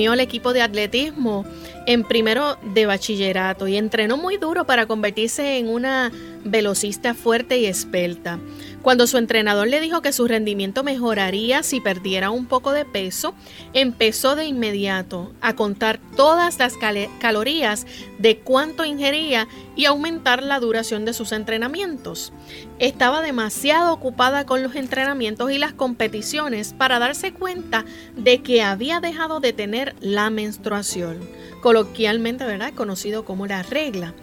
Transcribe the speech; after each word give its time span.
Unió 0.00 0.12
al 0.12 0.20
equipo 0.20 0.54
de 0.54 0.62
atletismo 0.62 1.44
en 1.86 2.04
primero 2.04 2.56
de 2.72 2.86
bachillerato 2.86 3.68
y 3.68 3.76
entrenó 3.76 4.16
muy 4.16 4.38
duro 4.38 4.64
para 4.64 4.86
convertirse 4.86 5.58
en 5.58 5.68
una 5.68 6.10
velocista 6.42 7.12
fuerte 7.12 7.58
y 7.58 7.66
esbelta. 7.66 8.38
Cuando 8.82 9.06
su 9.06 9.18
entrenador 9.18 9.68
le 9.68 9.78
dijo 9.78 10.00
que 10.00 10.12
su 10.12 10.26
rendimiento 10.26 10.82
mejoraría 10.82 11.62
si 11.62 11.80
perdiera 11.80 12.30
un 12.30 12.46
poco 12.46 12.72
de 12.72 12.86
peso, 12.86 13.34
empezó 13.74 14.36
de 14.36 14.46
inmediato 14.46 15.32
a 15.42 15.54
contar 15.54 16.00
todas 16.16 16.58
las 16.58 16.74
calorías 17.20 17.86
de 18.18 18.38
cuánto 18.38 18.86
ingería 18.86 19.48
y 19.76 19.84
aumentar 19.84 20.42
la 20.42 20.60
duración 20.60 21.04
de 21.04 21.12
sus 21.12 21.32
entrenamientos. 21.32 22.32
Estaba 22.78 23.20
demasiado 23.20 23.92
ocupada 23.92 24.46
con 24.46 24.62
los 24.62 24.74
entrenamientos 24.74 25.50
y 25.50 25.58
las 25.58 25.74
competiciones 25.74 26.72
para 26.72 26.98
darse 26.98 27.32
cuenta 27.32 27.84
de 28.16 28.42
que 28.42 28.62
había 28.62 29.00
dejado 29.00 29.40
de 29.40 29.52
tener 29.52 29.94
la 30.00 30.30
menstruación, 30.30 31.18
coloquialmente 31.60 32.44
¿verdad? 32.44 32.72
conocido 32.74 33.26
como 33.26 33.46
la 33.46 33.62
regla. 33.62 34.14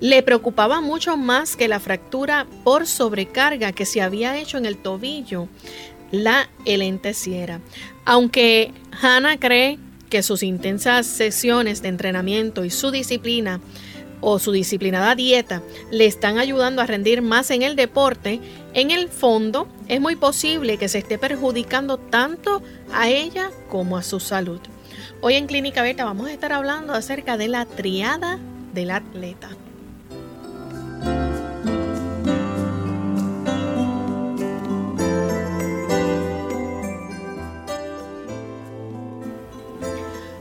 Le 0.00 0.22
preocupaba 0.22 0.80
mucho 0.80 1.16
más 1.16 1.56
que 1.56 1.68
la 1.68 1.80
fractura 1.80 2.46
por 2.62 2.86
sobrecarga 2.86 3.72
que 3.72 3.86
se 3.86 4.00
había 4.00 4.38
hecho 4.38 4.56
en 4.56 4.66
el 4.66 4.76
tobillo 4.78 5.48
la 6.10 6.48
elenteciera. 6.64 7.60
Aunque 8.04 8.72
Hannah 9.00 9.38
cree 9.38 9.78
que 10.08 10.22
sus 10.22 10.42
intensas 10.42 11.06
sesiones 11.06 11.82
de 11.82 11.88
entrenamiento 11.88 12.64
y 12.64 12.70
su 12.70 12.90
disciplina 12.90 13.60
o 14.20 14.38
su 14.38 14.52
disciplinada 14.52 15.14
dieta 15.14 15.62
le 15.90 16.06
están 16.06 16.38
ayudando 16.38 16.82
a 16.82 16.86
rendir 16.86 17.22
más 17.22 17.50
en 17.50 17.62
el 17.62 17.76
deporte, 17.76 18.40
en 18.74 18.90
el 18.90 19.08
fondo 19.08 19.68
es 19.86 20.00
muy 20.00 20.16
posible 20.16 20.76
que 20.76 20.88
se 20.88 20.98
esté 20.98 21.18
perjudicando 21.18 21.98
tanto 21.98 22.62
a 22.92 23.08
ella 23.08 23.50
como 23.68 23.96
a 23.96 24.02
su 24.02 24.20
salud. 24.20 24.60
Hoy 25.20 25.34
en 25.34 25.46
Clínica 25.46 25.82
Beta 25.82 26.04
vamos 26.04 26.28
a 26.28 26.32
estar 26.32 26.52
hablando 26.52 26.94
acerca 26.94 27.36
de 27.36 27.48
la 27.48 27.64
triada 27.64 28.38
del 28.72 28.90
atleta. 28.90 29.50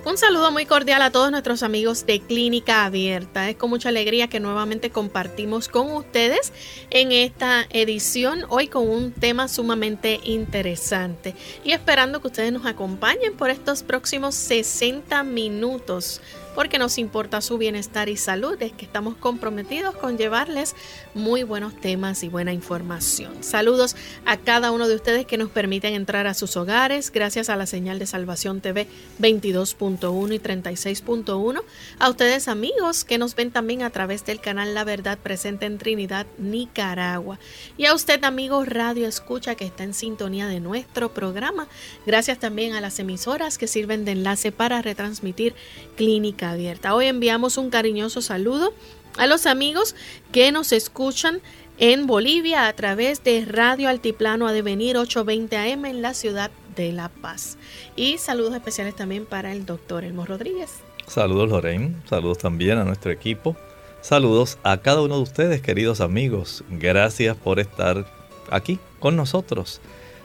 Un 0.08 0.18
saludo 0.18 0.54
muy 0.54 0.66
cordial 0.66 1.02
a 1.02 1.12
todos 1.12 1.32
nuestros 1.32 1.64
amigos 1.64 2.06
de 2.06 2.22
Clínica 2.22 2.86
Abierta. 2.86 3.50
Es 3.50 3.58
con 3.58 3.70
mucha 3.70 3.90
alegría 3.90 4.30
que 4.30 4.40
nuevamente 4.40 4.90
compartimos 4.90 5.68
con 5.68 5.92
ustedes 5.92 6.54
en 6.92 7.12
esta 7.12 7.68
edición, 7.72 8.46
hoy 8.48 8.70
con 8.70 8.88
un 8.88 9.12
tema 9.12 9.50
sumamente 9.50 10.22
interesante. 10.24 11.36
Y 11.66 11.74
esperando 11.74 12.22
que 12.22 12.28
ustedes 12.28 12.54
nos 12.54 12.66
acompañen 12.66 13.36
por 13.36 13.50
estos 13.50 13.84
próximos 13.84 14.34
60 14.36 15.24
minutos 15.24 16.22
porque 16.58 16.80
nos 16.80 16.98
importa 16.98 17.40
su 17.42 17.60
bienestar 17.60 18.10
y 18.10 18.18
salud, 18.18 18.60
es 18.64 18.72
que 18.72 18.84
estamos 18.84 19.16
comprometidos 19.16 19.94
con 19.96 20.18
llevarles 20.18 20.76
muy 21.18 21.44
buenos 21.44 21.76
temas 21.76 22.24
y 22.24 22.30
buena 22.30 22.54
información. 22.54 23.44
Saludos 23.44 23.96
a 24.26 24.38
cada 24.38 24.72
uno 24.72 24.88
de 24.88 24.96
ustedes 24.96 25.26
que 25.26 25.38
nos 25.38 25.50
permiten 25.50 25.94
entrar 25.94 26.28
a 26.28 26.34
sus 26.34 26.56
hogares 26.56 27.12
gracias 27.12 27.50
a 27.50 27.56
la 27.56 27.66
señal 27.66 28.00
de 28.00 28.06
Salvación 28.06 28.62
TV 28.62 28.88
22.1 29.20 30.34
y 30.34 30.40
36.1. 30.40 31.62
A 32.00 32.10
ustedes 32.10 32.48
amigos 32.48 33.04
que 33.04 33.18
nos 33.18 33.36
ven 33.36 33.52
también 33.52 33.84
a 33.84 33.90
través 33.90 34.26
del 34.26 34.40
canal 34.40 34.74
La 34.74 34.84
Verdad 34.84 35.18
presente 35.18 35.66
en 35.66 35.78
Trinidad, 35.78 36.28
Nicaragua. 36.38 37.40
Y 37.78 37.86
a 37.86 37.94
usted 37.94 38.24
amigo 38.24 38.64
Radio 38.64 39.08
Escucha 39.08 39.56
que 39.56 39.66
está 39.66 39.84
en 39.84 39.94
sintonía 39.94 40.48
de 40.48 40.60
nuestro 40.60 41.14
programa. 41.14 41.68
Gracias 42.06 42.40
también 42.40 42.74
a 42.74 42.82
las 42.82 43.00
emisoras 43.00 43.58
que 43.58 43.68
sirven 43.68 44.06
de 44.06 44.12
enlace 44.12 44.52
para 44.52 44.82
retransmitir 44.82 45.56
Clínica 45.96 46.52
abierta. 46.52 46.94
Hoy 46.94 47.08
enviamos 47.08 47.58
un 47.58 47.70
cariñoso 47.70 48.22
saludo 48.22 48.74
a 49.18 49.28
los 49.28 49.46
amigos 49.46 49.96
que 50.32 50.52
nos 50.52 50.72
escuchan 50.72 51.42
en 51.78 52.08
Bolivia 52.08 52.68
a 52.68 52.74
través 52.74 53.24
de 53.24 53.46
Radio 53.46 53.90
Altiplano 53.90 54.48
a 54.48 54.52
devenir 54.52 54.98
820 54.98 55.58
AM 55.58 55.86
en 55.86 56.02
la 56.02 56.14
ciudad 56.14 56.52
de 56.76 56.92
La 56.92 57.10
Paz. 57.10 57.58
Y 57.96 58.18
saludos 58.18 58.56
especiales 58.56 58.96
también 58.96 59.26
para 59.26 59.52
el 59.52 59.66
doctor 59.66 60.04
Elmo 60.04 60.26
Rodríguez. 60.26 60.80
Saludos 61.08 61.50
Lorraine, 61.50 61.96
saludos 62.10 62.40
también 62.40 62.78
a 62.78 62.84
nuestro 62.84 63.12
equipo. 63.12 63.56
Saludos 64.02 64.58
a 64.64 64.78
cada 64.78 65.02
uno 65.02 65.18
de 65.18 65.24
ustedes, 65.24 65.62
queridos 65.62 66.02
amigos. 66.02 66.64
Gracias 66.70 67.36
por 67.36 67.60
estar 67.60 68.06
aquí 68.50 68.80
con 69.00 69.16
nosotros, 69.16 69.82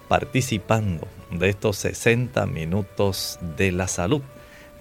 participando 0.08 1.08
de 1.30 1.48
estos 1.48 1.78
60 1.78 2.46
minutos 2.46 3.38
de 3.56 3.72
la 3.72 3.88
salud. 3.88 4.22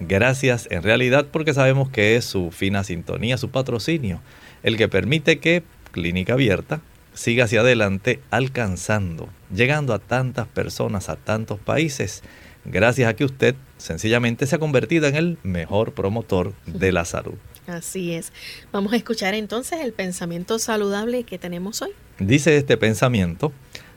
Gracias 0.08 0.66
en 0.70 0.82
realidad 0.82 1.28
porque 1.30 1.54
sabemos 1.54 1.88
que 1.88 2.16
es 2.16 2.24
su 2.24 2.50
fina 2.50 2.82
sintonía, 2.82 3.38
su 3.38 3.50
patrocinio, 3.50 4.20
el 4.64 4.76
que 4.76 4.88
permite 4.88 5.38
que 5.38 5.62
Clínica 5.92 6.32
Abierta 6.32 6.80
siga 7.14 7.44
hacia 7.44 7.60
adelante 7.60 8.20
alcanzando, 8.30 9.28
llegando 9.54 9.94
a 9.94 10.00
tantas 10.00 10.48
personas, 10.48 11.08
a 11.08 11.16
tantos 11.16 11.60
países, 11.60 12.22
gracias 12.64 13.08
a 13.08 13.14
que 13.14 13.24
usted 13.24 13.54
sencillamente 13.76 14.46
se 14.46 14.56
ha 14.56 14.58
convertido 14.58 15.06
en 15.06 15.14
el 15.14 15.38
mejor 15.44 15.92
promotor 15.92 16.52
de 16.66 16.90
la 16.90 17.04
salud. 17.04 17.34
Así 17.68 18.12
es. 18.12 18.32
Vamos 18.72 18.92
a 18.92 18.96
escuchar 18.96 19.34
entonces 19.34 19.80
el 19.82 19.92
pensamiento 19.92 20.58
saludable 20.58 21.22
que 21.22 21.38
tenemos 21.38 21.80
hoy. 21.80 21.90
Dice 22.18 22.56
este 22.56 22.76
pensamiento, 22.76 23.52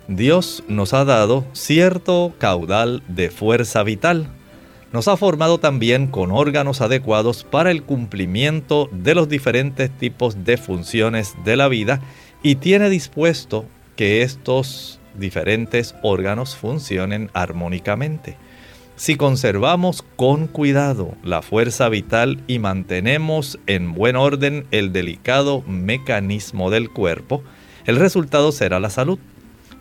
Dios 0.07 0.63
nos 0.67 0.93
ha 0.93 1.03
dado 1.03 1.47
cierto 1.53 2.35
caudal 2.37 3.01
de 3.07 3.31
fuerza 3.31 3.81
vital 3.81 4.29
nos 4.91 5.07
ha 5.07 5.17
formado 5.17 5.59
también 5.59 6.07
con 6.07 6.31
órganos 6.31 6.81
adecuados 6.81 7.43
para 7.43 7.71
el 7.71 7.83
cumplimiento 7.83 8.89
de 8.91 9.15
los 9.15 9.27
diferentes 9.27 9.89
tipos 9.91 10.43
de 10.45 10.57
funciones 10.57 11.35
de 11.43 11.57
la 11.57 11.67
vida 11.67 12.01
y 12.43 12.55
tiene 12.55 12.89
dispuesto 12.89 13.65
que 13.95 14.21
estos 14.21 14.99
diferentes 15.17 15.95
órganos 16.01 16.55
funcionen 16.55 17.29
armónicamente. 17.33 18.37
Si 18.97 19.17
conservamos 19.17 20.05
con 20.15 20.47
cuidado 20.47 21.15
la 21.21 21.41
fuerza 21.41 21.89
vital 21.89 22.41
y 22.47 22.59
mantenemos 22.59 23.59
en 23.67 23.93
buen 23.93 24.15
orden 24.15 24.67
el 24.71 24.93
delicado 24.93 25.63
mecanismo 25.63 26.69
del 26.69 26.89
cuerpo, 26.89 27.43
el 27.85 27.97
resultado 27.97 28.53
será 28.53 28.79
la 28.79 28.89
salud. 28.89 29.19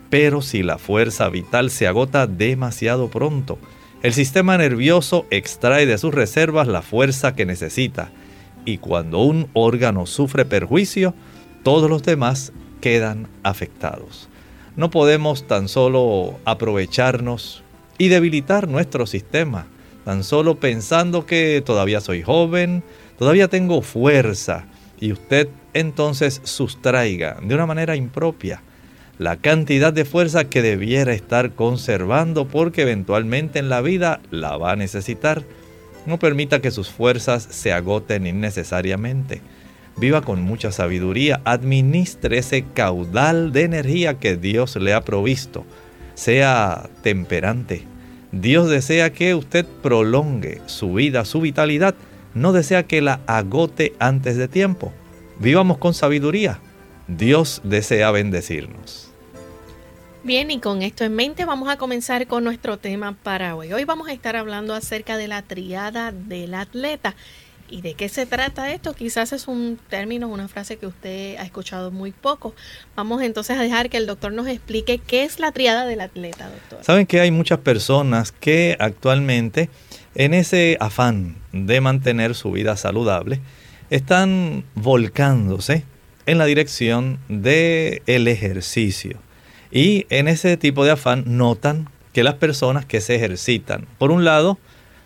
Pero 0.09 0.41
si 0.41 0.63
la 0.63 0.77
fuerza 0.77 1.29
vital 1.29 1.71
se 1.71 1.87
agota 1.87 2.27
demasiado 2.27 3.09
pronto, 3.09 3.57
El 4.01 4.13
sistema 4.13 4.57
nervioso 4.57 5.25
extrae 5.31 5.85
de 5.85 5.97
sus 5.97 6.13
reservas 6.13 6.67
la 6.67 6.81
fuerza 6.81 7.35
que 7.35 7.45
necesita 7.45 8.11
y 8.65 8.77
cuando 8.77 9.19
un 9.19 9.47
órgano 9.53 10.05
sufre 10.05 10.45
perjuicio, 10.45 11.13
todos 11.63 11.89
los 11.89 12.03
demás 12.03 12.51
quedan 12.81 13.27
afectados. 13.43 14.29
No 14.75 14.89
podemos 14.91 15.47
tan 15.47 15.67
solo 15.69 16.37
aprovecharnos 16.45 17.63
y 17.97 18.09
debilitar 18.09 18.67
nuestro 18.67 19.05
sistema, 19.05 19.67
tan 20.03 20.23
solo 20.23 20.59
pensando 20.59 21.25
que 21.25 21.63
todavía 21.65 22.01
soy 22.01 22.21
joven, 22.21 22.83
todavía 23.17 23.47
tengo 23.47 23.81
fuerza, 23.81 24.65
y 24.99 25.11
usted 25.11 25.49
entonces 25.73 26.41
sustraiga 26.43 27.37
de 27.41 27.55
una 27.55 27.65
manera 27.65 27.95
impropia 27.95 28.61
la 29.17 29.37
cantidad 29.37 29.93
de 29.93 30.03
fuerza 30.03 30.45
que 30.45 30.61
debiera 30.61 31.13
estar 31.13 31.51
conservando 31.51 32.47
porque 32.47 32.81
eventualmente 32.81 33.59
en 33.59 33.69
la 33.69 33.81
vida 33.81 34.19
la 34.29 34.57
va 34.57 34.71
a 34.71 34.75
necesitar. 34.75 35.43
No 36.05 36.19
permita 36.19 36.61
que 36.61 36.71
sus 36.71 36.89
fuerzas 36.89 37.47
se 37.49 37.71
agoten 37.71 38.27
innecesariamente. 38.27 39.41
Viva 39.97 40.21
con 40.21 40.41
mucha 40.41 40.73
sabiduría, 40.73 41.41
administre 41.45 42.39
ese 42.39 42.65
caudal 42.73 43.53
de 43.53 43.63
energía 43.63 44.19
que 44.19 44.35
Dios 44.35 44.75
le 44.75 44.93
ha 44.93 45.01
provisto. 45.01 45.65
Sea 46.15 46.89
temperante. 47.01 47.83
Dios 48.33 48.69
desea 48.69 49.13
que 49.13 49.33
usted 49.33 49.65
prolongue 49.81 50.61
su 50.65 50.93
vida, 50.93 51.23
su 51.23 51.39
vitalidad. 51.39 51.95
No 52.33 52.51
desea 52.51 52.83
que 52.83 53.01
la 53.01 53.21
agote 53.27 53.93
antes 53.99 54.35
de 54.35 54.49
tiempo. 54.49 54.91
Vivamos 55.39 55.77
con 55.77 55.93
sabiduría. 55.93 56.59
Dios 57.07 57.61
desea 57.63 58.11
bendecirnos. 58.11 59.04
Bien, 60.25 60.49
y 60.49 60.59
con 60.59 60.81
esto 60.81 61.03
en 61.03 61.13
mente 61.13 61.45
vamos 61.45 61.69
a 61.69 61.77
comenzar 61.77 62.25
con 62.25 62.43
nuestro 62.43 62.79
tema 62.79 63.15
para 63.21 63.55
hoy. 63.55 63.71
Hoy 63.73 63.85
vamos 63.85 64.07
a 64.07 64.11
estar 64.11 64.35
hablando 64.35 64.73
acerca 64.73 65.17
de 65.17 65.27
la 65.27 65.43
triada 65.43 66.11
del 66.11 66.55
atleta. 66.55 67.13
¿Y 67.69 67.81
de 67.81 67.93
qué 67.93 68.09
se 68.09 68.25
trata 68.25 68.73
esto? 68.73 68.95
Quizás 68.95 69.33
es 69.33 69.47
un 69.47 69.77
término, 69.87 70.27
una 70.27 70.47
frase 70.47 70.77
que 70.77 70.87
usted 70.87 71.37
ha 71.37 71.43
escuchado 71.43 71.91
muy 71.91 72.11
poco. 72.11 72.55
Vamos 72.95 73.21
entonces 73.21 73.55
a 73.55 73.61
dejar 73.61 73.91
que 73.91 73.97
el 73.97 74.07
doctor 74.07 74.33
nos 74.33 74.47
explique 74.47 74.97
qué 74.97 75.25
es 75.25 75.39
la 75.39 75.51
triada 75.51 75.85
del 75.85 76.01
atleta, 76.01 76.49
doctor. 76.49 76.83
Saben 76.83 77.05
que 77.05 77.19
hay 77.19 77.29
muchas 77.29 77.59
personas 77.59 78.31
que 78.31 78.77
actualmente, 78.79 79.69
en 80.15 80.33
ese 80.33 80.77
afán 80.79 81.35
de 81.51 81.81
mantener 81.81 82.33
su 82.33 82.49
vida 82.49 82.77
saludable, 82.77 83.41
están 83.91 84.63
volcándose 84.73 85.83
en 86.25 86.39
la 86.39 86.45
dirección 86.45 87.19
del 87.29 88.01
el 88.07 88.27
ejercicio 88.27 89.19
y 89.71 90.05
en 90.09 90.27
ese 90.27 90.57
tipo 90.57 90.85
de 90.85 90.91
afán 90.91 91.23
notan 91.25 91.89
que 92.13 92.23
las 92.23 92.35
personas 92.35 92.85
que 92.85 93.01
se 93.01 93.15
ejercitan, 93.15 93.87
por 93.97 94.11
un 94.11 94.23
lado, 94.23 94.57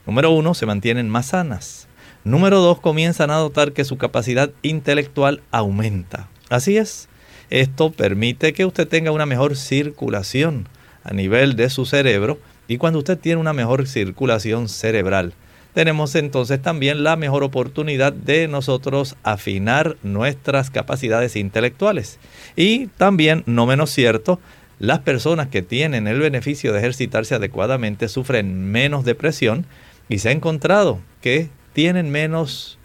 número 0.06 0.32
uno, 0.32 0.54
se 0.54 0.66
mantienen 0.66 1.10
más 1.10 1.28
sanas. 1.28 1.88
Número 2.24 2.60
dos, 2.60 2.80
comienzan 2.80 3.32
a 3.32 3.38
notar 3.38 3.72
que 3.72 3.86
su 3.86 3.98
capacidad 3.98 4.52
intelectual 4.62 5.42
aumenta. 5.52 6.28
Así 6.50 6.78
es, 6.78 7.10
esto 7.50 7.92
permite 7.92 8.54
que 8.54 8.66
usted 8.66 8.88
tenga 8.88 9.12
una 9.12 9.26
mejor 9.26 9.56
circulación 9.56 10.68
a 11.04 11.14
nivel 11.14 11.56
de 11.56 11.70
su 11.70 11.86
cerebro 11.86 12.40
y 12.68 12.78
cuando 12.78 13.00
usted 13.00 13.18
tiene 13.18 13.42
una 13.42 13.54
mejor 13.54 13.88
circulación 13.88 14.70
cerebral, 14.70 15.34
tenemos 15.74 16.16
entonces 16.16 16.62
también 16.62 17.04
la 17.04 17.16
mejor 17.16 17.44
oportunidad 17.44 18.12
de 18.12 18.48
nosotros 18.48 19.16
afinar 19.24 19.98
nuestras 20.04 20.72
capacidades 20.72 21.36
intelectuales. 21.36 22.20
Y 22.56 22.88
también, 22.88 23.44
no 23.46 23.66
menos 23.66 23.92
cierto, 23.92 24.40
las 24.80 25.00
personas 25.00 25.48
que 25.50 25.62
tienen 25.62 26.08
el 26.08 26.20
beneficio 26.20 26.72
de 26.72 26.80
ejercitarse 26.80 27.36
adecuadamente 27.36 28.08
sufren 28.08 28.72
menos 28.72 29.06
depresión 29.06 29.66
y 30.08 30.20
se 30.20 30.30
ha 30.30 30.32
encontrado 30.32 31.00
que 31.22 31.50
tienen 31.74 32.10
menos 32.10 32.80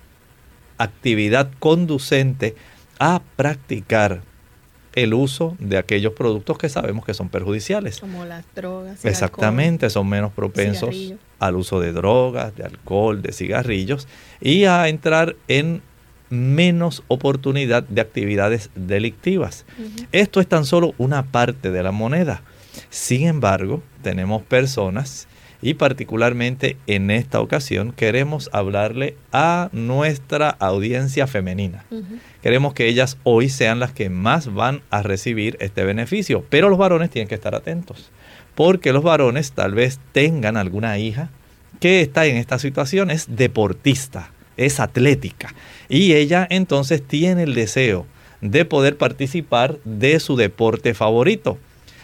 actividad 0.76 1.50
conducente 1.58 2.54
a 2.98 3.22
practicar 3.36 4.22
el 4.94 5.14
uso 5.14 5.56
de 5.58 5.76
aquellos 5.76 6.12
productos 6.12 6.56
que 6.58 6.68
sabemos 6.68 7.04
que 7.04 7.14
son 7.14 7.28
perjudiciales. 7.28 8.00
Como 8.00 8.24
las 8.24 8.44
drogas. 8.54 9.04
Exactamente, 9.04 9.90
son 9.90 10.08
menos 10.08 10.32
propensos 10.32 11.14
al 11.38 11.56
uso 11.56 11.80
de 11.80 11.92
drogas, 11.92 12.54
de 12.56 12.64
alcohol, 12.64 13.20
de 13.20 13.32
cigarrillos 13.32 14.08
y 14.40 14.64
a 14.64 14.88
entrar 14.88 15.36
en 15.48 15.82
menos 16.30 17.02
oportunidad 17.08 17.82
de 17.82 18.00
actividades 18.00 18.70
delictivas. 18.74 19.66
Esto 20.12 20.40
es 20.40 20.46
tan 20.46 20.64
solo 20.64 20.94
una 20.98 21.24
parte 21.24 21.70
de 21.70 21.82
la 21.82 21.92
moneda. 21.92 22.42
Sin 22.90 23.26
embargo, 23.26 23.82
tenemos 24.02 24.42
personas 24.42 25.28
y 25.64 25.74
particularmente 25.74 26.76
en 26.86 27.10
esta 27.10 27.40
ocasión 27.40 27.92
queremos 27.92 28.50
hablarle 28.52 29.16
a 29.32 29.70
nuestra 29.72 30.50
audiencia 30.50 31.26
femenina. 31.26 31.86
Queremos 32.42 32.74
que 32.74 32.86
ellas 32.86 33.16
hoy 33.24 33.48
sean 33.48 33.80
las 33.80 33.90
que 33.90 34.10
más 34.10 34.52
van 34.52 34.82
a 34.90 35.02
recibir 35.02 35.56
este 35.60 35.82
beneficio, 35.82 36.44
pero 36.50 36.68
los 36.68 36.78
varones 36.78 37.08
tienen 37.08 37.28
que 37.28 37.34
estar 37.34 37.54
atentos, 37.54 38.10
porque 38.54 38.92
los 38.92 39.02
varones 39.02 39.52
tal 39.52 39.72
vez 39.72 39.98
tengan 40.12 40.58
alguna 40.58 40.98
hija 40.98 41.30
que 41.80 42.02
está 42.02 42.26
en 42.26 42.36
esta 42.36 42.58
situación, 42.58 43.10
es 43.10 43.34
deportista, 43.34 44.32
es 44.58 44.80
atlética 44.80 45.54
y 45.88 46.12
ella 46.12 46.46
entonces 46.50 47.02
tiene 47.02 47.44
el 47.44 47.54
deseo 47.54 48.04
de 48.42 48.66
poder 48.66 48.98
participar 48.98 49.78
de 49.86 50.20
su 50.20 50.36
deporte 50.36 50.92
favorito, 50.92 51.56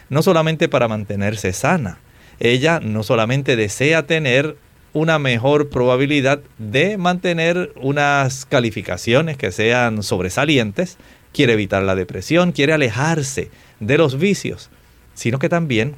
no 0.08 0.22
solamente 0.22 0.66
para 0.70 0.88
mantenerse 0.88 1.52
sana, 1.52 1.98
ella 2.40 2.80
no 2.80 3.02
solamente 3.02 3.54
desea 3.54 4.06
tener 4.06 4.56
una 4.92 5.18
mejor 5.18 5.68
probabilidad 5.68 6.40
de 6.58 6.98
mantener 6.98 7.72
unas 7.76 8.44
calificaciones 8.44 9.36
que 9.36 9.52
sean 9.52 10.02
sobresalientes, 10.02 10.96
quiere 11.32 11.52
evitar 11.52 11.82
la 11.82 11.94
depresión, 11.94 12.52
quiere 12.52 12.72
alejarse 12.72 13.50
de 13.78 13.98
los 13.98 14.18
vicios, 14.18 14.70
sino 15.14 15.38
que 15.38 15.48
también 15.48 15.94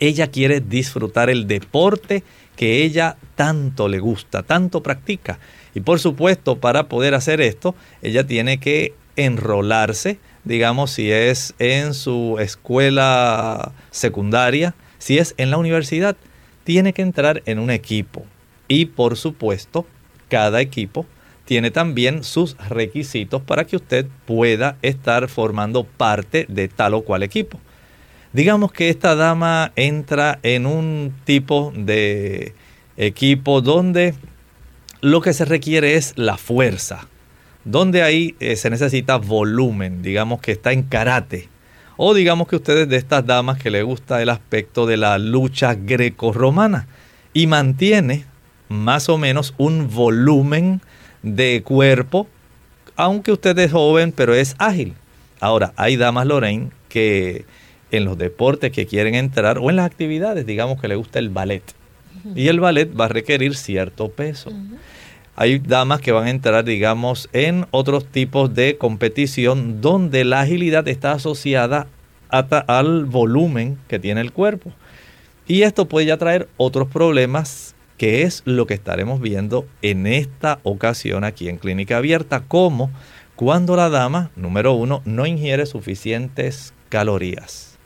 ella 0.00 0.28
quiere 0.28 0.60
disfrutar 0.60 1.30
el 1.30 1.46
deporte 1.46 2.24
que 2.56 2.82
ella 2.82 3.16
tanto 3.36 3.88
le 3.88 4.00
gusta, 4.00 4.42
tanto 4.42 4.82
practica. 4.82 5.38
Y 5.74 5.80
por 5.80 6.00
supuesto, 6.00 6.58
para 6.58 6.88
poder 6.88 7.14
hacer 7.14 7.40
esto, 7.40 7.74
ella 8.02 8.26
tiene 8.26 8.58
que 8.58 8.94
enrolarse, 9.16 10.18
digamos, 10.44 10.90
si 10.90 11.10
es 11.12 11.54
en 11.58 11.94
su 11.94 12.36
escuela 12.40 13.72
secundaria, 13.90 14.74
si 15.08 15.16
es 15.16 15.34
en 15.38 15.50
la 15.50 15.56
universidad, 15.56 16.18
tiene 16.64 16.92
que 16.92 17.00
entrar 17.00 17.42
en 17.46 17.60
un 17.60 17.70
equipo. 17.70 18.26
Y 18.68 18.84
por 18.84 19.16
supuesto, 19.16 19.86
cada 20.28 20.60
equipo 20.60 21.06
tiene 21.46 21.70
también 21.70 22.24
sus 22.24 22.58
requisitos 22.68 23.40
para 23.40 23.64
que 23.64 23.76
usted 23.76 24.06
pueda 24.26 24.76
estar 24.82 25.28
formando 25.28 25.84
parte 25.84 26.44
de 26.50 26.68
tal 26.68 26.92
o 26.92 27.04
cual 27.04 27.22
equipo. 27.22 27.58
Digamos 28.34 28.70
que 28.70 28.90
esta 28.90 29.14
dama 29.14 29.72
entra 29.76 30.40
en 30.42 30.66
un 30.66 31.14
tipo 31.24 31.72
de 31.74 32.52
equipo 32.98 33.62
donde 33.62 34.12
lo 35.00 35.22
que 35.22 35.32
se 35.32 35.46
requiere 35.46 35.94
es 35.94 36.12
la 36.16 36.36
fuerza, 36.36 37.08
donde 37.64 38.02
ahí 38.02 38.36
eh, 38.40 38.56
se 38.56 38.68
necesita 38.68 39.16
volumen, 39.16 40.02
digamos 40.02 40.42
que 40.42 40.52
está 40.52 40.72
en 40.72 40.82
karate. 40.82 41.48
O 42.00 42.14
digamos 42.14 42.46
que 42.46 42.54
ustedes 42.54 42.88
de 42.88 42.96
estas 42.96 43.26
damas 43.26 43.58
que 43.58 43.72
le 43.72 43.82
gusta 43.82 44.22
el 44.22 44.28
aspecto 44.28 44.86
de 44.86 44.96
la 44.96 45.18
lucha 45.18 45.74
greco-romana 45.74 46.86
y 47.34 47.48
mantiene 47.48 48.24
más 48.68 49.08
o 49.08 49.18
menos 49.18 49.52
un 49.58 49.90
volumen 49.92 50.80
de 51.24 51.60
cuerpo, 51.64 52.28
aunque 52.94 53.32
usted 53.32 53.58
es 53.58 53.72
joven, 53.72 54.12
pero 54.12 54.32
es 54.32 54.54
ágil. 54.58 54.94
Ahora, 55.40 55.72
hay 55.74 55.96
damas 55.96 56.28
Lorraine 56.28 56.70
que 56.88 57.46
en 57.90 58.04
los 58.04 58.16
deportes 58.16 58.70
que 58.70 58.86
quieren 58.86 59.16
entrar 59.16 59.58
o 59.58 59.68
en 59.68 59.74
las 59.74 59.86
actividades, 59.86 60.46
digamos 60.46 60.80
que 60.80 60.86
le 60.86 60.94
gusta 60.94 61.18
el 61.18 61.30
ballet. 61.30 61.64
Y 62.36 62.46
el 62.46 62.60
ballet 62.60 62.88
va 62.96 63.06
a 63.06 63.08
requerir 63.08 63.56
cierto 63.56 64.08
peso. 64.08 64.52
Hay 65.40 65.60
damas 65.60 66.00
que 66.00 66.10
van 66.10 66.26
a 66.26 66.30
entrar, 66.30 66.64
digamos, 66.64 67.28
en 67.32 67.66
otros 67.70 68.04
tipos 68.06 68.52
de 68.52 68.76
competición 68.76 69.80
donde 69.80 70.24
la 70.24 70.40
agilidad 70.40 70.88
está 70.88 71.12
asociada 71.12 71.86
al 72.28 73.04
volumen 73.04 73.78
que 73.86 74.00
tiene 74.00 74.20
el 74.20 74.32
cuerpo. 74.32 74.72
Y 75.46 75.62
esto 75.62 75.86
puede 75.86 76.06
ya 76.06 76.16
traer 76.16 76.48
otros 76.56 76.88
problemas 76.88 77.76
que 77.98 78.22
es 78.22 78.42
lo 78.46 78.66
que 78.66 78.74
estaremos 78.74 79.20
viendo 79.20 79.64
en 79.80 80.08
esta 80.08 80.58
ocasión 80.64 81.22
aquí 81.22 81.48
en 81.48 81.58
Clínica 81.58 81.98
Abierta, 81.98 82.42
como 82.48 82.90
cuando 83.36 83.76
la 83.76 83.90
dama, 83.90 84.32
número 84.34 84.72
uno, 84.72 85.02
no 85.04 85.24
ingiere 85.24 85.66
suficientes 85.66 86.74
calorías 86.88 87.78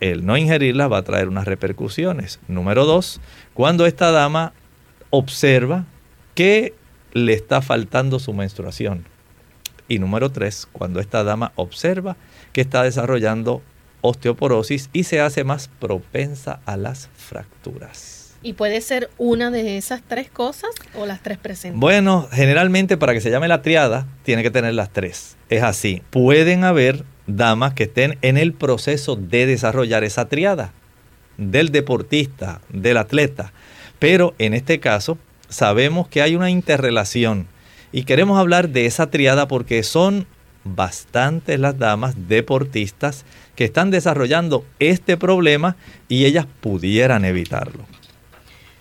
el 0.00 0.24
no 0.24 0.36
ingerirla 0.36 0.86
va 0.86 0.98
a 0.98 1.02
traer 1.02 1.28
unas 1.28 1.46
repercusiones. 1.46 2.38
Número 2.46 2.84
dos, 2.84 3.20
cuando 3.54 3.86
esta 3.86 4.10
dama 4.10 4.52
observa 5.10 5.86
que 6.38 6.72
le 7.14 7.32
está 7.32 7.62
faltando 7.62 8.20
su 8.20 8.32
menstruación. 8.32 9.04
Y 9.88 9.98
número 9.98 10.30
tres, 10.30 10.68
cuando 10.70 11.00
esta 11.00 11.24
dama 11.24 11.50
observa 11.56 12.16
que 12.52 12.60
está 12.60 12.84
desarrollando 12.84 13.60
osteoporosis 14.02 14.88
y 14.92 15.02
se 15.02 15.20
hace 15.20 15.42
más 15.42 15.66
propensa 15.66 16.60
a 16.64 16.76
las 16.76 17.08
fracturas. 17.16 18.36
¿Y 18.40 18.52
puede 18.52 18.80
ser 18.82 19.10
una 19.18 19.50
de 19.50 19.78
esas 19.78 20.00
tres 20.06 20.30
cosas 20.30 20.70
o 20.94 21.06
las 21.06 21.24
tres 21.24 21.38
presentes? 21.38 21.80
Bueno, 21.80 22.28
generalmente 22.30 22.96
para 22.96 23.14
que 23.14 23.20
se 23.20 23.32
llame 23.32 23.48
la 23.48 23.62
triada, 23.62 24.06
tiene 24.22 24.44
que 24.44 24.52
tener 24.52 24.74
las 24.74 24.92
tres. 24.92 25.36
Es 25.48 25.64
así. 25.64 26.04
Pueden 26.10 26.62
haber 26.62 27.04
damas 27.26 27.74
que 27.74 27.82
estén 27.82 28.16
en 28.22 28.36
el 28.36 28.52
proceso 28.52 29.16
de 29.16 29.44
desarrollar 29.46 30.04
esa 30.04 30.28
triada 30.28 30.72
del 31.36 31.72
deportista, 31.72 32.60
del 32.68 32.96
atleta. 32.96 33.52
Pero 33.98 34.36
en 34.38 34.54
este 34.54 34.78
caso, 34.78 35.18
sabemos 35.48 36.08
que 36.08 36.22
hay 36.22 36.36
una 36.36 36.50
interrelación 36.50 37.46
y 37.92 38.04
queremos 38.04 38.38
hablar 38.38 38.68
de 38.68 38.86
esa 38.86 39.10
triada 39.10 39.48
porque 39.48 39.82
son 39.82 40.26
bastantes 40.64 41.58
las 41.58 41.78
damas 41.78 42.28
deportistas 42.28 43.24
que 43.54 43.64
están 43.64 43.90
desarrollando 43.90 44.64
este 44.78 45.16
problema 45.16 45.76
y 46.08 46.26
ellas 46.26 46.46
pudieran 46.60 47.24
evitarlo. 47.24 47.84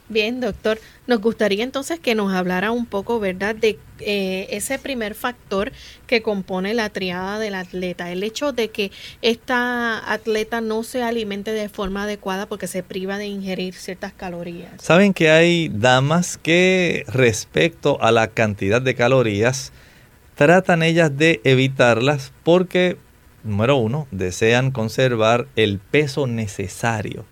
Bien, 0.09 0.39
doctor, 0.39 0.79
nos 1.05 1.19
gustaría 1.19 1.65
entonces 1.65 1.99
que 1.99 2.15
nos 2.15 2.33
hablara 2.33 2.71
un 2.71 2.85
poco, 2.85 3.19
¿verdad?, 3.19 3.55
de 3.55 3.77
eh, 3.99 4.47
ese 4.51 4.79
primer 4.79 5.15
factor 5.15 5.73
que 6.05 6.21
compone 6.21 6.73
la 6.73 6.89
triada 6.89 7.39
del 7.39 7.55
atleta, 7.55 8.09
el 8.09 8.23
hecho 8.23 8.53
de 8.53 8.69
que 8.69 8.91
esta 9.21 10.11
atleta 10.11 10.61
no 10.61 10.83
se 10.83 11.03
alimente 11.03 11.51
de 11.51 11.67
forma 11.67 12.03
adecuada 12.03 12.45
porque 12.45 12.67
se 12.67 12.83
priva 12.83 13.17
de 13.17 13.27
ingerir 13.27 13.73
ciertas 13.73 14.13
calorías. 14.13 14.71
Saben 14.81 15.13
que 15.13 15.29
hay 15.29 15.69
damas 15.73 16.37
que 16.37 17.03
respecto 17.07 18.01
a 18.01 18.13
la 18.13 18.27
cantidad 18.27 18.81
de 18.81 18.95
calorías, 18.95 19.73
tratan 20.35 20.83
ellas 20.83 21.17
de 21.17 21.41
evitarlas 21.43 22.31
porque, 22.43 22.97
número 23.43 23.75
uno, 23.75 24.07
desean 24.11 24.71
conservar 24.71 25.47
el 25.57 25.79
peso 25.79 26.27
necesario 26.27 27.25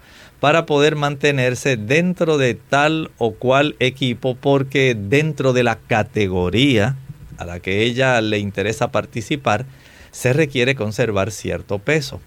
para 0.46 0.68
poder 0.68 0.96
mantenerse 0.96 1.76
dentro 1.76 2.38
de 2.38 2.54
tal 2.54 3.10
o 3.18 3.34
cual 3.34 3.76
equipo 3.80 4.36
porque 4.36 4.96
dentro 4.96 5.54
de 5.54 5.64
la 5.64 5.78
categoría 5.78 6.98
a 7.40 7.46
la 7.46 7.60
que 7.62 7.82
ella 7.82 8.22
le 8.22 8.38
interesa 8.38 8.92
participar 8.92 9.66
se 10.12 10.34
requiere 10.34 10.76
conservar 10.76 11.32
cierto 11.32 11.80
peso. 11.80 12.22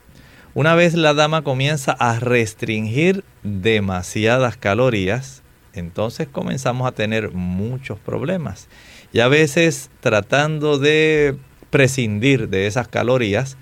Una 0.54 0.74
vez 0.74 0.94
la 0.94 1.14
dama 1.14 1.42
comienza 1.42 1.92
a 1.92 2.18
restringir 2.18 3.22
demasiadas 3.44 4.56
calorías, 4.56 5.44
entonces 5.72 6.26
comenzamos 6.26 6.88
a 6.88 6.96
tener 6.96 7.30
muchos 7.30 8.00
problemas. 8.00 8.66
Y 9.12 9.20
a 9.20 9.28
veces 9.28 9.90
tratando 10.00 10.80
de 10.80 11.36
prescindir 11.70 12.48
de 12.48 12.66
esas 12.66 12.88
calorías, 12.88 13.56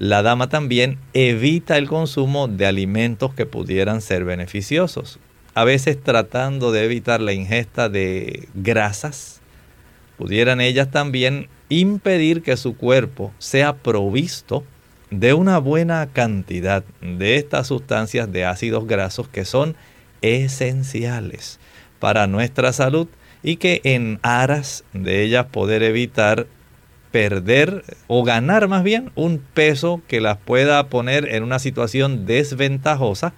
la 0.00 0.22
dama 0.22 0.48
también 0.48 0.96
evita 1.12 1.76
el 1.76 1.86
consumo 1.86 2.48
de 2.48 2.64
alimentos 2.64 3.34
que 3.34 3.44
pudieran 3.44 4.00
ser 4.00 4.24
beneficiosos. 4.24 5.18
A 5.52 5.64
veces 5.64 6.02
tratando 6.02 6.72
de 6.72 6.86
evitar 6.86 7.20
la 7.20 7.34
ingesta 7.34 7.90
de 7.90 8.48
grasas, 8.54 9.42
pudieran 10.16 10.62
ellas 10.62 10.90
también 10.90 11.50
impedir 11.68 12.40
que 12.40 12.56
su 12.56 12.78
cuerpo 12.78 13.30
sea 13.38 13.76
provisto 13.76 14.64
de 15.10 15.34
una 15.34 15.58
buena 15.58 16.08
cantidad 16.10 16.82
de 17.02 17.36
estas 17.36 17.66
sustancias 17.66 18.32
de 18.32 18.46
ácidos 18.46 18.86
grasos 18.86 19.28
que 19.28 19.44
son 19.44 19.76
esenciales 20.22 21.60
para 21.98 22.26
nuestra 22.26 22.72
salud 22.72 23.06
y 23.42 23.56
que 23.56 23.82
en 23.84 24.18
aras 24.22 24.82
de 24.94 25.24
ellas 25.24 25.44
poder 25.52 25.82
evitar 25.82 26.46
perder 27.10 27.84
o 28.06 28.22
ganar 28.24 28.68
más 28.68 28.82
bien 28.82 29.10
un 29.14 29.38
peso 29.38 30.00
que 30.06 30.20
las 30.20 30.38
pueda 30.38 30.88
poner 30.88 31.34
en 31.34 31.42
una 31.42 31.58
situación 31.58 32.26
desventajosa, 32.26 33.32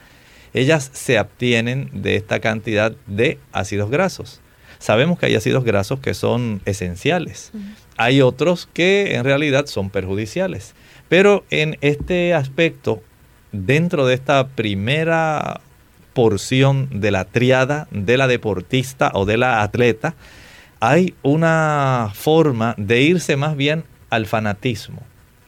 ellas 0.55 0.91
se 0.93 1.19
obtienen 1.19 1.89
de 1.93 2.17
esta 2.17 2.41
cantidad 2.41 2.93
de 3.07 3.39
ácidos 3.53 3.91
grasos. 3.91 4.41
Sabemos 4.79 5.19
que 5.19 5.27
hay 5.27 5.37
ácidos 5.37 5.65
grasos 5.65 6.01
que 6.01 6.13
son 6.13 6.61
esenciales. 6.65 7.53
Hay 7.97 8.21
otros 8.21 8.69
que 8.73 9.15
en 9.15 9.25
realidad 9.25 9.67
son 9.67 9.91
perjudiciales. 9.91 10.75
Pero 11.09 11.45
en 11.51 11.79
este 11.83 12.35
aspecto, 12.35 13.03
dentro 13.53 14.07
de 14.07 14.15
esta 14.15 14.49
primera 14.49 15.61
porción 16.15 16.89
de 16.91 17.11
la 17.11 17.25
triada 17.25 17.87
de 17.91 18.17
la 18.17 18.27
deportista 18.27 19.13
o 19.15 19.25
de 19.25 19.37
la 19.37 19.63
atleta, 19.63 20.15
hay 20.85 21.15
una 21.23 22.11
forma 22.13 22.75
de 22.77 23.03
irse 23.03 23.37
más 23.37 23.57
bien 23.57 23.85
al 24.11 24.27
fanatismo. 24.27 25.01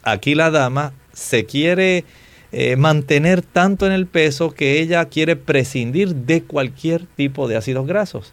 Aquí 0.04 0.36
la 0.36 0.52
dama 0.52 0.92
se 1.12 1.44
quiere 1.44 2.04
eh, 2.52 2.76
mantener 2.76 3.42
tanto 3.42 3.84
en 3.84 3.90
el 3.90 4.06
peso 4.06 4.52
que 4.52 4.78
ella 4.78 5.04
quiere 5.06 5.34
prescindir 5.34 6.14
de 6.14 6.44
cualquier 6.44 7.06
tipo 7.16 7.48
de 7.48 7.56
ácidos 7.56 7.84
grasos. 7.84 8.32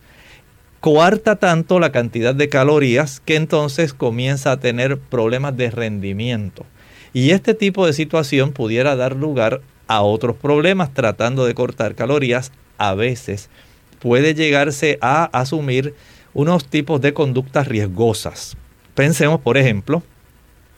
Coarta 0.79 1.38
tanto 1.38 1.79
la 1.79 1.91
cantidad 1.91 2.36
de 2.36 2.50
calorías 2.50 3.20
que 3.20 3.36
entonces 3.36 3.96
comienza 3.96 4.51
a 4.51 4.60
tener 4.60 5.00
problemas 5.00 5.58
de 5.58 5.72
rendimiento. 5.72 6.67
Y 7.13 7.31
este 7.31 7.55
tipo 7.55 7.88
de 7.88 7.93
situación 7.93 8.51
pudiera 8.51 8.96
dar 8.96 9.15
lugar 9.15 9.62
a 9.88 10.03
otros 10.03 10.36
problemas 10.36 10.93
tratando 10.93 11.46
de 11.48 11.55
cortar 11.55 11.96
calorías. 11.96 12.51
A 12.77 12.93
veces 12.93 13.50
puede 13.98 14.36
llegarse 14.36 15.00
a 15.01 15.24
asumir 15.36 15.96
unos 16.34 16.66
tipos 16.66 17.02
de 17.02 17.14
conductas 17.14 17.68
riesgosas. 17.68 18.58
Pensemos, 18.96 19.42
por 19.42 19.58
ejemplo, 19.58 20.04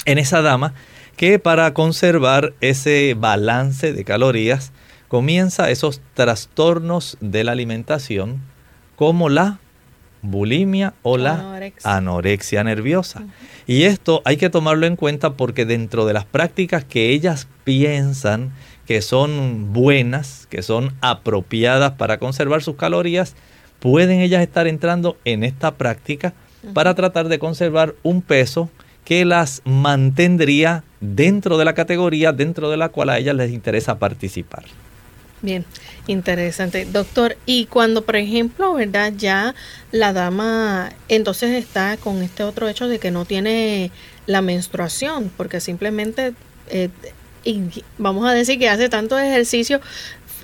en 0.05 0.17
esa 0.17 0.41
dama 0.41 0.73
que 1.15 1.39
para 1.39 1.73
conservar 1.73 2.53
ese 2.61 3.15
balance 3.17 3.93
de 3.93 4.03
calorías 4.03 4.71
comienza 5.07 5.69
esos 5.69 6.01
trastornos 6.15 7.17
de 7.21 7.43
la 7.43 7.51
alimentación 7.51 8.41
como 8.95 9.29
la 9.29 9.59
bulimia 10.23 10.93
o 11.03 11.17
la 11.17 11.71
anorexia, 11.83 12.63
nerviosa. 12.63 13.23
Y 13.67 13.83
esto 13.83 14.21
hay 14.25 14.37
que 14.37 14.49
tomarlo 14.49 14.87
en 14.87 14.95
cuenta 14.95 15.33
porque 15.33 15.65
dentro 15.65 16.05
de 16.05 16.13
las 16.13 16.25
prácticas 16.25 16.83
que 16.83 17.09
ellas 17.09 17.47
piensan 17.63 18.53
que 18.85 19.01
son 19.01 19.71
buenas, 19.71 20.47
que 20.49 20.61
son 20.61 20.93
apropiadas 21.01 21.93
para 21.93 22.17
conservar 22.17 22.63
sus 22.63 22.75
calorías, 22.75 23.35
pueden 23.83 24.21
ellas 24.21 24.41
estar 24.41 24.65
entrando 24.65 25.17
en 25.25 25.43
esta 25.43 25.75
práctica 25.75 26.33
para 26.73 26.95
tratar 26.95 27.27
de 27.27 27.37
conservar 27.37 27.95
un 28.01 28.21
peso 28.21 28.69
que 29.03 29.25
las 29.25 29.61
mantendría 29.65 30.85
dentro 31.01 31.57
de 31.57 31.65
la 31.65 31.73
categoría 31.73 32.31
dentro 32.31 32.69
de 32.69 32.77
la 32.77 32.87
cual 32.87 33.09
a 33.09 33.17
ellas 33.17 33.35
les 33.35 33.51
interesa 33.51 33.99
participar. 33.99 34.63
Bien, 35.41 35.65
interesante. 36.07 36.85
Doctor, 36.85 37.35
y 37.45 37.65
cuando, 37.65 38.05
por 38.05 38.15
ejemplo, 38.15 38.73
¿verdad? 38.73 39.11
Ya 39.17 39.53
la 39.91 40.13
dama 40.13 40.93
entonces 41.09 41.51
está 41.51 41.97
con 41.97 42.23
este 42.23 42.43
otro 42.43 42.69
hecho 42.69 42.87
de 42.87 42.99
que 42.99 43.11
no 43.11 43.25
tiene 43.25 43.91
la 44.27 44.41
menstruación, 44.41 45.29
porque 45.35 45.59
simplemente, 45.59 46.31
eh, 46.69 46.87
vamos 47.97 48.25
a 48.25 48.31
decir 48.31 48.57
que 48.57 48.69
hace 48.69 48.87
tanto 48.87 49.19
ejercicio, 49.19 49.81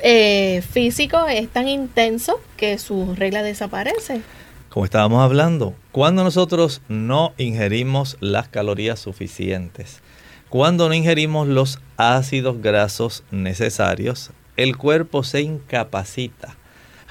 eh, 0.03 0.61
físico 0.69 1.27
es 1.27 1.49
tan 1.49 1.67
intenso 1.67 2.39
que 2.57 2.77
su 2.77 3.15
regla 3.15 3.43
desaparece. 3.43 4.21
Como 4.69 4.85
estábamos 4.85 5.23
hablando, 5.23 5.73
cuando 5.91 6.23
nosotros 6.23 6.81
no 6.87 7.33
ingerimos 7.37 8.17
las 8.19 8.47
calorías 8.47 8.99
suficientes, 8.99 10.01
cuando 10.49 10.87
no 10.87 10.93
ingerimos 10.93 11.47
los 11.47 11.79
ácidos 11.97 12.61
grasos 12.61 13.23
necesarios, 13.31 14.31
el 14.57 14.77
cuerpo 14.77 15.23
se 15.23 15.41
incapacita 15.41 16.55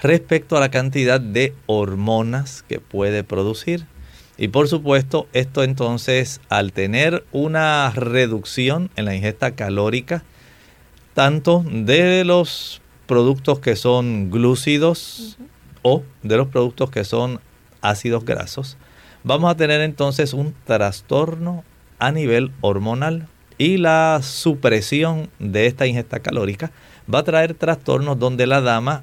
respecto 0.03 0.57
a 0.57 0.61
la 0.61 0.71
cantidad 0.71 1.21
de 1.21 1.55
hormonas 1.67 2.63
que 2.69 2.81
puede 2.81 3.25
producir. 3.25 3.87
Y 4.37 4.49
por 4.49 4.69
supuesto, 4.69 5.27
esto 5.33 5.65
entonces, 5.65 6.41
al 6.49 6.73
tener 6.73 7.25
una 7.33 7.91
reducción 7.91 8.91
en 8.95 9.05
la 9.05 9.15
ingesta 9.15 9.53
calórica, 9.53 10.23
tanto 11.19 11.65
de 11.69 12.25
los 12.25 12.81
productos 13.09 13.59
que 13.59 13.75
son 13.75 14.31
glúcidos 14.31 15.37
o 15.83 16.05
de 16.23 16.37
los 16.37 16.47
productos 16.47 16.91
que 16.91 17.03
son 17.03 17.41
ácidos 17.81 18.25
grasos, 18.25 18.77
vamos 19.25 19.51
a 19.51 19.57
tener 19.57 19.81
entonces 19.81 20.33
un 20.33 20.55
trastorno 20.65 21.65
a 21.99 22.13
nivel 22.13 22.53
hormonal 22.61 23.27
y 23.59 23.79
la 23.79 24.21
supresión 24.23 25.29
de 25.41 25.67
esta 25.67 25.89
ingesta 25.89 26.21
calórica 26.21 26.71
va 27.13 27.19
a 27.19 27.25
traer 27.25 27.55
trastornos 27.55 28.17
donde 28.21 28.47
la 28.47 28.61
dama 28.61 29.03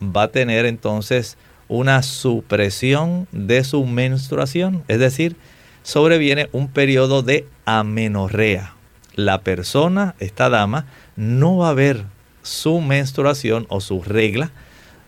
va 0.00 0.22
a 0.22 0.28
tener 0.28 0.66
entonces 0.66 1.36
una 1.66 2.04
supresión 2.04 3.26
de 3.32 3.64
su 3.64 3.84
menstruación, 3.86 4.84
es 4.86 5.00
decir, 5.00 5.34
sobreviene 5.82 6.48
un 6.52 6.68
periodo 6.68 7.24
de 7.24 7.44
amenorrea. 7.64 8.74
La 9.16 9.40
persona, 9.40 10.14
esta 10.20 10.48
dama, 10.48 10.86
no 11.20 11.58
va 11.58 11.68
a 11.68 11.74
ver 11.74 12.06
su 12.42 12.80
menstruación 12.80 13.66
o 13.68 13.82
su 13.82 14.02
regla, 14.02 14.50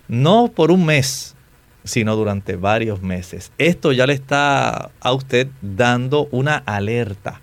no 0.09 0.53
por 0.55 0.71
un 0.71 0.85
mes, 0.85 1.35
sino 1.85 2.17
durante 2.17 2.57
varios 2.57 3.01
meses. 3.01 3.51
Esto 3.57 3.93
ya 3.93 4.07
le 4.07 4.13
está 4.13 4.91
a 5.01 5.13
usted 5.13 5.49
dando 5.63 6.29
una 6.31 6.57
alerta 6.67 7.41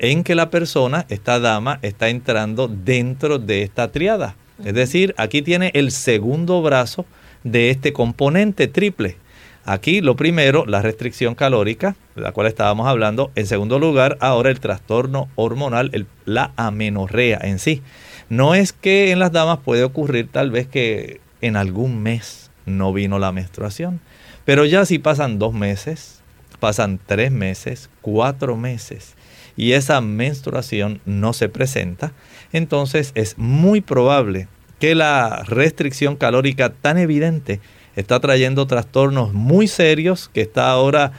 en 0.00 0.24
que 0.24 0.34
la 0.34 0.50
persona, 0.50 1.06
esta 1.08 1.38
dama, 1.38 1.78
está 1.82 2.08
entrando 2.08 2.66
dentro 2.66 3.38
de 3.38 3.62
esta 3.62 3.92
triada. 3.92 4.34
Es 4.64 4.74
decir, 4.74 5.14
aquí 5.16 5.40
tiene 5.42 5.70
el 5.74 5.92
segundo 5.92 6.60
brazo 6.60 7.06
de 7.44 7.70
este 7.70 7.92
componente 7.92 8.66
triple. 8.66 9.16
Aquí 9.64 10.00
lo 10.00 10.16
primero, 10.16 10.66
la 10.66 10.82
restricción 10.82 11.36
calórica, 11.36 11.94
de 12.16 12.22
la 12.22 12.32
cual 12.32 12.48
estábamos 12.48 12.88
hablando. 12.88 13.30
En 13.36 13.46
segundo 13.46 13.78
lugar, 13.78 14.18
ahora 14.20 14.50
el 14.50 14.58
trastorno 14.58 15.28
hormonal, 15.36 16.06
la 16.24 16.50
amenorrea 16.56 17.38
en 17.42 17.60
sí. 17.60 17.80
No 18.28 18.54
es 18.54 18.72
que 18.72 19.10
en 19.10 19.18
las 19.18 19.32
damas 19.32 19.60
puede 19.64 19.84
ocurrir 19.84 20.28
tal 20.30 20.50
vez 20.50 20.66
que 20.66 21.20
en 21.40 21.56
algún 21.56 22.02
mes 22.02 22.50
no 22.66 22.92
vino 22.92 23.18
la 23.18 23.32
menstruación, 23.32 24.00
pero 24.44 24.64
ya 24.64 24.84
si 24.84 24.98
pasan 24.98 25.38
dos 25.38 25.54
meses, 25.54 26.22
pasan 26.60 27.00
tres 27.04 27.30
meses, 27.30 27.88
cuatro 28.02 28.56
meses 28.56 29.14
y 29.56 29.72
esa 29.72 30.00
menstruación 30.00 31.00
no 31.04 31.32
se 31.32 31.48
presenta, 31.48 32.12
entonces 32.52 33.12
es 33.14 33.38
muy 33.38 33.80
probable 33.80 34.48
que 34.78 34.94
la 34.94 35.42
restricción 35.44 36.16
calórica 36.16 36.70
tan 36.70 36.98
evidente 36.98 37.60
está 37.96 38.20
trayendo 38.20 38.66
trastornos 38.66 39.32
muy 39.32 39.66
serios 39.66 40.30
que 40.32 40.42
está 40.42 40.70
ahora 40.70 41.12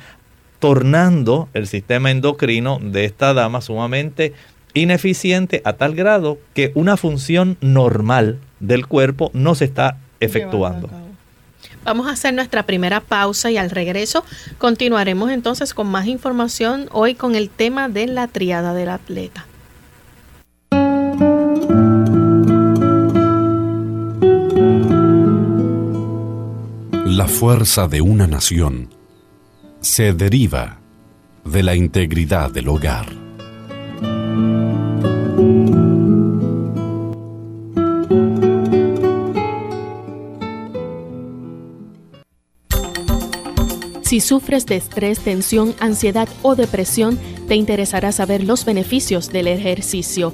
tornando 0.59 1.49
el 1.53 1.67
sistema 1.67 2.11
endocrino 2.11 2.79
de 2.81 3.05
esta 3.05 3.33
dama 3.33 3.61
sumamente 3.61 4.33
ineficiente 4.79 5.61
a 5.65 5.73
tal 5.73 5.95
grado 5.95 6.37
que 6.53 6.71
una 6.75 6.97
función 6.97 7.57
normal 7.61 8.39
del 8.59 8.87
cuerpo 8.87 9.31
no 9.33 9.55
se 9.55 9.65
está 9.65 9.97
efectuando. 10.19 10.89
Vamos 11.83 12.07
a 12.07 12.11
hacer 12.11 12.33
nuestra 12.33 12.63
primera 12.63 12.99
pausa 12.99 13.51
y 13.51 13.57
al 13.57 13.69
regreso 13.69 14.23
continuaremos 14.57 15.31
entonces 15.31 15.73
con 15.73 15.87
más 15.87 16.07
información 16.07 16.87
hoy 16.91 17.15
con 17.15 17.35
el 17.35 17.49
tema 17.49 17.89
de 17.89 18.07
la 18.07 18.27
triada 18.27 18.73
del 18.73 18.89
atleta. 18.89 19.45
La 27.05 27.27
fuerza 27.27 27.87
de 27.87 28.01
una 28.01 28.27
nación 28.27 28.89
se 29.81 30.13
deriva 30.13 30.79
de 31.43 31.63
la 31.63 31.75
integridad 31.75 32.51
del 32.51 32.67
hogar. 32.69 33.28
Si 44.09 44.21
sufres 44.21 44.65
de 44.65 44.75
estrés, 44.75 45.19
tensión, 45.19 45.75
ansiedad 45.79 46.27
o 46.41 46.55
depresión, 46.55 47.19
te 47.47 47.53
interesará 47.53 48.11
saber 48.11 48.43
los 48.43 48.65
beneficios 48.65 49.29
del 49.29 49.47
ejercicio. 49.47 50.33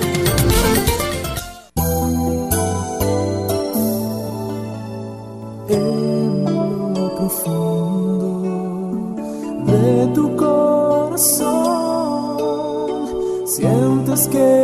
Que 14.11 14.60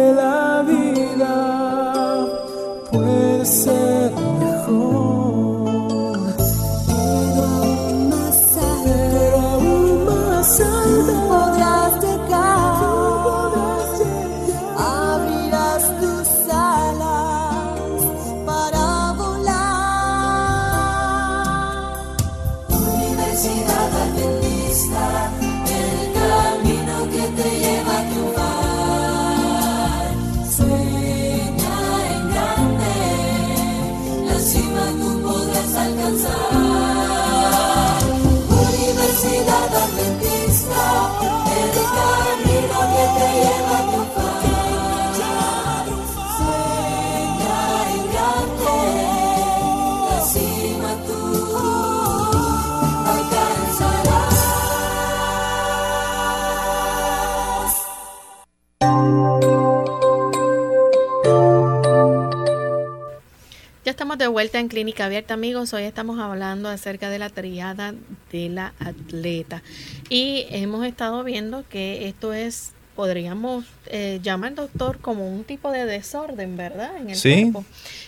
de 64.18 64.28
vuelta 64.28 64.60
en 64.60 64.68
Clínica 64.68 65.06
Abierta, 65.06 65.36
amigos. 65.36 65.74
Hoy 65.74 65.84
estamos 65.84 66.20
hablando 66.20 66.70
acerca 66.70 67.10
de 67.12 67.20
la 67.20 67.30
triada 67.30 67.94
de 68.32 68.50
la 68.50 68.74
atleta. 68.80 69.62
Y 70.10 70.48
hemos 70.50 70.86
estado 70.88 71.24
viendo 71.24 71.64
que 71.70 72.08
esto 72.08 72.34
es, 72.34 72.72
podríamos 72.96 73.66
eh, 73.86 74.20
llamar, 74.24 74.56
doctor, 74.56 74.98
como 75.00 75.32
un 75.32 75.44
tipo 75.44 75.72
de 75.72 75.86
desorden, 75.86 76.58
¿verdad? 76.58 76.98
En 76.98 77.12
el 77.12 77.22
cuerpo. 77.22 77.66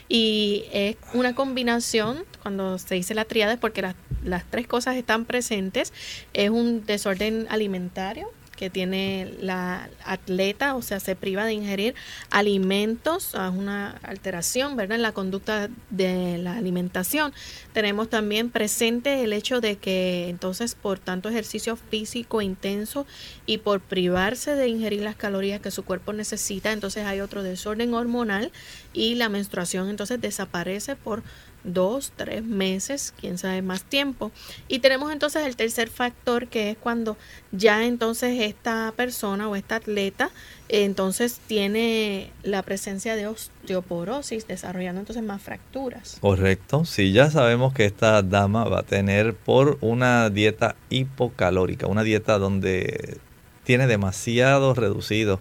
Y 0.08 0.64
es 0.72 0.96
una 1.14 1.36
combinación, 1.36 2.24
cuando 2.42 2.80
se 2.80 2.96
dice 2.96 3.14
la 3.14 3.26
triada, 3.26 3.54
es 3.54 3.60
porque 3.60 3.84
las, 3.84 3.96
las 4.24 4.46
tres 4.50 4.66
cosas 4.66 4.96
están 4.96 5.26
presentes. 5.26 5.94
Es 6.34 6.50
un 6.50 6.86
desorden 6.86 7.46
alimentario, 7.50 8.32
que 8.60 8.70
tiene 8.70 9.32
la 9.40 9.90
atleta, 10.04 10.76
o 10.76 10.82
sea, 10.82 11.00
se 11.00 11.16
priva 11.16 11.46
de 11.46 11.54
ingerir 11.54 11.96
alimentos, 12.30 13.34
es 13.34 13.56
una 13.56 13.92
alteración, 14.04 14.76
¿verdad?, 14.76 14.98
en 14.98 15.02
la 15.02 15.14
conducta 15.14 15.70
de 15.90 16.38
la 16.40 16.58
alimentación. 16.58 17.32
Tenemos 17.72 18.10
también 18.10 18.50
presente 18.50 19.24
el 19.24 19.32
hecho 19.32 19.62
de 19.62 19.78
que 19.78 20.28
entonces 20.28 20.76
por 20.76 21.00
tanto 21.00 21.30
ejercicio 21.30 21.78
físico 21.78 22.42
intenso 22.42 23.08
y 23.46 23.60
por 23.60 23.80
privarse 23.80 24.56
de 24.56 24.68
ingerir 24.68 25.04
las 25.04 25.16
calorías 25.16 25.62
que 25.62 25.72
su 25.72 25.86
cuerpo 25.86 26.12
necesita, 26.12 26.74
entonces 26.74 27.06
hay 27.06 27.22
otro 27.22 27.44
desorden 27.44 27.94
hormonal 27.94 28.52
y 28.92 29.16
la 29.16 29.30
menstruación 29.30 29.90
entonces 29.90 30.20
desaparece 30.20 30.98
por 30.98 31.24
dos, 31.64 32.12
tres 32.16 32.44
meses, 32.44 33.14
quién 33.20 33.38
sabe 33.38 33.62
más 33.62 33.84
tiempo. 33.84 34.32
Y 34.68 34.80
tenemos 34.80 35.12
entonces 35.12 35.46
el 35.46 35.56
tercer 35.56 35.90
factor 35.90 36.48
que 36.48 36.72
es 36.72 36.78
cuando 36.78 37.18
ya 37.52 37.86
entonces 37.86 38.40
esta 38.42 38.94
persona 38.96 39.48
o 39.50 39.56
esta 39.56 39.78
atleta 39.78 40.32
entonces 40.70 41.40
tiene 41.48 42.32
la 42.44 42.62
presencia 42.62 43.16
de 43.16 43.28
osteoporosis, 43.28 44.48
desarrollando 44.48 45.00
entonces 45.02 45.24
más 45.24 45.42
fracturas. 45.42 46.18
Correcto, 46.22 46.86
sí, 46.86 47.12
ya 47.12 47.32
sabemos 47.32 47.74
que 47.74 47.86
esta 47.86 48.22
dama 48.22 48.66
va 48.66 48.80
a 48.80 48.84
tener 48.84 49.34
por 49.34 49.78
una 49.82 50.30
dieta 50.30 50.76
hipocalórica, 50.90 51.88
una 51.88 52.04
dieta 52.04 52.38
donde 52.38 53.18
tiene 53.64 53.88
demasiado 53.88 54.74
reducido 54.76 55.40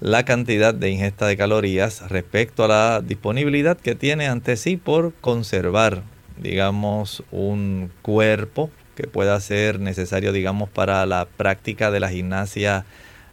la 0.00 0.24
cantidad 0.24 0.74
de 0.74 0.90
ingesta 0.90 1.26
de 1.26 1.36
calorías 1.36 2.08
respecto 2.10 2.64
a 2.64 2.68
la 2.68 3.00
disponibilidad 3.00 3.76
que 3.76 3.94
tiene 3.94 4.26
ante 4.26 4.56
sí 4.56 4.76
por 4.76 5.12
conservar, 5.20 6.02
digamos, 6.36 7.22
un 7.30 7.90
cuerpo 8.02 8.70
que 8.96 9.06
pueda 9.06 9.38
ser 9.40 9.80
necesario, 9.80 10.32
digamos, 10.32 10.68
para 10.68 11.04
la 11.06 11.26
práctica 11.26 11.90
de 11.90 12.00
la 12.00 12.10
gimnasia, 12.10 12.84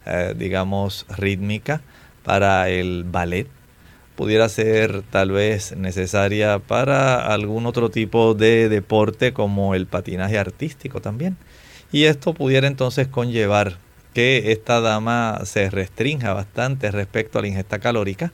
eh, 0.06 0.34
digamos, 0.36 1.06
rítmica, 1.16 1.82
para 2.24 2.68
el 2.68 3.04
ballet, 3.04 3.48
pudiera 4.16 4.48
ser 4.48 5.02
tal 5.02 5.32
vez 5.32 5.76
necesaria 5.76 6.58
para 6.60 7.26
algún 7.26 7.66
otro 7.66 7.90
tipo 7.90 8.34
de 8.34 8.68
deporte 8.68 9.32
como 9.32 9.74
el 9.74 9.86
patinaje 9.86 10.38
artístico 10.38 11.00
también. 11.00 11.36
Y 11.90 12.04
esto 12.04 12.32
pudiera 12.32 12.66
entonces 12.66 13.08
conllevar 13.08 13.78
que 14.14 14.52
esta 14.52 14.80
dama 14.80 15.40
se 15.44 15.70
restrinja 15.70 16.32
bastante 16.32 16.90
respecto 16.90 17.38
a 17.38 17.42
la 17.42 17.48
ingesta 17.48 17.78
calórica, 17.78 18.32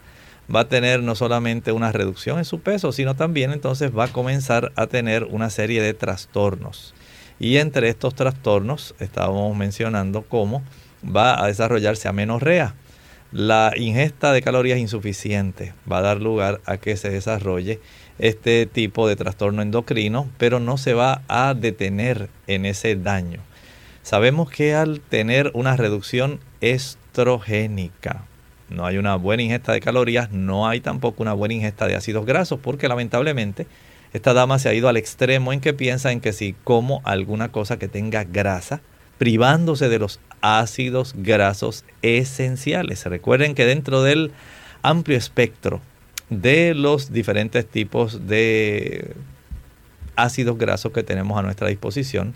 va 0.54 0.60
a 0.60 0.68
tener 0.68 1.02
no 1.02 1.14
solamente 1.14 1.72
una 1.72 1.92
reducción 1.92 2.38
en 2.38 2.44
su 2.44 2.60
peso, 2.60 2.92
sino 2.92 3.16
también 3.16 3.52
entonces 3.52 3.96
va 3.96 4.04
a 4.04 4.12
comenzar 4.12 4.72
a 4.76 4.86
tener 4.86 5.24
una 5.24 5.50
serie 5.50 5.82
de 5.82 5.94
trastornos. 5.94 6.94
Y 7.38 7.58
entre 7.58 7.88
estos 7.88 8.14
trastornos 8.14 8.94
estábamos 8.98 9.56
mencionando 9.56 10.22
cómo 10.22 10.62
va 11.04 11.42
a 11.42 11.46
desarrollarse 11.46 12.08
amenorrea. 12.08 12.74
la 13.30 13.72
ingesta 13.76 14.32
de 14.32 14.40
calorías 14.40 14.78
insuficiente 14.78 15.74
va 15.90 15.98
a 15.98 16.02
dar 16.02 16.22
lugar 16.22 16.62
a 16.64 16.78
que 16.78 16.96
se 16.96 17.10
desarrolle 17.10 17.78
este 18.18 18.64
tipo 18.64 19.06
de 19.06 19.16
trastorno 19.16 19.60
endocrino, 19.60 20.30
pero 20.38 20.60
no 20.60 20.78
se 20.78 20.94
va 20.94 21.22
a 21.28 21.52
detener 21.52 22.30
en 22.46 22.64
ese 22.64 22.96
daño. 22.96 23.40
Sabemos 24.08 24.50
que 24.50 24.74
al 24.74 25.00
tener 25.00 25.50
una 25.52 25.76
reducción 25.76 26.40
estrogénica, 26.62 28.24
no 28.70 28.86
hay 28.86 28.96
una 28.96 29.16
buena 29.16 29.42
ingesta 29.42 29.72
de 29.72 29.82
calorías, 29.82 30.32
no 30.32 30.66
hay 30.66 30.80
tampoco 30.80 31.22
una 31.22 31.34
buena 31.34 31.52
ingesta 31.52 31.86
de 31.86 31.94
ácidos 31.94 32.24
grasos, 32.24 32.58
porque 32.58 32.88
lamentablemente 32.88 33.66
esta 34.14 34.32
dama 34.32 34.58
se 34.58 34.70
ha 34.70 34.72
ido 34.72 34.88
al 34.88 34.96
extremo 34.96 35.52
en 35.52 35.60
que 35.60 35.74
piensa 35.74 36.10
en 36.10 36.22
que 36.22 36.32
si 36.32 36.54
como 36.64 37.02
alguna 37.04 37.52
cosa 37.52 37.78
que 37.78 37.86
tenga 37.86 38.24
grasa, 38.24 38.80
privándose 39.18 39.90
de 39.90 39.98
los 39.98 40.20
ácidos 40.40 41.14
grasos 41.14 41.84
esenciales. 42.00 43.04
Recuerden 43.04 43.54
que 43.54 43.66
dentro 43.66 44.02
del 44.02 44.32
amplio 44.80 45.18
espectro 45.18 45.82
de 46.30 46.72
los 46.74 47.12
diferentes 47.12 47.66
tipos 47.66 48.26
de 48.26 49.14
ácidos 50.16 50.56
grasos 50.56 50.92
que 50.92 51.02
tenemos 51.02 51.38
a 51.38 51.42
nuestra 51.42 51.68
disposición, 51.68 52.32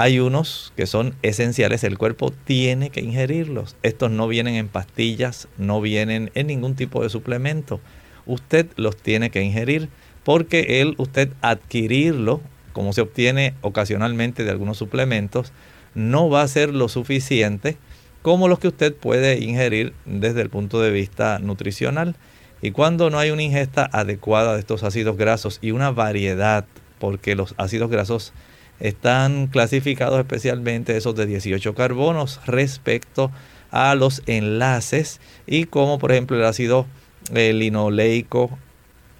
hay 0.00 0.18
unos 0.18 0.72
que 0.78 0.86
son 0.86 1.14
esenciales, 1.20 1.84
el 1.84 1.98
cuerpo 1.98 2.32
tiene 2.32 2.88
que 2.88 3.02
ingerirlos. 3.02 3.76
Estos 3.82 4.10
no 4.10 4.28
vienen 4.28 4.54
en 4.54 4.66
pastillas, 4.66 5.46
no 5.58 5.82
vienen 5.82 6.30
en 6.34 6.46
ningún 6.46 6.74
tipo 6.74 7.02
de 7.02 7.10
suplemento. 7.10 7.80
Usted 8.24 8.66
los 8.76 8.96
tiene 8.96 9.28
que 9.28 9.42
ingerir 9.42 9.90
porque 10.24 10.80
el 10.80 10.94
usted 10.96 11.34
adquirirlo, 11.42 12.40
como 12.72 12.94
se 12.94 13.02
obtiene 13.02 13.52
ocasionalmente 13.60 14.42
de 14.42 14.50
algunos 14.50 14.78
suplementos, 14.78 15.52
no 15.94 16.30
va 16.30 16.40
a 16.40 16.48
ser 16.48 16.72
lo 16.72 16.88
suficiente 16.88 17.76
como 18.22 18.48
los 18.48 18.58
que 18.58 18.68
usted 18.68 18.94
puede 18.94 19.40
ingerir 19.44 19.92
desde 20.06 20.40
el 20.40 20.48
punto 20.48 20.80
de 20.80 20.92
vista 20.92 21.38
nutricional. 21.40 22.16
Y 22.62 22.70
cuando 22.70 23.10
no 23.10 23.18
hay 23.18 23.32
una 23.32 23.42
ingesta 23.42 23.86
adecuada 23.92 24.54
de 24.54 24.60
estos 24.60 24.82
ácidos 24.82 25.18
grasos 25.18 25.58
y 25.60 25.72
una 25.72 25.90
variedad, 25.90 26.64
porque 26.98 27.34
los 27.34 27.54
ácidos 27.58 27.90
grasos 27.90 28.32
están 28.80 29.46
clasificados 29.46 30.18
especialmente 30.18 30.96
esos 30.96 31.14
de 31.14 31.26
18 31.26 31.74
carbonos 31.74 32.40
respecto 32.46 33.30
a 33.70 33.94
los 33.94 34.22
enlaces 34.26 35.20
y 35.46 35.64
como 35.64 35.98
por 35.98 36.12
ejemplo 36.12 36.36
el 36.36 36.44
ácido 36.44 36.86
eh, 37.34 37.52
linoleico, 37.52 38.58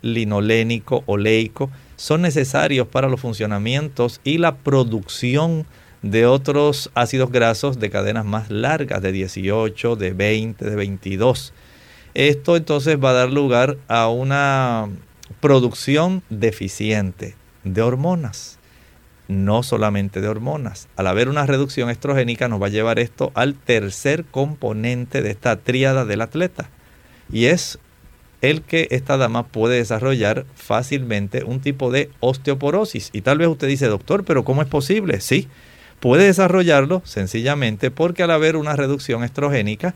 linolénico, 0.02 1.04
oleico, 1.06 1.70
son 1.96 2.22
necesarios 2.22 2.88
para 2.88 3.08
los 3.08 3.20
funcionamientos 3.20 4.20
y 4.24 4.38
la 4.38 4.56
producción 4.56 5.66
de 6.02 6.26
otros 6.26 6.90
ácidos 6.94 7.30
grasos 7.30 7.78
de 7.78 7.90
cadenas 7.90 8.24
más 8.24 8.50
largas, 8.50 9.02
de 9.02 9.12
18, 9.12 9.96
de 9.96 10.12
20, 10.12 10.64
de 10.64 10.76
22. 10.76 11.52
Esto 12.14 12.56
entonces 12.56 12.98
va 13.02 13.10
a 13.10 13.14
dar 13.14 13.30
lugar 13.30 13.76
a 13.86 14.08
una 14.08 14.88
producción 15.40 16.22
deficiente 16.30 17.36
de 17.64 17.82
hormonas, 17.82 18.58
no 19.30 19.62
solamente 19.62 20.20
de 20.20 20.28
hormonas. 20.28 20.88
Al 20.96 21.06
haber 21.06 21.28
una 21.28 21.46
reducción 21.46 21.88
estrogénica 21.88 22.48
nos 22.48 22.60
va 22.60 22.66
a 22.66 22.70
llevar 22.70 22.98
esto 22.98 23.30
al 23.34 23.54
tercer 23.54 24.24
componente 24.24 25.22
de 25.22 25.30
esta 25.30 25.56
tríada 25.56 26.04
del 26.04 26.20
atleta 26.20 26.68
y 27.32 27.46
es 27.46 27.78
el 28.42 28.62
que 28.62 28.88
esta 28.90 29.16
dama 29.16 29.46
puede 29.46 29.76
desarrollar 29.76 30.46
fácilmente 30.54 31.44
un 31.44 31.60
tipo 31.60 31.90
de 31.92 32.10
osteoporosis. 32.20 33.10
Y 33.12 33.20
tal 33.20 33.38
vez 33.38 33.48
usted 33.48 33.68
dice, 33.68 33.86
doctor, 33.86 34.24
pero 34.24 34.44
¿cómo 34.44 34.62
es 34.62 34.68
posible? 34.68 35.20
Sí, 35.20 35.46
puede 36.00 36.24
desarrollarlo 36.24 37.02
sencillamente 37.04 37.90
porque 37.90 38.22
al 38.22 38.30
haber 38.30 38.56
una 38.56 38.76
reducción 38.76 39.22
estrogénica, 39.22 39.94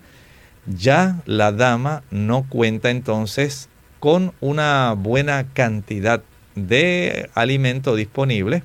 ya 0.66 1.22
la 1.26 1.52
dama 1.52 2.04
no 2.10 2.46
cuenta 2.48 2.90
entonces 2.90 3.68
con 3.98 4.32
una 4.40 4.94
buena 4.96 5.46
cantidad 5.54 6.22
de 6.54 7.30
alimento 7.34 7.96
disponible, 7.96 8.62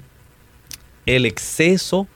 el 1.06 1.26
exceso 1.26 2.08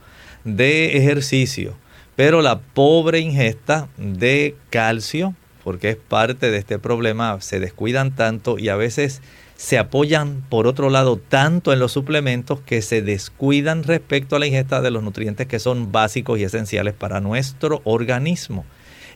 de 0.44 0.96
ejercicio, 0.96 1.74
pero 2.16 2.42
la 2.42 2.60
pobre 2.60 3.20
ingesta 3.20 3.88
de 3.96 4.56
calcio, 4.70 5.34
porque 5.62 5.90
es 5.90 5.96
parte 5.96 6.50
de 6.50 6.58
este 6.58 6.78
problema, 6.78 7.40
se 7.40 7.60
descuidan 7.60 8.14
tanto 8.14 8.58
y 8.58 8.68
a 8.68 8.76
veces 8.76 9.22
se 9.56 9.78
apoyan 9.78 10.44
por 10.48 10.66
otro 10.66 10.90
lado 10.90 11.16
tanto 11.16 11.72
en 11.72 11.78
los 11.78 11.92
suplementos 11.92 12.60
que 12.60 12.82
se 12.82 13.02
descuidan 13.02 13.84
respecto 13.84 14.36
a 14.36 14.38
la 14.38 14.46
ingesta 14.46 14.80
de 14.80 14.90
los 14.90 15.02
nutrientes 15.02 15.46
que 15.46 15.58
son 15.58 15.92
básicos 15.92 16.38
y 16.38 16.44
esenciales 16.44 16.94
para 16.94 17.20
nuestro 17.20 17.80
organismo. 17.84 18.64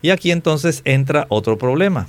Y 0.01 0.11
aquí 0.11 0.31
entonces 0.31 0.83
entra 0.85 1.27
otro 1.29 1.59
problema. 1.59 2.07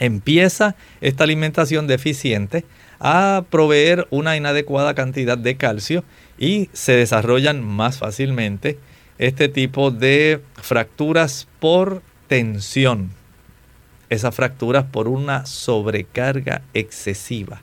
Empieza 0.00 0.74
esta 1.00 1.24
alimentación 1.24 1.86
deficiente 1.86 2.64
a 2.98 3.44
proveer 3.50 4.08
una 4.10 4.36
inadecuada 4.36 4.94
cantidad 4.94 5.38
de 5.38 5.56
calcio 5.56 6.04
y 6.38 6.68
se 6.72 6.92
desarrollan 6.92 7.62
más 7.62 7.98
fácilmente 7.98 8.78
este 9.18 9.48
tipo 9.48 9.90
de 9.90 10.40
fracturas 10.60 11.46
por 11.60 12.02
tensión 12.26 13.10
esas 14.14 14.34
fracturas 14.34 14.84
por 14.84 15.08
una 15.08 15.46
sobrecarga 15.46 16.62
excesiva. 16.72 17.62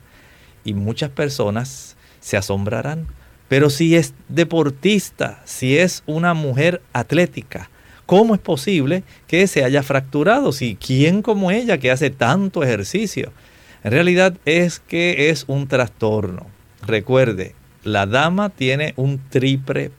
Y 0.64 0.74
muchas 0.74 1.10
personas 1.10 1.96
se 2.20 2.36
asombrarán. 2.36 3.06
Pero 3.48 3.68
si 3.70 3.96
es 3.96 4.14
deportista, 4.28 5.42
si 5.44 5.76
es 5.76 6.02
una 6.06 6.34
mujer 6.34 6.80
atlética, 6.92 7.68
¿cómo 8.06 8.34
es 8.34 8.40
posible 8.40 9.02
que 9.26 9.46
se 9.46 9.64
haya 9.64 9.82
fracturado? 9.82 10.52
Si 10.52 10.76
quién 10.76 11.22
como 11.22 11.50
ella 11.50 11.78
que 11.78 11.90
hace 11.90 12.10
tanto 12.10 12.62
ejercicio. 12.62 13.32
En 13.84 13.90
realidad 13.92 14.34
es 14.44 14.78
que 14.78 15.30
es 15.30 15.44
un 15.48 15.66
trastorno. 15.66 16.46
Recuerde, 16.86 17.54
la 17.84 18.06
dama 18.06 18.50
tiene 18.50 18.94
un 18.96 19.20
triple, 19.30 19.90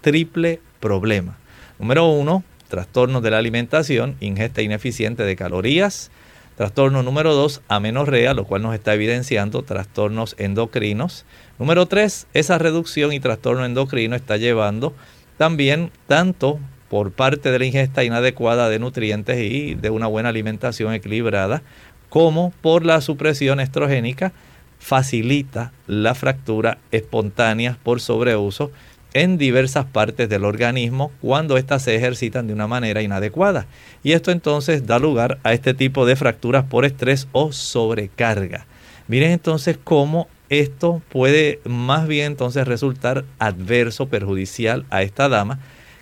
triple 0.00 0.60
problema. 0.80 1.38
Número 1.78 2.06
uno, 2.06 2.42
trastornos 2.68 3.22
de 3.22 3.30
la 3.30 3.38
alimentación, 3.38 4.16
ingesta 4.20 4.62
ineficiente 4.62 5.22
de 5.22 5.36
calorías. 5.36 6.10
Trastorno 6.56 7.04
número 7.04 7.34
2, 7.34 7.62
amenorrea, 7.68 8.34
lo 8.34 8.44
cual 8.44 8.62
nos 8.62 8.74
está 8.74 8.92
evidenciando 8.92 9.62
trastornos 9.62 10.34
endocrinos. 10.38 11.24
Número 11.60 11.86
3, 11.86 12.26
esa 12.34 12.58
reducción 12.58 13.12
y 13.12 13.20
trastorno 13.20 13.64
endocrino 13.64 14.16
está 14.16 14.36
llevando 14.36 14.92
también 15.36 15.92
tanto 16.08 16.58
por 16.88 17.12
parte 17.12 17.52
de 17.52 17.60
la 17.60 17.64
ingesta 17.64 18.02
inadecuada 18.02 18.68
de 18.68 18.80
nutrientes 18.80 19.38
y 19.38 19.74
de 19.74 19.90
una 19.90 20.08
buena 20.08 20.30
alimentación 20.30 20.92
equilibrada, 20.94 21.62
como 22.08 22.52
por 22.60 22.84
la 22.84 23.00
supresión 23.02 23.60
estrogénica, 23.60 24.32
facilita 24.78 25.72
la 25.86 26.14
fractura 26.14 26.78
espontánea 26.90 27.78
por 27.82 28.00
sobreuso 28.00 28.70
en 29.14 29.38
diversas 29.38 29.86
partes 29.86 30.28
del 30.28 30.44
organismo 30.44 31.10
cuando 31.20 31.56
éstas 31.56 31.82
se 31.82 31.96
ejercitan 31.96 32.46
de 32.46 32.52
una 32.52 32.66
manera 32.66 33.02
inadecuada. 33.02 33.66
Y 34.02 34.12
esto 34.12 34.30
entonces 34.30 34.86
da 34.86 34.98
lugar 34.98 35.38
a 35.42 35.52
este 35.52 35.74
tipo 35.74 36.06
de 36.06 36.16
fracturas 36.16 36.64
por 36.64 36.84
estrés 36.84 37.26
o 37.32 37.52
sobrecarga. 37.52 38.66
Miren 39.08 39.32
entonces 39.32 39.78
cómo 39.82 40.28
esto 40.50 41.02
puede 41.08 41.60
más 41.64 42.06
bien 42.06 42.26
entonces 42.26 42.66
resultar 42.66 43.24
adverso, 43.38 44.06
perjudicial 44.08 44.84
a 44.90 45.02
esta 45.02 45.28
dama 45.28 45.58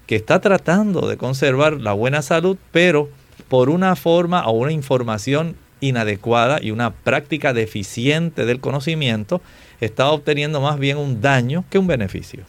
que 0.07 0.17
está 0.17 0.41
tratando 0.41 1.09
de 1.09 1.17
conservar 1.17 1.75
la 1.81 1.93
buena 1.93 2.23
salud, 2.23 2.57
pero 2.71 3.09
por 3.49 3.71
una 3.71 3.97
forma 3.97 4.47
o 4.47 4.53
una 4.53 4.73
información 4.73 5.57
inadecuada 5.81 6.59
y 6.62 6.71
una 6.71 6.93
práctica 6.93 7.53
deficiente 7.53 8.47
del 8.47 8.61
conocimiento, 8.61 9.41
está 9.81 10.11
obteniendo 10.11 10.61
más 10.61 10.79
bien 10.79 10.97
un 10.97 11.21
daño 11.21 11.65
que 11.71 11.79
un 11.79 11.87
beneficio. 11.87 12.45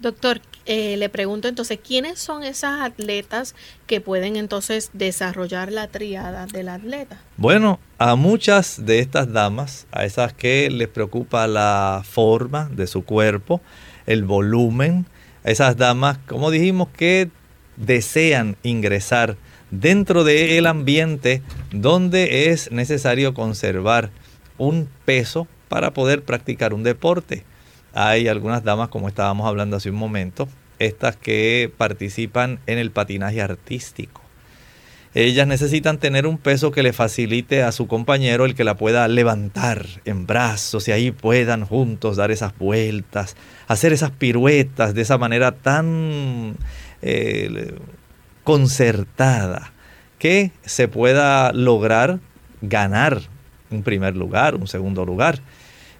Doctor, 0.00 0.40
eh, 0.66 0.96
le 0.96 1.08
pregunto 1.08 1.48
entonces, 1.48 1.78
¿quiénes 1.82 2.18
son 2.18 2.42
esas 2.42 2.80
atletas 2.80 3.54
que 3.86 4.00
pueden 4.00 4.36
entonces 4.36 4.90
desarrollar 4.92 5.70
la 5.72 5.88
triada 5.88 6.46
del 6.46 6.68
atleta? 6.68 7.20
Bueno, 7.36 7.80
a 7.98 8.16
muchas 8.16 8.84
de 8.84 8.98
estas 8.98 9.32
damas, 9.32 9.86
a 9.92 10.04
esas 10.04 10.32
que 10.32 10.70
les 10.70 10.88
preocupa 10.88 11.46
la 11.46 12.02
forma 12.04 12.68
de 12.72 12.86
su 12.86 13.04
cuerpo, 13.04 13.60
el 14.06 14.24
volumen, 14.24 15.06
a 15.44 15.50
esas 15.50 15.76
damas, 15.76 16.18
como 16.26 16.50
dijimos, 16.50 16.88
que 16.96 17.30
desean 17.76 18.56
ingresar 18.62 19.36
dentro 19.72 20.22
del 20.22 20.66
ambiente 20.66 21.42
donde 21.72 22.52
es 22.52 22.70
necesario 22.70 23.34
conservar 23.34 24.10
un 24.58 24.88
peso 25.04 25.48
para 25.68 25.92
poder 25.92 26.22
practicar 26.22 26.74
un 26.74 26.84
deporte. 26.84 27.42
Hay 27.94 28.28
algunas 28.28 28.62
damas, 28.62 28.90
como 28.90 29.08
estábamos 29.08 29.48
hablando 29.48 29.76
hace 29.76 29.90
un 29.90 29.96
momento, 29.96 30.48
estas 30.78 31.16
que 31.16 31.72
participan 31.76 32.60
en 32.66 32.78
el 32.78 32.90
patinaje 32.90 33.40
artístico. 33.40 34.20
Ellas 35.14 35.46
necesitan 35.46 35.98
tener 35.98 36.26
un 36.26 36.38
peso 36.38 36.70
que 36.70 36.82
le 36.82 36.94
facilite 36.94 37.62
a 37.62 37.72
su 37.72 37.86
compañero 37.86 38.46
el 38.46 38.54
que 38.54 38.64
la 38.64 38.78
pueda 38.78 39.06
levantar 39.08 39.86
en 40.06 40.26
brazos 40.26 40.88
y 40.88 40.92
ahí 40.92 41.10
puedan 41.10 41.66
juntos 41.66 42.16
dar 42.16 42.30
esas 42.30 42.56
vueltas, 42.56 43.36
hacer 43.68 43.92
esas 43.92 44.10
piruetas 44.10 44.94
de 44.94 45.02
esa 45.02 45.18
manera 45.18 45.52
tan 45.52 46.56
eh, 47.02 47.74
concertada 48.44 49.72
que 50.18 50.52
se 50.64 50.88
pueda 50.88 51.52
lograr 51.52 52.20
ganar 52.60 53.22
un 53.70 53.82
primer 53.82 54.16
lugar, 54.16 54.54
un 54.54 54.68
segundo 54.68 55.04
lugar. 55.04 55.40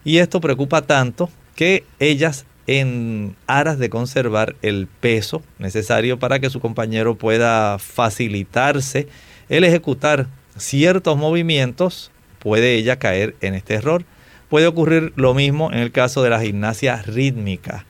Y 0.05 0.19
esto 0.19 0.41
preocupa 0.41 0.83
tanto 0.83 1.31
que 1.55 1.85
ellas 1.99 2.47
en 2.67 3.37
aras 3.47 3.79
de 3.79 3.91
conservar 3.91 4.55
el 4.63 4.87
peso 4.87 5.43
necesario 5.59 6.19
para 6.19 6.39
que 6.39 6.51
su 6.51 6.61
compañero 6.61 7.17
pueda 7.17 7.79
facilitarse 7.79 9.09
el 9.49 9.65
ejecutar 9.65 10.29
ciertos 10.57 11.17
movimientos, 11.17 12.11
puede 12.39 12.75
ella 12.75 12.99
caer 12.99 13.35
en 13.41 13.55
este 13.55 13.75
error. 13.75 14.05
Puede 14.49 14.67
ocurrir 14.67 15.13
lo 15.17 15.35
mismo 15.35 15.73
en 15.73 15.79
el 15.79 15.93
caso 15.93 16.23
de 16.23 16.31
la 16.31 16.41
gimnasia 16.41 17.03
rítmica. 17.03 17.87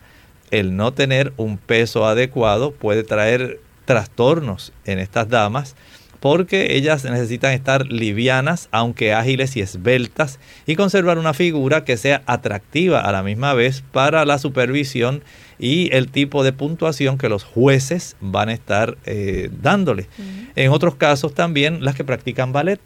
El 0.50 0.76
no 0.76 0.92
tener 0.92 1.32
un 1.36 1.58
peso 1.58 2.06
adecuado 2.06 2.72
puede 2.72 3.02
traer 3.02 3.60
trastornos 3.92 4.72
en 4.86 4.98
estas 4.98 5.28
damas 5.28 5.76
porque 6.18 6.76
ellas 6.76 7.04
necesitan 7.04 7.52
estar 7.52 7.88
livianas, 7.88 8.68
aunque 8.70 9.12
ágiles 9.12 9.56
y 9.56 9.60
esbeltas, 9.60 10.38
y 10.66 10.76
conservar 10.76 11.18
una 11.18 11.34
figura 11.34 11.84
que 11.84 11.96
sea 11.98 12.22
atractiva 12.26 13.00
a 13.00 13.12
la 13.12 13.22
misma 13.22 13.52
vez 13.54 13.82
para 13.92 14.24
la 14.24 14.38
supervisión 14.38 15.22
y 15.58 15.94
el 15.94 16.10
tipo 16.10 16.42
de 16.42 16.52
puntuación 16.54 17.18
que 17.18 17.28
los 17.28 17.44
jueces 17.44 18.16
van 18.20 18.48
a 18.48 18.54
estar 18.54 18.96
eh, 19.04 19.50
dándole. 19.60 20.06
En 20.54 20.70
otros 20.70 20.94
casos 20.94 21.34
también 21.34 21.84
las 21.84 21.96
que 21.96 22.04
practican 22.04 22.52
ballet. 22.52 22.80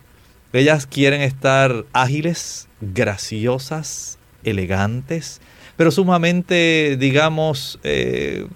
Ellas 0.53 0.87
quieren 0.87 1.21
estar 1.21 1.85
ágiles, 1.92 2.69
graciosas, 2.81 4.19
elegantes, 4.42 5.42
pero 5.77 5.90
sumamente, 5.90 6.97
digamos, 6.99 7.79
eh, 7.85 8.47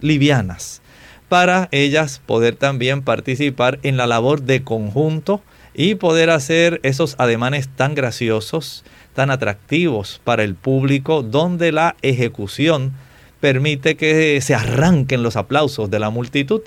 livianas 0.00 0.82
para 1.28 1.68
ellas 1.72 2.20
poder 2.24 2.54
también 2.54 3.02
participar 3.02 3.78
en 3.82 3.96
la 3.96 4.06
labor 4.06 4.42
de 4.42 4.62
conjunto 4.62 5.42
y 5.74 5.96
poder 5.96 6.30
hacer 6.30 6.80
esos 6.84 7.16
ademanes 7.18 7.68
tan 7.68 7.94
graciosos, 7.94 8.84
tan 9.14 9.30
atractivos 9.30 10.20
para 10.24 10.44
el 10.44 10.54
público, 10.54 11.22
donde 11.22 11.72
la 11.72 11.96
ejecución 12.02 12.92
permite 13.40 13.96
que 13.96 14.40
se 14.40 14.54
arranquen 14.54 15.22
los 15.22 15.36
aplausos 15.36 15.90
de 15.90 15.98
la 15.98 16.10
multitud. 16.10 16.62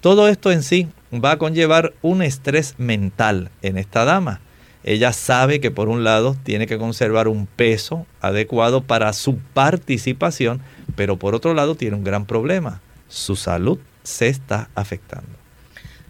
Todo 0.00 0.28
esto 0.28 0.50
en 0.50 0.62
sí 0.62 0.88
va 1.12 1.32
a 1.32 1.38
conllevar 1.38 1.92
un 2.02 2.22
estrés 2.22 2.74
mental 2.78 3.50
en 3.62 3.78
esta 3.78 4.04
dama. 4.04 4.40
Ella 4.84 5.12
sabe 5.12 5.60
que 5.60 5.70
por 5.70 5.88
un 5.88 6.02
lado 6.02 6.36
tiene 6.42 6.66
que 6.66 6.78
conservar 6.78 7.28
un 7.28 7.46
peso 7.46 8.06
adecuado 8.20 8.82
para 8.82 9.12
su 9.12 9.36
participación, 9.38 10.60
pero 10.96 11.18
por 11.18 11.34
otro 11.34 11.52
lado 11.52 11.74
tiene 11.74 11.96
un 11.96 12.04
gran 12.04 12.26
problema, 12.26 12.80
su 13.08 13.36
salud 13.36 13.78
se 14.08 14.28
está 14.28 14.70
afectando. 14.74 15.28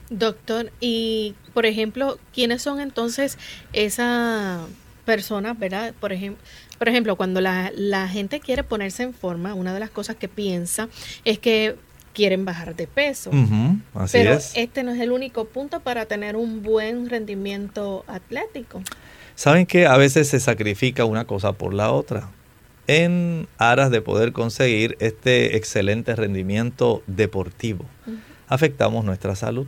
Doctor, 0.09 0.73
y 0.81 1.35
por 1.53 1.67
ejemplo, 1.67 2.19
¿quiénes 2.33 2.63
son 2.63 2.81
entonces 2.81 3.37
esas 3.73 4.61
personas, 5.05 5.59
verdad? 5.59 5.93
Por 6.01 6.13
ejemplo, 6.13 6.43
por 6.79 6.89
ejemplo, 6.89 7.17
cuando 7.17 7.41
la, 7.41 8.09
gente 8.09 8.41
quiere 8.41 8.63
ponerse 8.63 9.03
en 9.03 9.13
forma, 9.13 9.53
una 9.55 9.75
de 9.75 9.81
las 9.81 9.91
cosas 9.91 10.17
que 10.17 10.29
piensa 10.29 10.89
es 11.25 11.39
que 11.39 11.77
quieren 12.15 12.45
bajar 12.45 12.75
de 12.75 12.87
peso. 12.87 13.31
pero 14.13 14.39
este 14.55 14.83
no 14.83 14.93
es 14.93 15.01
el 15.01 15.13
único 15.13 15.47
punto 15.47 15.81
para 15.81 16.07
tener 16.07 16.37
un 16.37 16.63
buen 16.63 17.11
rendimiento 17.11 18.05
atlético. 18.07 18.83
Saben 19.35 19.67
que 19.67 19.87
a 19.87 19.97
veces 19.97 20.29
se 20.29 20.41
sacrifica 20.41 21.05
una 21.05 21.27
cosa 21.27 21.53
por 21.53 21.75
la 21.75 21.93
otra 21.93 22.31
en 22.89 23.47
aras 23.59 23.93
de 23.93 24.01
poder 24.01 24.33
conseguir 24.33 24.97
este 24.99 25.57
excelente 25.57 26.17
rendimiento 26.17 27.03
deportivo. 27.07 27.85
Afectamos 28.49 29.05
nuestra 29.05 29.37
salud. 29.37 29.67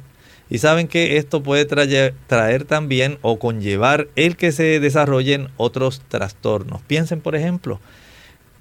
Y 0.49 0.59
saben 0.59 0.89
que 0.89 1.17
esto 1.17 1.45
puede 1.45 1.65
traer, 1.65 2.15
traer, 2.27 2.65
también 2.65 3.19
o 3.23 3.39
conllevar 3.39 4.09
el 4.17 4.37
que 4.37 4.51
se 4.51 4.81
desarrollen 4.81 5.49
otros 5.57 6.03
trastornos. 6.09 6.83
Piensen, 6.83 7.21
por 7.21 7.37
ejemplo, 7.37 7.79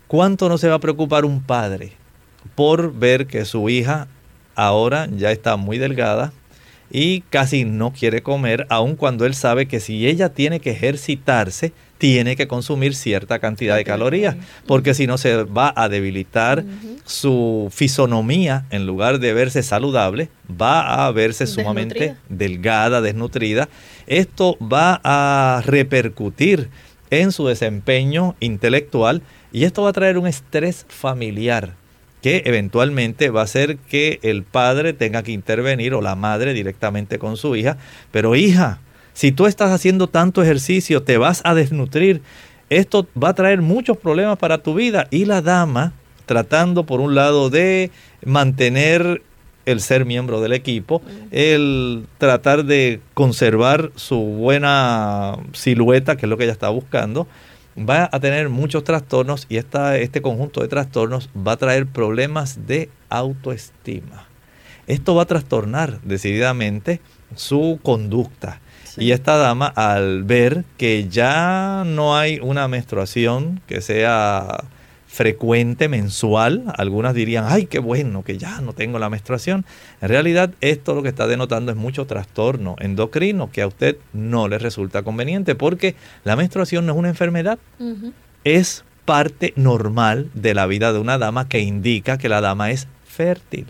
¿cuánto 0.07 0.49
no 0.49 0.59
se 0.59 0.67
va 0.67 0.75
a 0.75 0.79
preocupar 0.79 1.25
un 1.25 1.41
padre 1.41 1.93
por 2.53 2.93
ver 2.93 3.25
que 3.25 3.43
su 3.45 3.69
hija 3.69 4.07
ahora 4.53 5.07
ya 5.15 5.31
está 5.31 5.55
muy 5.55 5.79
delgada 5.79 6.31
y 6.91 7.21
casi 7.21 7.65
no 7.65 7.93
quiere 7.93 8.21
comer, 8.21 8.65
aun 8.69 8.95
cuando 8.95 9.25
él 9.25 9.33
sabe 9.33 9.67
que 9.67 9.79
si 9.79 10.07
ella 10.07 10.29
tiene 10.29 10.59
que 10.59 10.71
ejercitarse, 10.71 11.71
tiene 11.99 12.37
que 12.37 12.47
consumir 12.47 12.95
cierta 12.95 13.39
cantidad 13.39 13.75
de 13.75 13.83
calorías, 13.83 14.37
porque 14.65 14.95
si 14.95 15.05
no 15.05 15.17
se 15.17 15.43
va 15.43 15.71
a 15.75 15.89
debilitar 15.89 16.63
su 17.05 17.69
fisonomía, 17.71 18.65
en 18.71 18.87
lugar 18.87 19.19
de 19.19 19.33
verse 19.33 19.61
saludable, 19.61 20.29
va 20.49 21.05
a 21.05 21.11
verse 21.11 21.45
sumamente 21.45 22.15
delgada, 22.29 23.01
desnutrida. 23.01 23.69
Esto 24.07 24.57
va 24.59 25.01
a 25.03 25.61
repercutir 25.65 26.69
en 27.11 27.33
su 27.33 27.47
desempeño 27.47 28.35
intelectual 28.39 29.21
y 29.51 29.65
esto 29.65 29.83
va 29.83 29.89
a 29.89 29.93
traer 29.93 30.17
un 30.17 30.27
estrés 30.27 30.85
familiar 30.87 31.73
que 32.21 32.43
eventualmente 32.45 33.29
va 33.29 33.41
a 33.41 33.45
hacer 33.45 33.77
que 33.77 34.19
el 34.23 34.43
padre 34.43 34.93
tenga 34.93 35.23
que 35.23 35.31
intervenir 35.31 35.93
o 35.93 36.01
la 36.01 36.15
madre 36.15 36.53
directamente 36.53 37.19
con 37.19 37.37
su 37.37 37.55
hija, 37.55 37.77
pero 38.11 38.35
hija, 38.35 38.79
si 39.19 39.33
tú 39.33 39.47
estás 39.47 39.71
haciendo 39.71 40.07
tanto 40.07 40.41
ejercicio, 40.41 41.03
te 41.03 41.17
vas 41.17 41.41
a 41.43 41.53
desnutrir. 41.53 42.21
Esto 42.69 43.05
va 43.21 43.27
a 43.27 43.33
traer 43.33 43.61
muchos 43.61 43.97
problemas 43.97 44.37
para 44.37 44.59
tu 44.59 44.75
vida. 44.75 45.07
Y 45.11 45.25
la 45.25 45.41
dama, 45.41 45.91
tratando 46.25 46.85
por 46.85 47.01
un 47.01 47.15
lado 47.15 47.49
de 47.49 47.91
mantener 48.23 49.21
el 49.65 49.81
ser 49.81 50.05
miembro 50.05 50.39
del 50.39 50.53
equipo, 50.53 51.01
el 51.31 52.05
tratar 52.17 52.63
de 52.63 53.01
conservar 53.13 53.91
su 53.95 54.21
buena 54.21 55.35
silueta, 55.51 56.15
que 56.15 56.25
es 56.25 56.29
lo 56.29 56.37
que 56.37 56.45
ella 56.45 56.53
está 56.53 56.69
buscando, 56.69 57.27
va 57.77 58.07
a 58.09 58.21
tener 58.21 58.47
muchos 58.47 58.85
trastornos 58.85 59.47
y 59.49 59.57
esta, 59.57 59.97
este 59.97 60.21
conjunto 60.21 60.61
de 60.61 60.69
trastornos 60.69 61.29
va 61.35 61.51
a 61.51 61.57
traer 61.57 61.87
problemas 61.87 62.67
de 62.67 62.89
autoestima. 63.09 64.29
Esto 64.87 65.13
va 65.13 65.23
a 65.23 65.27
trastornar 65.27 65.99
decididamente 66.03 67.01
su 67.35 67.79
conducta. 67.83 68.61
Y 68.97 69.11
esta 69.11 69.37
dama, 69.37 69.67
al 69.67 70.23
ver 70.23 70.65
que 70.77 71.07
ya 71.09 71.83
no 71.85 72.17
hay 72.17 72.39
una 72.41 72.67
menstruación 72.67 73.61
que 73.67 73.81
sea 73.81 74.63
frecuente, 75.07 75.89
mensual, 75.89 76.65
algunas 76.77 77.15
dirían, 77.15 77.45
ay, 77.47 77.65
qué 77.65 77.79
bueno 77.79 78.23
que 78.23 78.37
ya 78.37 78.61
no 78.61 78.73
tengo 78.73 78.99
la 78.99 79.09
menstruación. 79.09 79.65
En 80.01 80.09
realidad, 80.09 80.51
esto 80.61 80.93
lo 80.93 81.01
que 81.01 81.09
está 81.09 81.27
denotando 81.27 81.71
es 81.71 81.77
mucho 81.77 82.05
trastorno 82.05 82.75
endocrino 82.79 83.51
que 83.51 83.63
a 83.63 83.67
usted 83.67 83.97
no 84.13 84.47
le 84.47 84.59
resulta 84.59 85.01
conveniente 85.01 85.55
porque 85.55 85.95
la 86.23 86.35
menstruación 86.35 86.85
no 86.85 86.93
es 86.93 86.99
una 86.99 87.09
enfermedad, 87.09 87.57
es 88.43 88.85
parte 89.05 89.53
normal 89.55 90.29
de 90.35 90.53
la 90.53 90.67
vida 90.67 90.93
de 90.93 90.99
una 90.99 91.17
dama 91.17 91.49
que 91.49 91.59
indica 91.59 92.19
que 92.19 92.29
la 92.29 92.41
dama 92.41 92.69
es 92.69 92.87
fértil. 93.03 93.65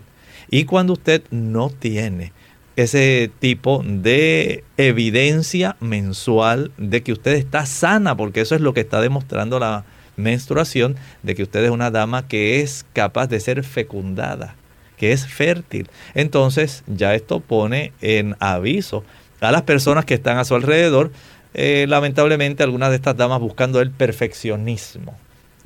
Y 0.50 0.64
cuando 0.64 0.92
usted 0.92 1.22
no 1.30 1.70
tiene 1.70 2.32
ese 2.82 3.30
tipo 3.38 3.82
de 3.84 4.64
evidencia 4.76 5.76
mensual 5.80 6.72
de 6.76 7.02
que 7.02 7.12
usted 7.12 7.32
está 7.32 7.66
sana, 7.66 8.16
porque 8.16 8.40
eso 8.40 8.54
es 8.54 8.60
lo 8.60 8.74
que 8.74 8.80
está 8.80 9.00
demostrando 9.00 9.58
la 9.58 9.84
menstruación, 10.16 10.96
de 11.22 11.34
que 11.34 11.42
usted 11.42 11.64
es 11.64 11.70
una 11.70 11.90
dama 11.90 12.28
que 12.28 12.60
es 12.60 12.86
capaz 12.92 13.26
de 13.26 13.40
ser 13.40 13.64
fecundada, 13.64 14.54
que 14.96 15.12
es 15.12 15.26
fértil. 15.26 15.88
Entonces 16.14 16.84
ya 16.86 17.14
esto 17.14 17.40
pone 17.40 17.92
en 18.00 18.36
aviso 18.38 19.04
a 19.40 19.52
las 19.52 19.62
personas 19.62 20.04
que 20.04 20.14
están 20.14 20.38
a 20.38 20.44
su 20.44 20.54
alrededor, 20.54 21.10
eh, 21.54 21.86
lamentablemente 21.88 22.62
algunas 22.62 22.90
de 22.90 22.96
estas 22.96 23.16
damas 23.16 23.40
buscando 23.40 23.80
el 23.80 23.90
perfeccionismo 23.90 25.16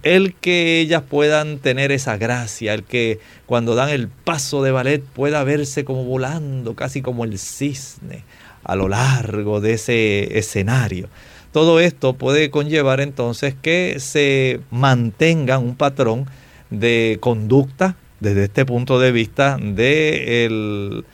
el 0.04 0.34
que 0.34 0.80
ellas 0.80 1.02
puedan 1.02 1.58
tener 1.58 1.90
esa 1.90 2.16
gracia, 2.16 2.74
el 2.74 2.84
que 2.84 3.18
cuando 3.46 3.74
dan 3.74 3.88
el 3.88 4.08
paso 4.08 4.62
de 4.62 4.70
ballet 4.70 5.02
pueda 5.02 5.42
verse 5.44 5.84
como 5.84 6.04
volando, 6.04 6.74
casi 6.74 7.02
como 7.02 7.24
el 7.24 7.38
cisne, 7.38 8.22
a 8.62 8.76
lo 8.76 8.88
largo 8.88 9.60
de 9.60 9.72
ese 9.72 10.38
escenario. 10.38 11.08
Todo 11.52 11.80
esto 11.80 12.14
puede 12.14 12.50
conllevar 12.50 13.00
entonces 13.00 13.54
que 13.60 13.96
se 13.98 14.60
mantenga 14.70 15.58
un 15.58 15.74
patrón 15.74 16.26
de 16.70 17.18
conducta 17.20 17.96
desde 18.20 18.44
este 18.44 18.66
punto 18.66 18.98
de 18.98 19.12
vista 19.12 19.56
del 19.60 21.04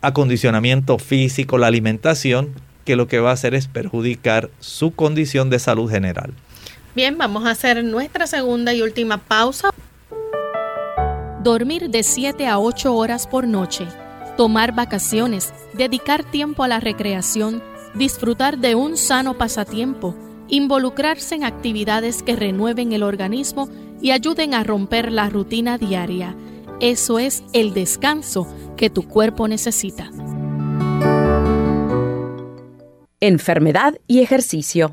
acondicionamiento 0.00 0.98
físico, 0.98 1.58
la 1.58 1.66
alimentación, 1.68 2.54
que 2.84 2.96
lo 2.96 3.06
que 3.06 3.20
va 3.20 3.30
a 3.30 3.34
hacer 3.34 3.54
es 3.54 3.66
perjudicar 3.66 4.50
su 4.60 4.92
condición 4.92 5.50
de 5.50 5.58
salud 5.58 5.90
general. 5.90 6.32
Bien, 6.96 7.18
vamos 7.18 7.44
a 7.44 7.50
hacer 7.50 7.84
nuestra 7.84 8.26
segunda 8.26 8.72
y 8.72 8.80
última 8.80 9.18
pausa. 9.18 9.68
Dormir 11.42 11.90
de 11.90 12.02
7 12.02 12.46
a 12.46 12.58
8 12.58 12.94
horas 12.94 13.26
por 13.26 13.46
noche, 13.46 13.86
tomar 14.38 14.74
vacaciones, 14.74 15.52
dedicar 15.74 16.24
tiempo 16.24 16.64
a 16.64 16.68
la 16.68 16.80
recreación, 16.80 17.62
disfrutar 17.94 18.56
de 18.56 18.76
un 18.76 18.96
sano 18.96 19.36
pasatiempo, 19.36 20.16
involucrarse 20.48 21.34
en 21.34 21.44
actividades 21.44 22.22
que 22.22 22.34
renueven 22.34 22.94
el 22.94 23.02
organismo 23.02 23.68
y 24.00 24.12
ayuden 24.12 24.54
a 24.54 24.64
romper 24.64 25.12
la 25.12 25.28
rutina 25.28 25.76
diaria. 25.76 26.34
Eso 26.80 27.18
es 27.18 27.44
el 27.52 27.74
descanso 27.74 28.48
que 28.78 28.88
tu 28.88 29.06
cuerpo 29.06 29.48
necesita. 29.48 30.10
enfermedad 33.20 33.98
y 34.06 34.20
ejercicio. 34.20 34.92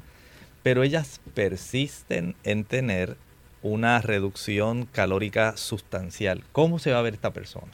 pero 0.64 0.84
ellas 0.84 1.22
persisten 1.34 2.36
en 2.44 2.64
tener 2.64 3.18
una 3.62 4.02
reducción 4.02 4.86
calórica 4.86 5.58
sustancial. 5.58 6.44
¿Cómo 6.52 6.80
se 6.80 6.92
va 6.92 7.00
a 7.00 7.02
ver 7.02 7.14
esta 7.14 7.32
persona? 7.32 7.72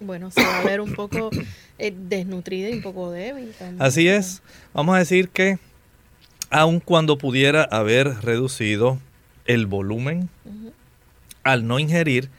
Bueno, 0.00 0.30
se 0.30 0.42
va 0.42 0.60
a 0.60 0.64
ver 0.64 0.80
un 0.80 0.94
poco 0.94 1.30
eh, 1.78 1.94
desnutrida 1.96 2.70
y 2.70 2.74
un 2.74 2.82
poco 2.82 3.10
débil 3.10 3.52
también. 3.58 3.82
Así 3.82 4.08
es. 4.08 4.42
Vamos 4.72 4.96
a 4.96 4.98
decir 4.98 5.28
que 5.28 5.58
aun 6.50 6.80
cuando 6.80 7.18
pudiera 7.18 7.62
haber 7.62 8.08
reducido 8.22 8.98
el 9.46 9.66
volumen, 9.66 10.28
al 11.44 11.66
no 11.66 11.78
ingerir 11.78 12.30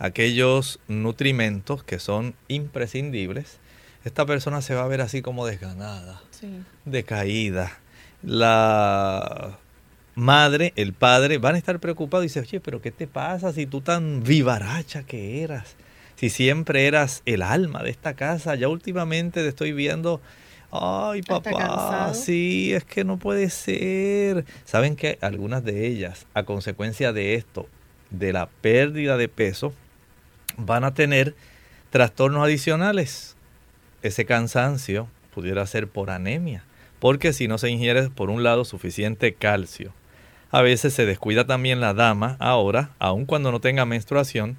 aquellos 0.00 0.80
nutrimentos 0.88 1.84
que 1.84 2.00
son 2.00 2.34
imprescindibles, 2.48 3.58
esta 4.04 4.24
persona 4.24 4.62
se 4.62 4.74
va 4.74 4.82
a 4.82 4.88
ver 4.88 5.02
así 5.02 5.20
como 5.20 5.46
desganada, 5.46 6.22
decaída. 6.86 7.70
La 8.22 9.58
madre, 10.14 10.72
el 10.76 10.94
padre 10.94 11.36
van 11.36 11.54
a 11.54 11.58
estar 11.58 11.78
preocupados 11.80 12.24
y 12.24 12.28
dicen, 12.28 12.44
oye, 12.44 12.60
pero 12.60 12.80
¿qué 12.80 12.90
te 12.90 13.06
pasa 13.06 13.52
si 13.52 13.66
tú 13.66 13.82
tan 13.82 14.22
vivaracha 14.24 15.02
que 15.02 15.42
eras? 15.42 15.76
Si 16.16 16.30
siempre 16.30 16.86
eras 16.86 17.22
el 17.26 17.42
alma 17.42 17.82
de 17.82 17.90
esta 17.90 18.14
casa, 18.14 18.54
ya 18.54 18.68
últimamente 18.68 19.42
te 19.42 19.48
estoy 19.48 19.72
viendo, 19.72 20.22
ay 20.70 21.20
papá, 21.22 22.14
sí, 22.14 22.72
es 22.72 22.84
que 22.84 23.04
no 23.04 23.18
puede 23.18 23.50
ser. 23.50 24.46
Saben 24.64 24.96
que 24.96 25.18
algunas 25.20 25.62
de 25.62 25.86
ellas, 25.86 26.26
a 26.32 26.44
consecuencia 26.44 27.12
de 27.12 27.34
esto, 27.34 27.68
de 28.10 28.32
la 28.32 28.46
pérdida 28.48 29.18
de 29.18 29.28
peso, 29.28 29.74
van 30.56 30.84
a 30.84 30.94
tener 30.94 31.34
trastornos 31.90 32.44
adicionales. 32.44 33.36
Ese 34.02 34.24
cansancio 34.24 35.08
pudiera 35.34 35.66
ser 35.66 35.88
por 35.88 36.10
anemia, 36.10 36.64
porque 36.98 37.32
si 37.32 37.48
no 37.48 37.58
se 37.58 37.70
ingiere 37.70 38.10
por 38.10 38.30
un 38.30 38.42
lado 38.42 38.64
suficiente 38.64 39.34
calcio, 39.34 39.92
a 40.50 40.62
veces 40.62 40.94
se 40.94 41.06
descuida 41.06 41.46
también 41.46 41.80
la 41.80 41.94
dama 41.94 42.36
ahora, 42.40 42.90
aun 42.98 43.24
cuando 43.24 43.52
no 43.52 43.60
tenga 43.60 43.84
menstruación, 43.86 44.56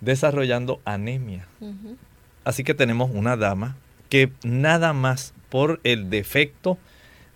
desarrollando 0.00 0.80
anemia. 0.84 1.46
Así 2.44 2.62
que 2.64 2.74
tenemos 2.74 3.10
una 3.12 3.36
dama 3.36 3.76
que 4.10 4.30
nada 4.42 4.92
más 4.92 5.32
por 5.48 5.80
el 5.82 6.10
defecto 6.10 6.78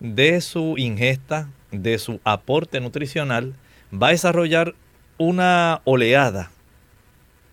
de 0.00 0.40
su 0.40 0.74
ingesta, 0.76 1.48
de 1.70 1.98
su 1.98 2.20
aporte 2.24 2.80
nutricional, 2.80 3.54
va 3.90 4.08
a 4.08 4.10
desarrollar 4.10 4.74
una 5.16 5.80
oleada 5.84 6.50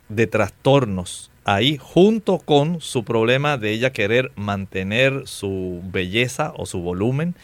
de 0.10 0.28
trastornos 0.28 1.32
ahí 1.46 1.78
junto 1.80 2.40
con 2.40 2.82
su 2.82 3.04
problema 3.04 3.58
de 3.58 3.72
ella 3.72 3.94
querer 3.94 4.32
mantener 4.36 5.28
su 5.28 5.82
belleza 5.86 6.54
o 6.58 6.66
su 6.66 6.82
volumen, 6.82 7.36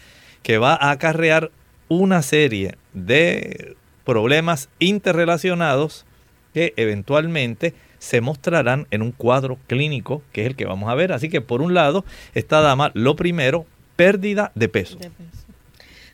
que 0.44 0.58
va 0.58 0.74
a 0.74 0.92
acarrear 0.92 1.52
una 1.88 2.22
serie 2.22 2.76
de 2.94 3.76
problemas 4.04 4.70
interrelacionados 4.80 6.06
que 6.54 6.74
eventualmente 6.76 7.74
se 8.00 8.20
mostrarán 8.20 8.88
en 8.90 9.04
un 9.04 9.12
cuadro 9.12 9.60
clínico, 9.68 10.24
que 10.34 10.42
es 10.42 10.48
el 10.48 10.56
que 10.56 10.66
vamos 10.66 10.90
a 10.90 10.96
ver. 10.96 11.14
Así 11.14 11.30
que 11.30 11.40
por 11.40 11.62
un 11.62 11.76
lado, 11.76 12.04
esta 12.34 12.60
dama, 12.60 12.92
lo 12.96 13.16
primero, 13.16 13.66
pérdida 13.96 14.52
de 14.56 14.68
peso. 14.68 14.98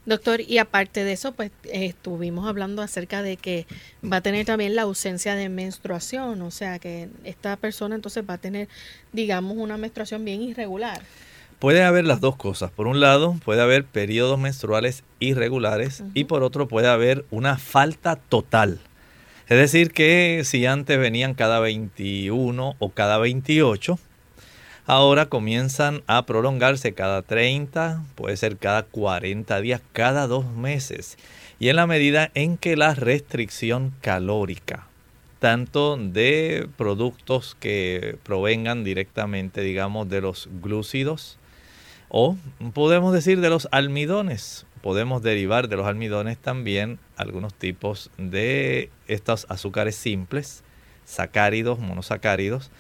Doctor, 0.08 0.40
y 0.40 0.58
aparte 0.58 1.04
de 1.04 1.12
eso, 1.12 1.34
pues 1.34 1.52
estuvimos 1.66 2.48
hablando 2.48 2.82
acerca 2.82 3.22
de 3.22 3.36
que 3.36 3.66
va 4.02 4.18
a 4.18 4.22
tener 4.22 4.46
también 4.46 4.74
la 4.74 4.84
ausencia 4.84 5.36
de 5.36 5.50
menstruación, 5.50 6.42
o 6.44 6.50
sea 6.50 6.80
que 6.80 7.10
esta 7.26 7.58
persona 7.58 7.96
entonces 7.96 8.24
va 8.28 8.36
a 8.36 8.38
tener, 8.38 8.70
digamos, 9.12 9.58
una 9.58 9.76
menstruación 9.76 10.24
bien 10.24 10.42
irregular. 10.42 11.02
Puede 11.60 11.84
haber 11.84 12.06
las 12.06 12.22
dos 12.22 12.38
cosas. 12.38 12.72
Por 12.72 12.88
un 12.88 13.02
lado, 13.02 13.36
puede 13.44 13.62
haber 13.62 13.84
periodos 13.84 14.40
menstruales 14.40 15.04
irregulares 15.20 16.02
y 16.14 16.24
por 16.24 16.42
otro 16.42 16.70
puede 16.70 16.88
haber 16.88 17.26
una 17.30 17.58
falta 17.58 18.16
total. 18.16 18.80
Es 19.50 19.58
decir, 19.58 19.92
que 19.92 20.44
si 20.46 20.66
antes 20.66 20.98
venían 20.98 21.34
cada 21.34 21.60
21 21.60 22.76
o 22.80 22.90
cada 22.92 23.18
28, 23.18 24.00
ahora 24.88 25.26
comienzan 25.26 26.02
a 26.08 26.26
prolongarse 26.26 26.94
cada 26.94 27.22
30, 27.22 28.04
puede 28.16 28.38
ser 28.38 28.58
cada 28.58 28.84
40 28.84 29.60
días, 29.62 29.82
cada 29.92 30.28
dos 30.28 30.46
meses. 30.46 31.18
Y 31.60 31.68
en 31.70 31.76
la 31.76 31.88
medida 31.88 32.32
en 32.34 32.58
que 32.58 32.78
la 32.78 32.96
restricción 32.96 33.94
calórica, 34.00 34.88
tanto 35.40 35.98
de 35.98 36.70
productos 36.78 37.56
que 37.60 38.18
provengan 38.24 38.86
directamente, 38.86 39.62
digamos, 39.62 40.08
de 40.08 40.22
los 40.22 40.50
glúcidos, 40.62 41.38
o 42.08 42.38
podemos 42.74 43.14
decir 43.14 43.42
de 43.42 43.50
los 43.50 43.68
almidones, 43.72 44.66
podemos 44.82 45.22
derivar 45.22 45.68
de 45.68 45.76
los 45.76 45.86
almidones 45.86 46.38
también 46.38 46.98
algunos 47.18 47.54
tipos 47.54 48.10
de 48.18 48.90
estos 49.10 49.46
azúcares 49.50 49.98
simples, 49.98 50.64
sacáridos, 51.04 51.78
monosacáridos, 51.80 52.72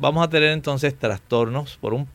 vamos 0.00 0.24
a 0.24 0.30
tener 0.30 0.50
entonces 0.50 0.98
trastornos 0.98 1.76
por 1.76 1.94
un 1.94 2.08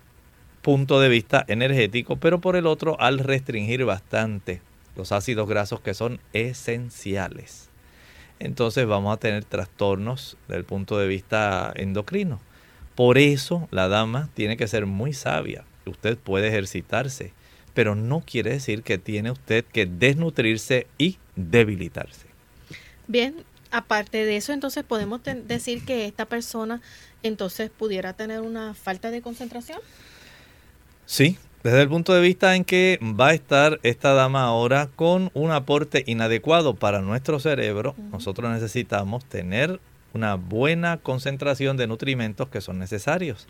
punto 0.62 1.00
de 1.00 1.08
vista 1.08 1.46
energético, 1.48 2.18
pero 2.18 2.42
por 2.42 2.56
el 2.56 2.66
otro 2.66 3.00
al 3.00 3.20
restringir 3.20 3.86
bastante 3.86 4.62
los 4.96 5.12
ácidos 5.12 5.48
grasos 5.48 5.80
que 5.80 5.94
son 5.94 6.20
esenciales. 6.34 7.70
Entonces 8.40 8.88
vamos 8.88 9.14
a 9.14 9.20
tener 9.20 9.46
trastornos 9.46 10.36
del 10.48 10.66
punto 10.66 10.98
de 10.98 11.08
vista 11.08 11.72
endocrino. 11.76 12.42
Por 12.96 13.18
eso 13.18 13.68
la 13.72 13.88
dama 13.88 14.30
tiene 14.34 14.58
que 14.58 14.68
ser 14.68 14.88
muy 14.88 15.14
sabia. 15.14 15.64
Usted 15.86 16.18
puede 16.18 16.48
ejercitarse, 16.48 17.34
pero 17.76 17.94
no 17.94 18.22
quiere 18.22 18.52
decir 18.52 18.82
que 18.82 18.98
tiene 18.98 19.30
usted 19.30 19.64
que 19.64 19.86
desnutrirse 19.86 20.88
y 20.98 21.18
debilitarse. 21.36 22.26
Bien, 23.08 23.36
aparte 23.76 24.26
de 24.26 24.38
eso, 24.38 24.54
entonces 24.54 24.84
podemos 24.84 25.22
decir 25.46 25.84
que 25.84 26.06
esta 26.06 26.26
persona 26.26 26.82
entonces 27.24 27.70
pudiera 27.70 28.14
tener 28.14 28.40
una 28.40 28.74
falta 28.74 29.12
de 29.12 29.22
concentración. 29.22 29.80
Sí, 31.06 31.38
desde 31.62 31.82
el 31.82 31.90
punto 31.90 32.14
de 32.14 32.22
vista 32.22 32.56
en 32.56 32.64
que 32.64 33.00
va 33.02 33.30
a 33.30 33.34
estar 33.34 33.80
esta 33.84 34.14
dama 34.14 34.44
ahora 34.44 34.90
con 34.96 35.30
un 35.34 35.52
aporte 35.52 36.04
inadecuado 36.08 36.76
para 36.76 37.02
nuestro 37.02 37.40
cerebro, 37.40 37.96
nosotros 38.12 38.50
necesitamos 38.52 39.26
tener 39.26 39.82
una 40.14 40.36
buena 40.36 40.98
concentración 40.98 41.76
de 41.76 41.88
nutrimentos 41.88 42.48
que 42.48 42.62
son 42.62 42.80
necesarios. 42.80 43.48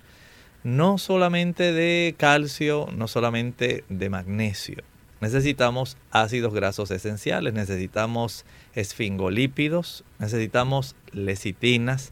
No 0.63 0.97
solamente 0.97 1.71
de 1.71 2.15
calcio, 2.17 2.87
no 2.95 3.07
solamente 3.07 3.83
de 3.89 4.09
magnesio. 4.09 4.83
Necesitamos 5.21 5.97
ácidos 6.11 6.53
grasos 6.53 6.91
esenciales, 6.91 7.53
necesitamos 7.53 8.45
esfingolípidos, 8.75 10.03
necesitamos 10.19 10.95
lecitinas, 11.11 12.11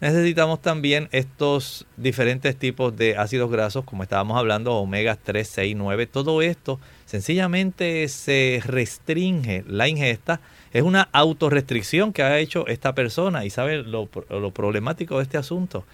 necesitamos 0.00 0.60
también 0.60 1.08
estos 1.12 1.86
diferentes 1.96 2.56
tipos 2.56 2.96
de 2.96 3.16
ácidos 3.16 3.50
grasos, 3.50 3.84
como 3.84 4.02
estábamos 4.02 4.38
hablando, 4.38 4.74
omega 4.74 5.16
3, 5.16 5.46
6, 5.46 5.76
9. 5.76 6.06
Todo 6.06 6.42
esto 6.42 6.80
sencillamente 7.06 8.08
se 8.08 8.62
restringe 8.64 9.64
la 9.66 9.88
ingesta. 9.88 10.40
Es 10.72 10.82
una 10.82 11.08
autorrestricción 11.12 12.12
que 12.12 12.22
ha 12.22 12.38
hecho 12.38 12.66
esta 12.66 12.94
persona. 12.94 13.44
Y 13.44 13.50
sabe 13.50 13.82
lo, 13.82 14.08
lo 14.30 14.50
problemático 14.52 15.18
de 15.18 15.24
este 15.24 15.38
asunto. 15.38 15.84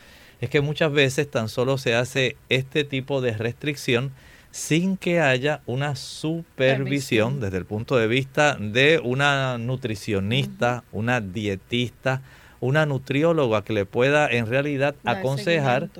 Es 0.41 0.51
que 0.51 0.61
muchas 0.61 0.93
veces 0.93 1.31
tan 1.31 1.49
solo 1.49 1.79
se 1.79 1.95
hace 1.95 2.37
este 2.49 2.85
tipo 2.85 3.21
de 3.21 3.33
restricción 3.33 4.12
sin 4.57 4.97
que 4.97 5.21
haya 5.21 5.61
una 5.67 5.97
supervisión 5.97 7.41
desde 7.41 7.59
el 7.59 7.67
punto 7.67 7.99
de 7.99 8.07
vista 8.07 8.57
de 8.59 8.99
una 9.05 9.59
nutricionista, 9.59 10.83
una 10.93 11.21
dietista, 11.21 12.23
una 12.61 12.87
nutrióloga 12.87 13.63
que 13.65 13.75
le 13.75 13.85
pueda 13.85 14.27
en 14.31 14.47
realidad 14.47 14.95
aconsejar 15.05 15.91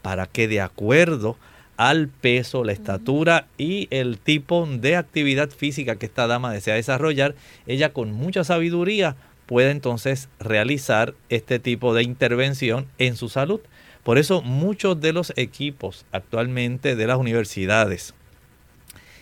para 0.00 0.24
que 0.24 0.48
de 0.48 0.62
acuerdo 0.62 1.36
al 1.76 2.08
peso, 2.08 2.64
la 2.64 2.72
estatura 2.72 3.46
y 3.58 3.88
el 3.90 4.16
tipo 4.16 4.66
de 4.66 4.96
actividad 4.96 5.50
física 5.50 5.96
que 5.96 6.06
esta 6.06 6.26
dama 6.26 6.50
desea 6.50 6.76
desarrollar, 6.76 7.34
ella 7.66 7.92
con 7.92 8.12
mucha 8.12 8.42
sabiduría 8.42 9.16
puede 9.44 9.70
entonces 9.70 10.30
realizar 10.40 11.12
este 11.28 11.58
tipo 11.58 11.92
de 11.92 12.04
intervención 12.04 12.86
en 12.96 13.16
su 13.16 13.28
salud. 13.28 13.60
Por 14.02 14.18
eso 14.18 14.42
muchos 14.42 15.00
de 15.00 15.12
los 15.12 15.32
equipos 15.36 16.06
actualmente 16.12 16.96
de 16.96 17.06
las 17.06 17.18
universidades 17.18 18.14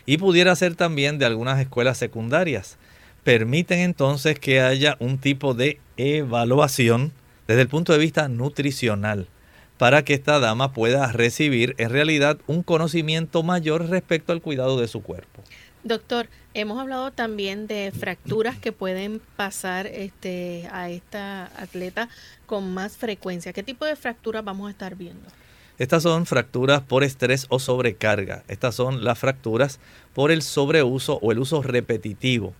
y 0.06 0.18
pudiera 0.18 0.54
ser 0.54 0.76
también 0.76 1.18
de 1.18 1.26
algunas 1.26 1.60
escuelas 1.60 1.98
secundarias 1.98 2.78
permiten 3.24 3.80
entonces 3.80 4.38
que 4.38 4.60
haya 4.60 4.96
un 5.00 5.18
tipo 5.18 5.52
de 5.52 5.80
evaluación 5.96 7.12
desde 7.48 7.62
el 7.62 7.68
punto 7.68 7.92
de 7.92 7.98
vista 7.98 8.28
nutricional 8.28 9.26
para 9.78 10.04
que 10.04 10.14
esta 10.14 10.38
dama 10.38 10.72
pueda 10.72 11.10
recibir 11.12 11.74
en 11.78 11.90
realidad 11.90 12.38
un 12.46 12.62
conocimiento 12.62 13.42
mayor 13.42 13.88
respecto 13.88 14.32
al 14.32 14.40
cuidado 14.40 14.80
de 14.80 14.88
su 14.88 15.02
cuerpo. 15.02 15.42
Doctor, 15.86 16.28
hemos 16.52 16.80
hablado 16.80 17.12
también 17.12 17.68
de 17.68 17.92
fracturas 17.96 18.58
que 18.58 18.72
pueden 18.72 19.20
pasar 19.36 19.86
este, 19.86 20.68
a 20.72 20.90
esta 20.90 21.44
atleta 21.62 22.08
con 22.46 22.74
más 22.74 22.96
frecuencia. 22.96 23.52
¿Qué 23.52 23.62
tipo 23.62 23.84
de 23.84 23.94
fracturas 23.94 24.44
vamos 24.44 24.66
a 24.66 24.72
estar 24.72 24.96
viendo? 24.96 25.28
Estas 25.78 26.02
son 26.02 26.26
fracturas 26.26 26.82
por 26.82 27.04
estrés 27.04 27.46
o 27.50 27.60
sobrecarga. 27.60 28.42
Estas 28.48 28.74
son 28.74 29.04
las 29.04 29.16
fracturas 29.16 29.78
por 30.12 30.32
el 30.32 30.42
sobreuso 30.42 31.20
o 31.22 31.30
el 31.30 31.38
uso 31.38 31.62
repetitivo. 31.62 32.52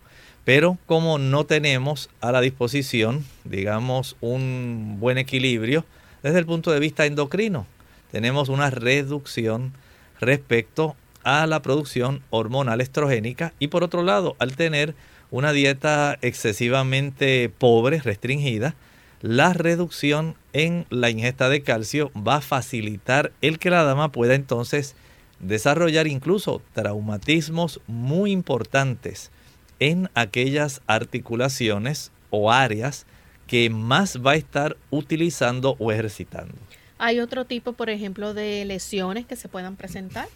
Pero 0.45 0.79
como 0.87 1.19
no 1.19 1.47
tenemos 1.47 2.11
a 2.21 2.31
la 2.31 2.41
disposición, 2.41 3.25
digamos, 3.43 4.17
un 4.21 4.99
buen 5.01 5.19
equilibrio 5.19 5.85
desde 6.23 6.39
el 6.39 6.47
punto 6.47 6.71
de 6.71 6.79
vista 6.79 7.07
endocrino, 7.07 7.67
tenemos 8.13 8.49
una 8.49 8.71
reducción 8.71 9.73
respecto 10.21 10.95
a 11.27 11.45
la 11.49 11.61
producción 11.61 12.23
hormonal 12.31 12.81
estrogénica 12.81 13.53
y 13.59 13.67
por 13.67 13.83
otro 13.83 14.05
lado, 14.05 14.37
al 14.39 14.55
tener 14.55 14.95
una 15.33 15.51
dieta 15.51 16.17
excesivamente 16.23 17.49
pobre, 17.49 18.01
restringida, 18.01 18.77
la 19.23 19.53
reducción 19.53 20.37
en 20.53 20.87
la 20.89 21.11
ingesta 21.11 21.49
de 21.49 21.63
calcio 21.63 22.13
va 22.15 22.37
a 22.37 22.41
facilitar 22.41 23.33
el 23.41 23.59
que 23.59 23.71
la 23.71 23.83
dama 23.83 24.13
pueda 24.13 24.37
entonces 24.37 24.95
desarrollar 25.41 26.07
incluso 26.07 26.63
traumatismos 26.75 27.81
muy 27.89 28.31
importantes 28.31 29.33
en 29.81 30.09
aquellas 30.15 30.81
articulaciones 30.87 32.13
o 32.31 32.53
áreas 32.53 33.05
que 33.49 33.69
más 33.69 34.25
va 34.25 34.33
a 34.33 34.37
estar 34.37 34.77
utilizando 34.91 35.75
o 35.81 35.91
ejercitando. 35.91 36.55
¿Hay 36.99 37.19
otro 37.19 37.45
tipo, 37.45 37.73
por 37.73 37.91
ejemplo, 37.91 38.33
de 38.33 38.65
lesiones 38.65 39.27
que 39.27 39.35
se 39.35 39.49
puedan 39.49 39.75
presentar? 39.77 40.29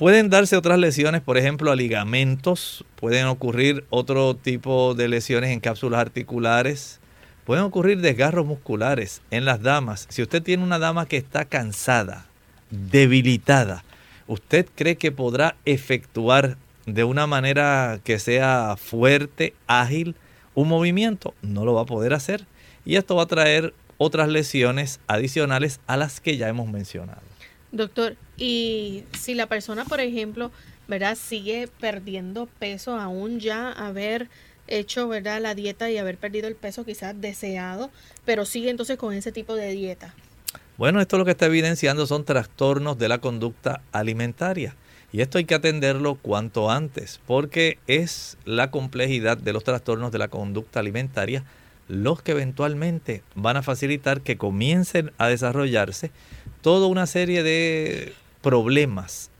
Pueden 0.00 0.30
darse 0.30 0.56
otras 0.56 0.78
lesiones, 0.78 1.20
por 1.20 1.36
ejemplo, 1.36 1.70
a 1.70 1.76
ligamentos, 1.76 2.86
pueden 2.96 3.26
ocurrir 3.26 3.84
otro 3.90 4.34
tipo 4.34 4.94
de 4.94 5.08
lesiones 5.08 5.50
en 5.50 5.60
cápsulas 5.60 6.00
articulares, 6.00 7.00
pueden 7.44 7.64
ocurrir 7.64 8.00
desgarros 8.00 8.46
musculares 8.46 9.20
en 9.30 9.44
las 9.44 9.60
damas. 9.60 10.06
Si 10.08 10.22
usted 10.22 10.42
tiene 10.42 10.64
una 10.64 10.78
dama 10.78 11.04
que 11.04 11.18
está 11.18 11.44
cansada, 11.44 12.24
debilitada, 12.70 13.84
¿usted 14.26 14.66
cree 14.74 14.96
que 14.96 15.12
podrá 15.12 15.56
efectuar 15.66 16.56
de 16.86 17.04
una 17.04 17.26
manera 17.26 18.00
que 18.02 18.18
sea 18.18 18.76
fuerte, 18.78 19.52
ágil, 19.66 20.14
un 20.54 20.68
movimiento? 20.68 21.34
No 21.42 21.66
lo 21.66 21.74
va 21.74 21.82
a 21.82 21.84
poder 21.84 22.14
hacer. 22.14 22.46
Y 22.86 22.96
esto 22.96 23.16
va 23.16 23.24
a 23.24 23.26
traer 23.26 23.74
otras 23.98 24.30
lesiones 24.30 24.98
adicionales 25.08 25.78
a 25.86 25.98
las 25.98 26.22
que 26.22 26.38
ya 26.38 26.48
hemos 26.48 26.70
mencionado. 26.70 27.29
Doctor, 27.72 28.16
y 28.36 29.04
si 29.18 29.34
la 29.34 29.46
persona, 29.46 29.84
por 29.84 30.00
ejemplo, 30.00 30.50
¿verdad? 30.88 31.16
Sigue 31.16 31.68
perdiendo 31.80 32.46
peso 32.58 32.96
aún 32.96 33.38
ya 33.38 33.70
haber 33.70 34.28
hecho, 34.66 35.08
¿verdad? 35.08 35.40
La 35.40 35.54
dieta 35.54 35.90
y 35.90 35.98
haber 35.98 36.16
perdido 36.16 36.48
el 36.48 36.56
peso 36.56 36.84
quizás 36.84 37.20
deseado, 37.20 37.90
pero 38.24 38.44
sigue 38.44 38.70
entonces 38.70 38.96
con 38.96 39.14
ese 39.14 39.32
tipo 39.32 39.54
de 39.54 39.70
dieta. 39.70 40.14
Bueno, 40.78 41.00
esto 41.00 41.18
lo 41.18 41.24
que 41.24 41.32
está 41.32 41.46
evidenciando 41.46 42.06
son 42.06 42.24
trastornos 42.24 42.98
de 42.98 43.08
la 43.08 43.18
conducta 43.18 43.82
alimentaria. 43.92 44.74
Y 45.12 45.20
esto 45.20 45.38
hay 45.38 45.44
que 45.44 45.56
atenderlo 45.56 46.14
cuanto 46.14 46.70
antes, 46.70 47.20
porque 47.26 47.78
es 47.86 48.38
la 48.44 48.70
complejidad 48.70 49.36
de 49.36 49.52
los 49.52 49.64
trastornos 49.64 50.12
de 50.12 50.18
la 50.18 50.28
conducta 50.28 50.80
alimentaria 50.80 51.44
los 51.90 52.22
que 52.22 52.32
eventualmente 52.32 53.22
van 53.34 53.56
a 53.56 53.62
facilitar 53.62 54.20
que 54.20 54.38
comiencen 54.38 55.12
a 55.18 55.26
desarrollarse 55.26 56.12
toda 56.62 56.86
una 56.86 57.06
serie 57.06 57.42
de 57.42 58.14
problemas 58.42 59.30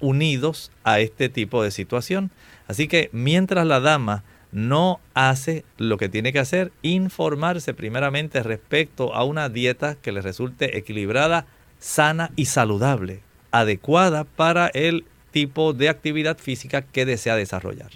unidos 0.00 0.70
a 0.84 1.00
este 1.00 1.28
tipo 1.28 1.62
de 1.62 1.70
situación. 1.70 2.30
Así 2.68 2.88
que 2.88 3.08
mientras 3.12 3.66
la 3.66 3.80
dama 3.80 4.22
no 4.50 5.00
hace 5.14 5.64
lo 5.78 5.96
que 5.96 6.10
tiene 6.10 6.32
que 6.32 6.40
hacer, 6.40 6.72
informarse 6.82 7.72
primeramente 7.72 8.42
respecto 8.42 9.14
a 9.14 9.24
una 9.24 9.48
dieta 9.48 9.94
que 9.94 10.12
le 10.12 10.20
resulte 10.20 10.76
equilibrada, 10.76 11.46
sana 11.78 12.30
y 12.36 12.46
saludable, 12.46 13.22
adecuada 13.50 14.24
para 14.24 14.66
el 14.68 15.06
tipo 15.30 15.72
de 15.72 15.88
actividad 15.88 16.36
física 16.36 16.82
que 16.82 17.06
desea 17.06 17.34
desarrollar. 17.34 17.90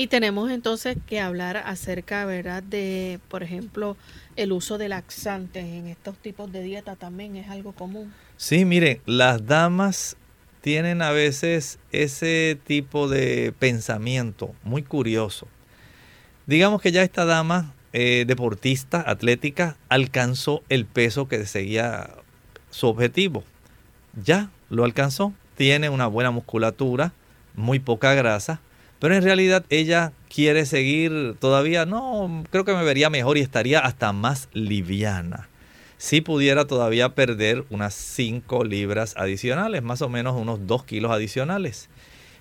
Y 0.00 0.06
tenemos 0.06 0.50
entonces 0.50 0.96
que 1.06 1.20
hablar 1.20 1.58
acerca, 1.58 2.24
¿verdad?, 2.24 2.62
de, 2.62 3.20
por 3.28 3.42
ejemplo, 3.42 3.98
el 4.34 4.50
uso 4.50 4.78
de 4.78 4.88
laxantes 4.88 5.62
en 5.62 5.88
estos 5.88 6.16
tipos 6.16 6.50
de 6.50 6.62
dieta 6.62 6.96
también 6.96 7.36
es 7.36 7.50
algo 7.50 7.72
común. 7.72 8.10
Sí, 8.38 8.64
miren, 8.64 9.02
las 9.04 9.44
damas 9.44 10.16
tienen 10.62 11.02
a 11.02 11.10
veces 11.10 11.78
ese 11.92 12.58
tipo 12.64 13.08
de 13.10 13.52
pensamiento 13.58 14.54
muy 14.64 14.82
curioso. 14.82 15.48
Digamos 16.46 16.80
que 16.80 16.92
ya 16.92 17.02
esta 17.02 17.26
dama 17.26 17.74
eh, 17.92 18.24
deportista, 18.26 19.04
atlética, 19.06 19.76
alcanzó 19.90 20.62
el 20.70 20.86
peso 20.86 21.28
que 21.28 21.44
seguía 21.44 22.08
su 22.70 22.86
objetivo. 22.86 23.44
Ya 24.24 24.48
lo 24.70 24.84
alcanzó, 24.84 25.34
tiene 25.58 25.90
una 25.90 26.06
buena 26.06 26.30
musculatura, 26.30 27.12
muy 27.54 27.80
poca 27.80 28.14
grasa, 28.14 28.62
pero 29.00 29.14
en 29.14 29.22
realidad 29.22 29.64
ella 29.70 30.12
quiere 30.32 30.66
seguir 30.66 31.34
todavía, 31.40 31.86
no, 31.86 32.44
creo 32.50 32.64
que 32.64 32.74
me 32.74 32.84
vería 32.84 33.10
mejor 33.10 33.38
y 33.38 33.40
estaría 33.40 33.80
hasta 33.80 34.12
más 34.12 34.48
liviana. 34.52 35.48
Si 35.96 36.20
pudiera 36.20 36.66
todavía 36.66 37.14
perder 37.14 37.64
unas 37.70 37.94
5 37.94 38.64
libras 38.64 39.14
adicionales, 39.16 39.82
más 39.82 40.02
o 40.02 40.08
menos 40.08 40.36
unos 40.36 40.66
2 40.66 40.84
kilos 40.84 41.10
adicionales. 41.10 41.88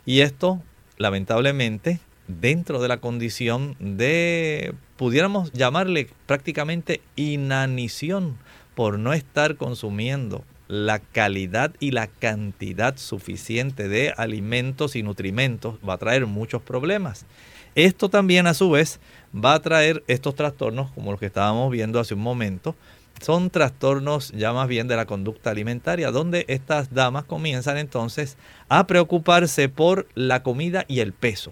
Y 0.05 0.21
esto, 0.21 0.61
lamentablemente, 0.97 1.99
dentro 2.27 2.81
de 2.81 2.87
la 2.87 2.97
condición 2.97 3.75
de, 3.79 4.73
pudiéramos 4.97 5.51
llamarle 5.51 6.09
prácticamente 6.25 7.01
inanición 7.15 8.37
por 8.75 8.99
no 8.99 9.13
estar 9.13 9.55
consumiendo 9.55 10.43
la 10.69 10.99
calidad 10.99 11.73
y 11.79 11.91
la 11.91 12.05
cantidad 12.07 12.95
suficiente 12.95 13.89
de 13.89 14.13
alimentos 14.15 14.95
y 14.95 15.01
nutrimentos 15.01 15.79
va 15.87 15.95
a 15.95 15.97
traer 15.97 16.27
muchos 16.27 16.61
problemas. 16.61 17.25
Esto 17.73 18.07
también 18.07 18.45
a 18.45 18.53
su 18.53 18.69
vez 18.69 18.99
va 19.33 19.55
a 19.55 19.61
traer 19.61 20.03
estos 20.07 20.35
trastornos 20.35 20.91
como 20.91 21.11
los 21.11 21.19
que 21.19 21.25
estábamos 21.25 21.71
viendo 21.71 21.99
hace 21.99 22.13
un 22.13 22.21
momento. 22.21 22.75
Son 23.19 23.49
trastornos 23.49 24.31
ya 24.31 24.53
más 24.53 24.67
bien 24.67 24.87
de 24.87 24.95
la 24.95 25.07
conducta 25.07 25.49
alimentaria, 25.49 26.11
donde 26.11 26.45
estas 26.47 26.93
damas 26.93 27.25
comienzan 27.25 27.77
entonces 27.77 28.37
a 28.69 28.85
preocuparse 28.85 29.69
por 29.69 30.07
la 30.13 30.43
comida 30.43 30.85
y 30.87 30.99
el 30.99 31.13
peso 31.13 31.51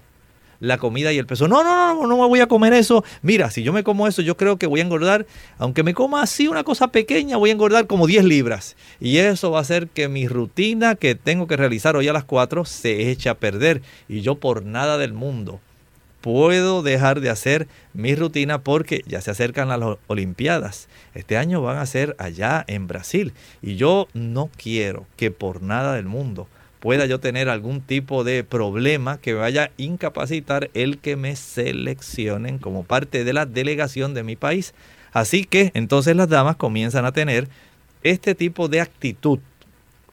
la 0.60 0.78
comida 0.78 1.12
y 1.14 1.18
el 1.18 1.26
peso. 1.26 1.48
No, 1.48 1.64
no, 1.64 1.96
no, 1.96 2.08
no 2.08 2.18
me 2.18 2.28
voy 2.28 2.40
a 2.40 2.48
comer 2.48 2.74
eso. 2.74 3.04
Mira, 3.22 3.52
si 3.52 3.64
yo 3.64 3.74
me 3.74 3.84
como 3.84 4.08
eso, 4.08 4.22
yo 4.22 4.38
creo 4.38 4.58
que 4.58 4.68
voy 4.68 4.80
a 4.80 4.84
engordar, 4.84 5.26
aunque 5.58 5.84
me 5.84 5.94
coma 5.94 6.22
así 6.22 6.48
una 6.48 6.64
cosa 6.64 6.90
pequeña, 6.90 7.38
voy 7.38 7.50
a 7.50 7.54
engordar 7.54 7.88
como 7.88 8.08
10 8.08 8.26
libras. 8.26 8.76
Y 9.00 9.18
eso 9.18 9.52
va 9.52 9.60
a 9.60 9.62
hacer 9.62 9.88
que 9.88 10.08
mi 10.08 10.28
rutina 10.28 10.96
que 10.96 11.16
tengo 11.16 11.48
que 11.48 11.58
realizar 11.58 11.96
hoy 11.96 12.08
a 12.08 12.14
las 12.14 12.26
4 12.26 12.66
se 12.66 13.12
eche 13.12 13.30
a 13.30 13.36
perder. 13.36 13.82
Y 14.08 14.22
yo 14.22 14.36
por 14.36 14.66
nada 14.66 14.98
del 14.98 15.14
mundo 15.14 15.60
puedo 16.22 16.84
dejar 16.84 17.22
de 17.22 17.30
hacer 17.30 17.68
mi 17.94 18.16
rutina 18.16 18.60
porque 18.60 19.02
ya 19.08 19.22
se 19.22 19.32
acercan 19.32 19.70
las 19.70 19.80
Olimpiadas. 20.08 20.90
Este 21.14 21.38
año 21.38 21.62
van 21.62 21.78
a 21.78 21.86
ser 21.86 22.16
allá 22.20 22.64
en 22.68 22.88
Brasil. 22.88 23.34
Y 23.62 23.76
yo 23.76 24.08
no 24.14 24.50
quiero 24.58 25.06
que 25.16 25.32
por 25.32 25.62
nada 25.62 25.94
del 25.94 26.06
mundo 26.06 26.48
pueda 26.88 27.06
yo 27.06 27.20
tener 27.20 27.50
algún 27.50 27.82
tipo 27.82 28.24
de 28.24 28.46
problema 28.46 29.18
que 29.18 29.34
vaya 29.34 29.64
a 29.64 29.72
incapacitar 29.76 30.70
el 30.74 31.00
que 31.00 31.18
me 31.18 31.36
seleccionen 31.36 32.60
como 32.60 32.84
parte 32.84 33.26
de 33.26 33.34
la 33.34 33.46
delegación 33.46 34.14
de 34.14 34.24
mi 34.24 34.38
país. 34.38 34.74
Así 35.12 35.44
que 35.44 35.72
entonces 35.74 36.16
las 36.16 36.30
damas 36.30 36.56
comienzan 36.56 37.04
a 37.04 37.12
tener 37.12 37.50
este 38.04 38.36
tipo 38.36 38.70
de 38.70 38.80
actitud 38.80 39.40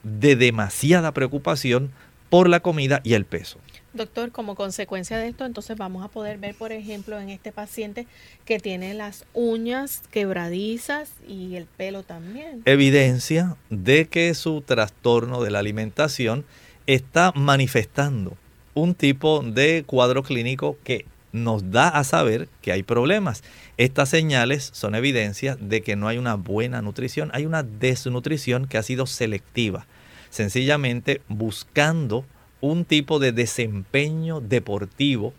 de 0.03 0.35
demasiada 0.35 1.13
preocupación 1.13 1.91
por 2.29 2.49
la 2.49 2.59
comida 2.59 2.99
y 3.05 3.13
el 3.13 3.23
peso. 3.23 3.57
Doctor, 3.93 4.33
como 4.33 4.55
consecuencia 4.55 5.17
de 5.17 5.29
esto, 5.29 5.45
entonces 5.45 5.77
vamos 5.77 6.03
a 6.03 6.09
poder 6.09 6.37
ver, 6.39 6.55
por 6.55 6.73
ejemplo, 6.73 7.17
en 7.17 7.29
este 7.29 7.53
paciente 7.53 8.05
que 8.43 8.59
tiene 8.59 8.93
las 8.95 9.23
uñas 9.33 10.01
quebradizas 10.11 11.11
y 11.25 11.55
el 11.55 11.67
pelo 11.67 12.03
también. 12.03 12.63
Evidencia 12.65 13.55
de 13.69 14.09
que 14.09 14.33
su 14.33 14.59
trastorno 14.59 15.41
de 15.41 15.51
la 15.51 15.59
alimentación 15.59 16.43
está 16.87 17.31
manifestando 17.33 18.37
un 18.73 18.93
tipo 18.93 19.41
de 19.41 19.83
cuadro 19.85 20.23
clínico 20.23 20.77
que 20.83 21.05
nos 21.31 21.71
da 21.71 21.89
a 21.89 22.03
saber 22.03 22.47
que 22.61 22.71
hay 22.71 22.83
problemas. 22.83 23.43
Estas 23.77 24.09
señales 24.09 24.69
son 24.73 24.95
evidencia 24.95 25.55
de 25.55 25.81
que 25.81 25.95
no 25.95 26.07
hay 26.07 26.17
una 26.17 26.35
buena 26.35 26.81
nutrición, 26.81 27.29
hay 27.33 27.45
una 27.45 27.63
desnutrición 27.63 28.67
que 28.67 28.77
ha 28.77 28.83
sido 28.83 29.05
selectiva, 29.05 29.85
sencillamente 30.29 31.21
buscando 31.27 32.25
un 32.61 32.85
tipo 32.85 33.19
de 33.19 33.31
desempeño 33.31 34.39
deportivo, 34.41 35.33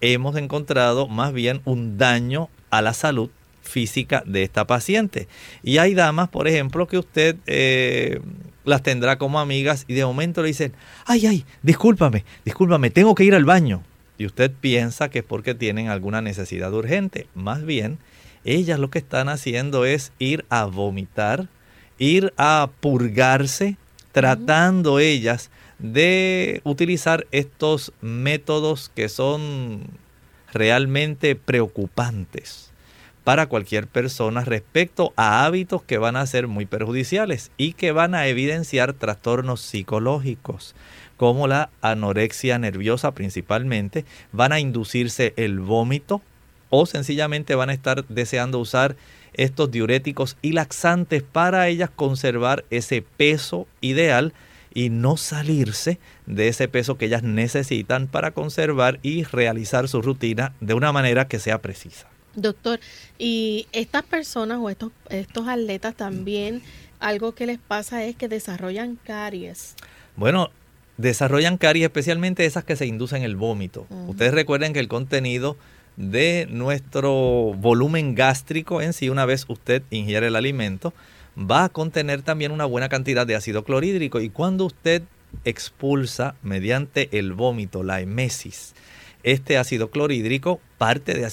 hemos 0.00 0.36
encontrado 0.36 1.08
más 1.08 1.32
bien 1.32 1.60
un 1.64 1.98
daño 1.98 2.48
a 2.70 2.82
la 2.82 2.94
salud 2.94 3.30
física 3.62 4.22
de 4.26 4.42
esta 4.42 4.66
paciente. 4.66 5.28
Y 5.62 5.78
hay 5.78 5.94
damas, 5.94 6.28
por 6.28 6.48
ejemplo, 6.48 6.86
que 6.86 6.98
usted 6.98 7.36
eh, 7.46 8.20
las 8.64 8.82
tendrá 8.82 9.18
como 9.18 9.40
amigas 9.40 9.84
y 9.88 9.94
de 9.94 10.04
momento 10.04 10.42
le 10.42 10.48
dicen, 10.48 10.72
ay, 11.06 11.26
ay, 11.26 11.44
discúlpame, 11.62 12.24
discúlpame, 12.44 12.90
tengo 12.90 13.14
que 13.14 13.24
ir 13.24 13.34
al 13.34 13.44
baño. 13.44 13.82
Y 14.18 14.26
usted 14.26 14.50
piensa 14.50 15.08
que 15.08 15.20
es 15.20 15.24
porque 15.24 15.54
tienen 15.54 15.88
alguna 15.88 16.20
necesidad 16.20 16.72
urgente. 16.72 17.26
Más 17.34 17.64
bien, 17.64 17.98
ellas 18.44 18.78
lo 18.78 18.90
que 18.90 18.98
están 18.98 19.28
haciendo 19.28 19.84
es 19.84 20.12
ir 20.18 20.44
a 20.48 20.64
vomitar, 20.64 21.48
ir 21.98 22.32
a 22.36 22.70
purgarse, 22.80 23.76
tratando 24.12 24.98
ellas 24.98 25.50
de 25.78 26.60
utilizar 26.64 27.26
estos 27.32 27.92
métodos 28.00 28.90
que 28.94 29.08
son 29.08 29.82
realmente 30.52 31.34
preocupantes 31.34 32.71
para 33.24 33.46
cualquier 33.46 33.86
persona 33.86 34.44
respecto 34.44 35.12
a 35.16 35.44
hábitos 35.44 35.82
que 35.82 35.98
van 35.98 36.16
a 36.16 36.26
ser 36.26 36.48
muy 36.48 36.66
perjudiciales 36.66 37.50
y 37.56 37.74
que 37.74 37.92
van 37.92 38.14
a 38.14 38.26
evidenciar 38.26 38.92
trastornos 38.92 39.60
psicológicos 39.60 40.74
como 41.16 41.46
la 41.46 41.70
anorexia 41.82 42.58
nerviosa 42.58 43.12
principalmente, 43.12 44.04
van 44.32 44.52
a 44.52 44.58
inducirse 44.58 45.34
el 45.36 45.60
vómito 45.60 46.20
o 46.68 46.86
sencillamente 46.86 47.54
van 47.54 47.70
a 47.70 47.74
estar 47.74 48.04
deseando 48.08 48.58
usar 48.58 48.96
estos 49.34 49.70
diuréticos 49.70 50.36
y 50.42 50.52
laxantes 50.52 51.22
para 51.22 51.68
ellas 51.68 51.90
conservar 51.94 52.64
ese 52.70 53.02
peso 53.02 53.66
ideal 53.80 54.32
y 54.74 54.90
no 54.90 55.16
salirse 55.16 55.98
de 56.26 56.48
ese 56.48 56.66
peso 56.68 56.96
que 56.96 57.06
ellas 57.06 57.22
necesitan 57.22 58.08
para 58.08 58.32
conservar 58.32 58.98
y 59.02 59.24
realizar 59.24 59.86
su 59.88 60.02
rutina 60.02 60.54
de 60.60 60.74
una 60.74 60.92
manera 60.92 61.28
que 61.28 61.38
sea 61.38 61.60
precisa. 61.60 62.11
Doctor, 62.34 62.80
y 63.18 63.66
estas 63.72 64.02
personas 64.04 64.58
o 64.60 64.70
estos, 64.70 64.90
estos 65.10 65.48
atletas 65.48 65.94
también, 65.94 66.62
algo 67.00 67.32
que 67.34 67.46
les 67.46 67.58
pasa 67.58 68.04
es 68.04 68.16
que 68.16 68.28
desarrollan 68.28 68.98
caries. 69.04 69.74
Bueno, 70.16 70.50
desarrollan 70.96 71.58
caries, 71.58 71.84
especialmente 71.84 72.46
esas 72.46 72.64
que 72.64 72.76
se 72.76 72.86
inducen 72.86 73.22
el 73.22 73.36
vómito. 73.36 73.86
Ustedes 74.06 74.32
recuerden 74.32 74.72
que 74.72 74.80
el 74.80 74.88
contenido 74.88 75.56
de 75.96 76.46
nuestro 76.50 77.54
volumen 77.54 78.14
gástrico 78.14 78.80
en 78.80 78.92
sí, 78.92 79.08
una 79.08 79.26
vez 79.26 79.44
usted 79.48 79.82
ingiere 79.90 80.28
el 80.28 80.36
alimento, 80.36 80.94
va 81.38 81.64
a 81.64 81.68
contener 81.68 82.22
también 82.22 82.52
una 82.52 82.64
buena 82.64 82.88
cantidad 82.88 83.26
de 83.26 83.36
ácido 83.36 83.64
clorhídrico 83.64 84.20
y 84.20 84.30
cuando 84.30 84.66
usted 84.66 85.02
expulsa 85.44 86.34
mediante 86.42 87.08
el 87.18 87.32
vómito, 87.32 87.82
la 87.82 88.00
emesis, 88.00 88.74
este 89.22 89.58
ácido 89.58 89.90
clorhídrico, 89.90 90.60
parte 90.78 91.14
de 91.14 91.26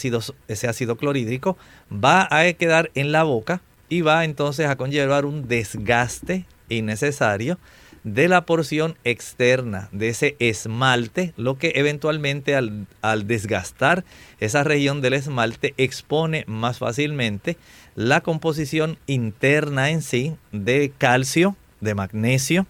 ese 0.48 0.68
ácido 0.68 0.96
clorhídrico 0.96 1.58
va 1.92 2.28
a 2.30 2.52
quedar 2.54 2.92
en 2.96 3.12
la 3.12 3.24
boca 3.24 3.62
y 3.90 4.02
va 4.02 4.24
entonces 4.24 4.68
a 4.68 4.76
conllevar 4.76 5.26
un 5.26 5.48
desgaste 5.48 6.46
innecesario 6.70 7.58
de 8.04 8.30
la 8.30 8.46
porción 8.46 8.96
externa 9.04 9.90
de 9.92 10.10
ese 10.10 10.36
esmalte, 10.40 11.34
lo 11.36 11.58
que 11.58 11.74
eventualmente 11.76 12.56
al, 12.56 12.88
al, 13.02 13.28
desgastar 13.28 14.06
esa 14.40 14.64
región 14.64 15.02
del 15.02 15.14
esmalte 15.14 15.74
expone 15.78 16.46
más 16.48 16.78
fácilmente 16.80 17.58
la 17.96 18.22
composición 18.22 18.98
interna 19.06 19.90
en 19.90 20.02
sí 20.02 20.36
de 20.52 20.94
calcio, 20.98 21.58
de 21.82 21.96
magnesio, 21.96 22.68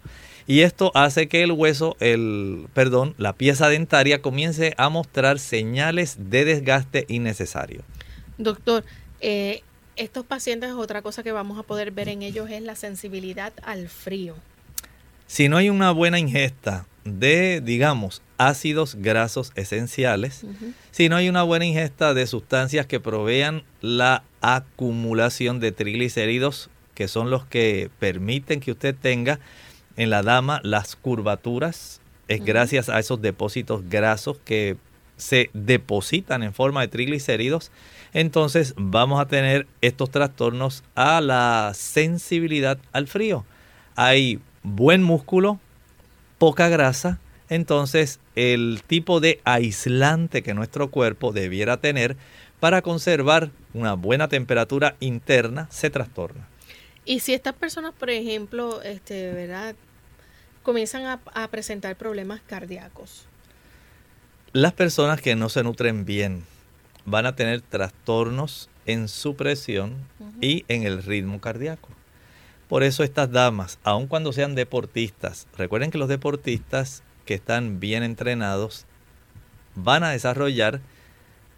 y 0.50 0.62
esto 0.62 0.90
hace 0.96 1.28
que 1.28 1.44
el 1.44 1.52
hueso, 1.52 1.96
el, 2.00 2.66
perdón, 2.74 3.14
la 3.18 3.34
pieza 3.34 3.68
dentaria 3.68 4.20
comience 4.20 4.74
a 4.78 4.88
mostrar 4.88 5.38
señales 5.38 6.16
de 6.28 6.44
desgaste 6.44 7.06
innecesario. 7.06 7.82
Doctor, 8.36 8.84
eh, 9.20 9.62
estos 9.94 10.26
pacientes, 10.26 10.72
otra 10.72 11.02
cosa 11.02 11.22
que 11.22 11.30
vamos 11.30 11.56
a 11.56 11.62
poder 11.62 11.92
ver 11.92 12.08
en 12.08 12.22
ellos 12.22 12.50
es 12.50 12.62
la 12.62 12.74
sensibilidad 12.74 13.52
al 13.62 13.88
frío. 13.88 14.34
Si 15.28 15.48
no 15.48 15.56
hay 15.56 15.70
una 15.70 15.92
buena 15.92 16.18
ingesta 16.18 16.84
de, 17.04 17.60
digamos, 17.60 18.20
ácidos 18.36 18.96
grasos 18.96 19.52
esenciales, 19.54 20.44
si 20.90 21.08
no 21.08 21.14
hay 21.14 21.28
una 21.28 21.44
buena 21.44 21.64
ingesta 21.64 22.12
de 22.12 22.26
sustancias 22.26 22.86
que 22.86 22.98
provean 22.98 23.62
la 23.82 24.24
acumulación 24.40 25.60
de 25.60 25.70
triglicéridos, 25.70 26.70
que 26.96 27.06
son 27.06 27.30
los 27.30 27.46
que 27.46 27.88
permiten 28.00 28.58
que 28.58 28.72
usted 28.72 28.96
tenga 29.00 29.38
en 30.00 30.08
la 30.08 30.22
dama 30.22 30.62
las 30.64 30.96
curvaturas, 30.96 32.00
es 32.26 32.42
gracias 32.42 32.88
a 32.88 32.98
esos 32.98 33.20
depósitos 33.20 33.86
grasos 33.90 34.38
que 34.46 34.78
se 35.18 35.50
depositan 35.52 36.42
en 36.42 36.54
forma 36.54 36.80
de 36.80 36.88
triglicéridos, 36.88 37.70
entonces 38.14 38.72
vamos 38.78 39.20
a 39.20 39.28
tener 39.28 39.66
estos 39.82 40.10
trastornos 40.10 40.84
a 40.94 41.20
la 41.20 41.72
sensibilidad 41.74 42.78
al 42.92 43.08
frío. 43.08 43.44
Hay 43.94 44.40
buen 44.62 45.02
músculo, 45.02 45.60
poca 46.38 46.70
grasa, 46.70 47.18
entonces 47.50 48.20
el 48.36 48.82
tipo 48.86 49.20
de 49.20 49.42
aislante 49.44 50.42
que 50.42 50.54
nuestro 50.54 50.90
cuerpo 50.90 51.30
debiera 51.32 51.76
tener 51.76 52.16
para 52.58 52.80
conservar 52.80 53.50
una 53.74 53.92
buena 53.96 54.28
temperatura 54.28 54.96
interna 55.00 55.68
se 55.70 55.90
trastorna. 55.90 56.48
Y 57.04 57.20
si 57.20 57.34
estas 57.34 57.52
personas, 57.52 57.92
por 57.92 58.08
ejemplo, 58.08 58.80
este, 58.82 59.32
¿verdad? 59.32 59.74
Comienzan 60.62 61.06
a, 61.06 61.20
a 61.34 61.48
presentar 61.48 61.96
problemas 61.96 62.40
cardíacos. 62.46 63.26
Las 64.52 64.72
personas 64.72 65.20
que 65.20 65.36
no 65.36 65.48
se 65.48 65.62
nutren 65.62 66.04
bien 66.04 66.44
van 67.04 67.26
a 67.26 67.36
tener 67.36 67.60
trastornos 67.60 68.68
en 68.86 69.08
su 69.08 69.36
presión 69.36 69.96
y 70.40 70.64
en 70.68 70.82
el 70.82 71.02
ritmo 71.02 71.40
cardíaco. 71.40 71.88
Por 72.68 72.82
eso 72.82 73.02
estas 73.02 73.30
damas, 73.30 73.78
aun 73.82 74.06
cuando 74.06 74.32
sean 74.32 74.54
deportistas, 74.54 75.46
recuerden 75.56 75.90
que 75.90 75.98
los 75.98 76.08
deportistas 76.08 77.02
que 77.24 77.34
están 77.34 77.80
bien 77.80 78.02
entrenados 78.02 78.86
van 79.74 80.04
a 80.04 80.10
desarrollar 80.10 80.80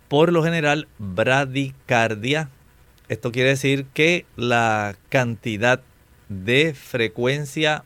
por 0.09 0.32
lo 0.32 0.42
general 0.42 0.88
bradicardia. 0.98 2.50
Esto 3.09 3.32
quiere 3.32 3.50
decir 3.50 3.86
que 3.94 4.26
la 4.36 4.96
cantidad 5.09 5.80
de 6.28 6.74
frecuencia 6.74 7.84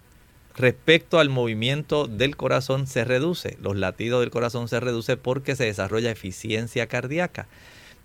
respecto 0.57 1.19
al 1.19 1.29
movimiento 1.29 2.07
del 2.07 2.37
corazón 2.37 2.87
se 2.87 3.05
reduce, 3.05 3.59
los 3.61 3.77
latidos 3.77 4.21
del 4.21 4.31
corazón 4.31 4.69
se 4.69 4.81
reduce 4.81 5.17
porque 5.17 5.55
se 5.55 5.65
desarrolla 5.65 6.11
eficiencia 6.11 6.87
cardíaca. 6.87 7.47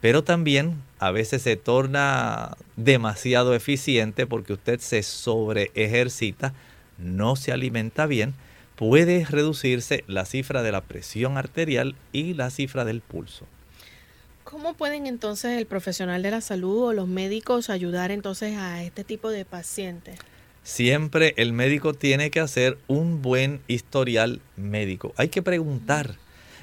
Pero 0.01 0.23
también 0.23 0.81
a 0.99 1.11
veces 1.11 1.43
se 1.43 1.55
torna 1.55 2.57
demasiado 2.75 3.53
eficiente 3.53 4.25
porque 4.25 4.53
usted 4.53 4.79
se 4.79 5.03
sobre 5.03 5.71
ejercita, 5.75 6.53
no 6.97 7.35
se 7.35 7.51
alimenta 7.51 8.07
bien, 8.07 8.33
puede 8.75 9.25
reducirse 9.25 10.03
la 10.07 10.25
cifra 10.25 10.63
de 10.63 10.71
la 10.71 10.81
presión 10.81 11.37
arterial 11.37 11.95
y 12.11 12.33
la 12.33 12.49
cifra 12.49 12.83
del 12.83 13.01
pulso. 13.01 13.45
¿Cómo 14.43 14.73
pueden 14.73 15.05
entonces 15.05 15.57
el 15.57 15.67
profesional 15.67 16.23
de 16.23 16.31
la 16.31 16.41
salud 16.41 16.85
o 16.85 16.93
los 16.93 17.07
médicos 17.07 17.69
ayudar 17.69 18.11
entonces 18.11 18.57
a 18.57 18.83
este 18.83 19.03
tipo 19.03 19.29
de 19.29 19.45
pacientes? 19.45 20.17
Siempre 20.63 21.33
el 21.37 21.53
médico 21.53 21.93
tiene 21.93 22.29
que 22.29 22.39
hacer 22.39 22.77
un 22.87 23.21
buen 23.21 23.61
historial 23.67 24.41
médico. 24.55 25.13
Hay 25.17 25.29
que 25.29 25.41
preguntar, 25.41 26.15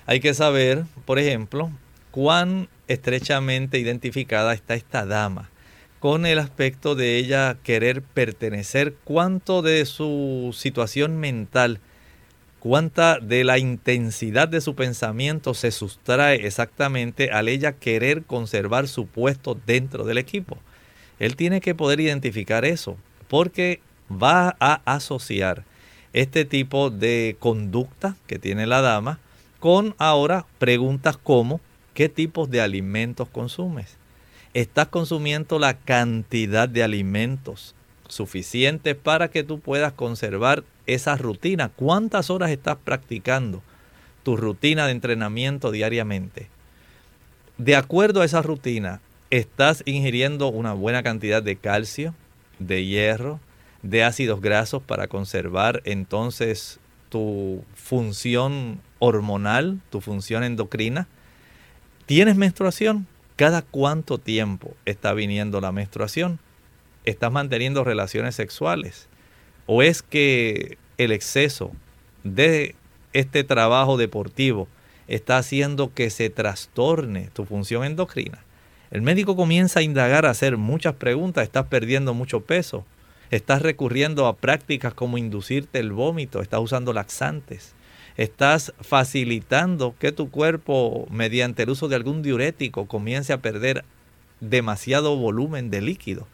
hay 0.07 0.21
que 0.21 0.35
saber, 0.35 0.85
por 1.05 1.19
ejemplo, 1.19 1.71
cuán 2.11 2.69
estrechamente 2.87 3.79
identificada 3.79 4.55
está 4.55 4.75
esta 4.75 5.05
dama 5.05 5.51
con 6.01 6.27
el 6.27 6.39
aspecto 6.39 6.95
de 6.95 7.17
ella 7.17 7.57
querer 7.63 8.03
pertenecer, 8.03 8.95
cuánto 9.05 9.63
de 9.63 9.85
su 9.85 10.55
situación 10.57 11.19
mental, 11.19 11.81
cuánta 12.61 13.19
de 13.19 13.45
la 13.45 13.59
intensidad 13.59 14.49
de 14.49 14.61
su 14.61 14.75
pensamiento 14.75 15.55
se 15.55 15.71
sustrae 15.71 16.47
exactamente 16.47 17.31
al 17.31 17.49
ella 17.49 17.73
querer 17.73 18.23
conservar 18.25 18.87
su 18.89 19.07
puesto 19.07 19.59
dentro 19.67 20.05
del 20.05 20.19
equipo. 20.19 20.59
Él 21.19 21.35
tiene 21.35 21.61
que 21.61 21.75
poder 21.75 22.01
identificar 22.01 22.65
eso, 22.65 22.97
porque 23.27 23.81
va 24.11 24.57
a 24.61 24.81
asociar 24.85 25.65
este 26.13 26.45
tipo 26.45 26.91
de 26.91 27.37
conducta 27.39 28.17
que 28.27 28.39
tiene 28.39 28.67
la 28.67 28.81
dama 28.81 29.19
con 29.61 29.95
ahora 29.99 30.47
preguntas 30.59 31.17
como 31.17 31.61
¿qué 31.95 32.09
tipos 32.09 32.51
de 32.51 32.61
alimentos 32.61 33.29
consumes? 33.29 33.97
¿Estás 34.55 34.89
consumiendo 34.89 35.59
la 35.59 35.75
cantidad 35.75 36.69
de 36.69 36.83
alimentos 36.83 37.75
suficientes 38.09 38.97
para 38.97 39.29
que 39.29 39.45
tú 39.45 39.61
puedas 39.61 39.93
conservar 39.93 40.65
esa 40.87 41.17
rutina? 41.17 41.69
¿Cuántas 41.69 42.31
horas 42.31 42.51
estás 42.51 42.79
practicando 42.83 43.63
tu 44.23 44.37
rutina 44.37 44.87
de 44.87 44.93
entrenamiento 44.93 45.71
diariamente? 45.71 46.49
De 47.59 47.77
acuerdo 47.77 48.23
a 48.23 48.25
esa 48.25 48.41
rutina, 48.41 49.01
¿estás 49.31 49.83
ingiriendo 49.85 50.49
una 50.49 50.73
buena 50.73 51.03
cantidad 51.03 51.43
de 51.43 51.57
calcio, 51.57 52.15
de 52.59 52.87
hierro, 52.87 53.41
de 53.83 54.05
ácidos 54.05 54.41
grasos 54.41 54.83
para 54.83 55.09
conservar 55.09 55.83
entonces 55.85 56.81
tu 57.09 57.65
función 57.75 58.81
hormonal, 58.99 59.81
tu 59.91 60.01
función 60.01 60.45
endocrina. 60.45 61.09
¿Tienes 62.07 62.37
menstruación? 62.37 63.07
¿Cada 63.37 63.63
cuánto 63.63 64.19
tiempo 64.19 64.75
está 64.85 65.13
viniendo 65.13 65.61
la 65.61 65.73
menstruación? 65.73 66.39
¿Estás 67.05 67.31
manteniendo 67.33 67.85
relaciones 67.85 68.35
sexuales? 68.35 69.09
¿O 69.67 69.83
es 69.83 70.03
que 70.03 70.79
el 70.97 71.13
exceso 71.13 71.71
de 72.25 72.75
este 73.13 73.45
trabajo 73.45 73.97
deportivo 73.97 74.69
está 75.07 75.39
haciendo 75.39 75.95
que 75.95 76.11
se 76.11 76.31
trastorne 76.31 77.31
tu 77.33 77.45
función 77.45 77.85
endocrina? 77.85 78.39
El 78.91 79.03
médico 79.03 79.37
comienza 79.37 79.81
a 79.81 79.83
indagar, 79.83 80.27
a 80.27 80.31
hacer 80.31 80.57
muchas 80.57 80.95
preguntas, 80.95 81.45
estás 81.45 81.67
perdiendo 81.67 82.15
mucho 82.15 82.41
peso, 82.41 82.85
Estás 83.31 83.61
recurriendo 83.61 84.27
a 84.27 84.37
prácticas 84.37 84.95
como 84.95 85.19
inducirte 85.19 85.79
el 85.81 85.93
vómito, 85.93 86.41
estás 86.41 86.61
usando 86.61 86.95
laxantes, 86.95 87.75
estás 88.17 88.73
facilitando 88.81 89.95
que 89.99 90.13
tu 90.13 90.31
cuerpo, 90.31 91.07
mediante 91.11 91.65
el 91.65 91.71
uso 91.71 91.89
de 91.89 91.97
algún 91.97 92.23
diurético, 92.23 92.87
comience 92.87 93.35
a 93.35 93.43
perder 93.43 93.85
demasiado 94.41 95.15
volumen 95.17 95.69
de 95.69 95.83
líquido. 95.83 96.27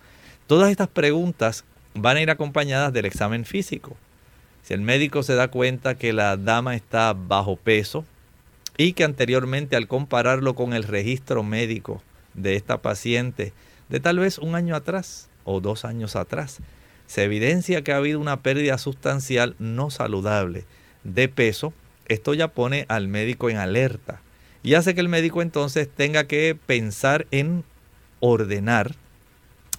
Todas 0.47 0.71
estas 0.71 0.87
preguntas 0.87 1.65
van 1.95 2.17
a 2.17 2.23
ir 2.23 2.31
acompañadas 2.31 2.93
del 2.93 3.07
examen 3.07 3.45
físico. 3.45 3.97
Si 4.63 4.73
el 4.73 4.81
médico 4.81 5.25
se 5.25 5.35
da 5.35 5.49
cuenta 5.49 5.97
que 5.97 6.13
la 6.13 6.37
dama 6.37 6.77
está 6.77 7.13
bajo 7.13 7.57
peso 7.57 8.05
y 8.77 8.93
que 8.93 9.03
anteriormente 9.03 9.75
al 9.75 9.89
compararlo 9.89 10.55
con 10.55 10.75
el 10.75 10.85
registro 10.85 11.43
médico 11.43 12.03
de 12.35 12.55
esta 12.55 12.81
paciente 12.83 13.53
de 13.89 14.01
tal 14.01 14.21
vez 14.21 14.39
un 14.39 14.55
año 14.55 14.77
atrás 14.77 15.29
o 15.45 15.61
dos 15.61 15.85
años 15.85 16.17
atrás, 16.17 16.61
se 17.15 17.23
evidencia 17.23 17.85
que 17.85 17.93
ha 17.93 17.99
habido 17.99 18.19
una 18.19 18.41
pérdida 18.41 18.77
sustancial 18.77 19.55
no 19.61 19.89
saludable 19.91 20.65
de 21.05 21.29
peso, 21.29 21.73
esto 22.09 22.35
ya 22.35 22.49
pone 22.49 22.87
al 22.89 23.07
médico 23.07 23.49
en 23.49 23.57
alerta 23.57 24.21
y 24.65 24.75
hace 24.75 24.97
que 24.97 25.01
el 25.01 25.09
médico 25.09 25.41
entonces 25.41 25.89
tenga 25.89 26.25
que 26.25 26.59
pensar 26.67 27.29
en 27.31 27.63
ordenar 28.19 28.97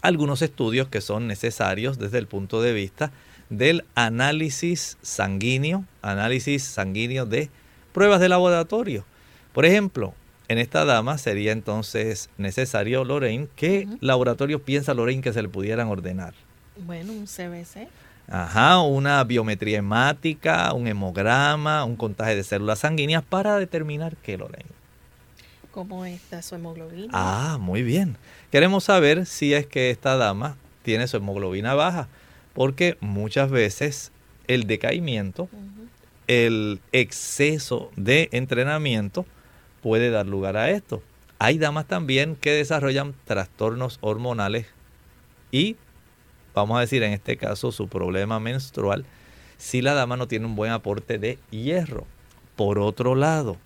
algunos 0.02 0.42
estudios 0.42 0.88
que 0.88 1.02
son 1.02 1.28
necesarios 1.28 2.00
desde 2.00 2.20
el 2.20 2.28
punto 2.28 2.62
de 2.62 2.72
vista 2.72 3.12
del 3.50 3.84
análisis 3.96 4.98
sanguíneo, 5.02 5.84
análisis 6.02 6.64
sanguíneo 6.64 7.26
de 7.26 7.50
pruebas 7.92 8.22
de 8.22 8.30
laboratorio. 8.30 9.04
Por 9.52 9.66
ejemplo, 9.66 10.14
en 10.48 10.58
esta 10.58 10.86
dama 10.86 11.18
sería 11.18 11.52
entonces 11.52 12.30
necesario, 12.38 13.04
Lorraine, 13.04 13.50
¿qué 13.58 13.90
laboratorio 14.00 14.64
piensa 14.64 14.94
Lorraine 14.94 15.22
que 15.22 15.34
se 15.34 15.42
le 15.42 15.50
pudieran 15.50 15.90
ordenar? 15.90 16.34
Bueno, 16.78 17.14
un 17.14 17.26
CBC. 17.26 17.88
Ajá, 18.28 18.82
una 18.82 19.24
biometría 19.24 19.80
hemática, 19.80 20.74
un 20.74 20.88
hemograma, 20.88 21.84
un 21.86 21.96
contaje 21.96 22.36
de 22.36 22.44
células 22.44 22.80
sanguíneas 22.80 23.24
para 23.24 23.58
determinar 23.58 24.18
qué, 24.18 24.38
Lorena. 24.38 24.70
¿Cómo 25.72 26.06
está 26.06 26.42
su 26.42 26.56
hemoglobina? 26.56 27.10
Ah, 27.14 27.58
muy 27.60 27.84
bien. 27.84 28.18
Queremos 28.52 28.86
saber 28.86 29.26
si 29.26 29.54
es 29.54 29.68
que 29.68 29.92
esta 29.92 30.16
dama 30.16 30.58
tiene 30.84 31.08
su 31.08 31.18
hemoglobina 31.18 31.74
baja, 31.76 32.08
porque 32.54 32.98
muchas 33.00 33.52
veces 33.52 34.12
el 34.48 34.68
decaimiento, 34.68 35.50
el 36.28 36.80
exceso 36.94 37.92
de 37.96 38.30
entrenamiento 38.32 39.26
puede 39.82 40.10
dar 40.10 40.26
lugar 40.26 40.58
a 40.58 40.72
esto. 40.72 41.04
Hay 41.38 41.58
damas 41.58 41.86
también 41.86 42.36
que 42.36 42.52
desarrollan 42.52 43.14
trastornos 43.26 44.00
hormonales 44.02 44.68
y 45.52 45.76
vamos 46.56 46.78
a 46.78 46.82
decir 46.82 47.04
en 47.04 47.14
este 47.14 47.38
caso 47.38 47.72
su 47.72 47.88
problema 47.88 48.40
menstrual, 48.40 49.06
si 49.58 49.82
la 49.82 49.94
dama 49.94 50.18
no 50.18 50.28
tiene 50.28 50.46
un 50.46 50.56
buen 50.56 50.72
aporte 50.72 51.18
de 51.18 51.38
hierro. 51.52 52.06
Por 52.56 52.80
otro 52.80 53.16
lado, 53.16 53.58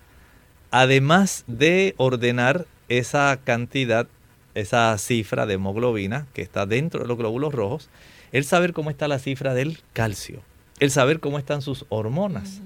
además 0.70 1.44
de 1.46 1.94
ordenar 1.96 2.66
esa 2.88 3.38
cantidad, 3.42 4.08
esa 4.54 4.96
cifra 4.98 5.46
de 5.46 5.54
hemoglobina 5.54 6.26
que 6.34 6.42
está 6.42 6.66
dentro 6.66 7.02
de 7.02 7.08
los 7.08 7.16
glóbulos 7.16 7.54
rojos, 7.54 7.88
el 8.32 8.44
saber 8.44 8.72
cómo 8.72 8.90
está 8.90 9.08
la 9.08 9.18
cifra 9.18 9.54
del 9.54 9.78
calcio, 9.92 10.42
el 10.80 10.90
saber 10.90 11.20
cómo 11.20 11.38
están 11.38 11.62
sus 11.62 11.86
hormonas. 11.88 12.60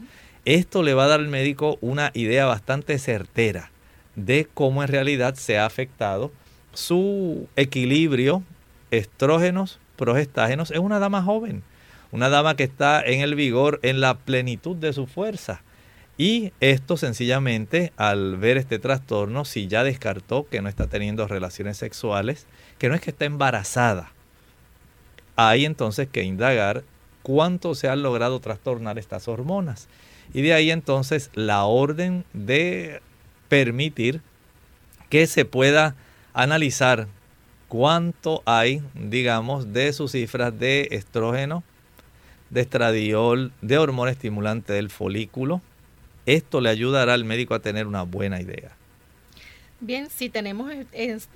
Esto 0.45 0.83
le 0.83 0.95
va 0.95 1.05
a 1.05 1.09
dar 1.09 1.21
al 1.21 1.29
médico 1.29 1.79
una 1.81 2.11
idea 2.15 2.47
bastante 2.47 2.99
certera 2.99 3.71
de 4.17 4.47
cómo 4.53 4.83
en 4.83 4.89
realidad 4.89 5.35
se 5.35 5.59
ha 5.59 5.67
afectado 5.67 6.33
su 6.73 7.49
equilibrio 7.57 8.43
estrógenos 8.91 9.79
progestágenos 9.97 10.71
es 10.71 10.79
una 10.79 10.99
dama 10.99 11.23
joven, 11.23 11.63
una 12.13 12.29
dama 12.29 12.57
que 12.57 12.65
está 12.65 13.03
en 13.03 13.21
el 13.21 13.35
vigor, 13.35 13.81
en 13.83 14.01
la 14.01 14.15
plenitud 14.19 14.77
de 14.77 14.93
su 14.93 15.07
fuerza. 15.07 15.63
Y 16.17 16.53
esto 16.61 16.97
sencillamente 16.97 17.93
al 17.97 18.37
ver 18.37 18.57
este 18.57 18.79
trastorno, 18.79 19.45
si 19.45 19.67
ya 19.67 19.83
descartó 19.83 20.47
que 20.49 20.63
no 20.63 20.69
está 20.69 20.87
teniendo 20.87 21.27
relaciones 21.27 21.77
sexuales, 21.77 22.47
que 22.79 22.89
no 22.89 22.95
es 22.95 23.01
que 23.01 23.11
está 23.11 23.25
embarazada, 23.25 24.13
hay 25.37 25.65
entonces 25.65 26.09
que 26.09 26.23
indagar 26.23 26.85
cuánto 27.23 27.75
se 27.75 27.89
han 27.89 28.03
logrado 28.03 28.39
trastornar 28.39 28.99
estas 28.99 29.27
hormonas. 29.27 29.89
Y 30.33 30.43
de 30.43 30.55
ahí 30.55 30.71
entonces 30.71 31.31
la 31.35 31.65
orden 31.65 32.25
de 32.33 33.01
permitir 33.49 34.21
que 35.11 35.27
se 35.27 35.45
pueda 35.45 35.97
analizar 36.33 37.09
cuánto 37.75 38.41
hay, 38.47 38.81
digamos, 38.95 39.73
de 39.73 39.93
sus 39.93 40.13
cifras 40.13 40.57
de 40.57 40.87
estrógeno, 40.93 41.65
de 42.49 42.61
estradiol, 42.61 43.51
de 43.63 43.79
hormona 43.79 44.13
estimulante 44.13 44.73
del 44.73 44.91
folículo. 44.91 45.61
Esto 46.25 46.61
le 46.61 46.69
ayudará 46.69 47.15
al 47.15 47.25
médico 47.25 47.53
a 47.53 47.59
tener 47.59 47.89
una 47.89 48.05
buena 48.05 48.41
idea. 48.41 48.71
Bien, 49.81 50.09
si 50.09 50.29
tenemos 50.29 50.73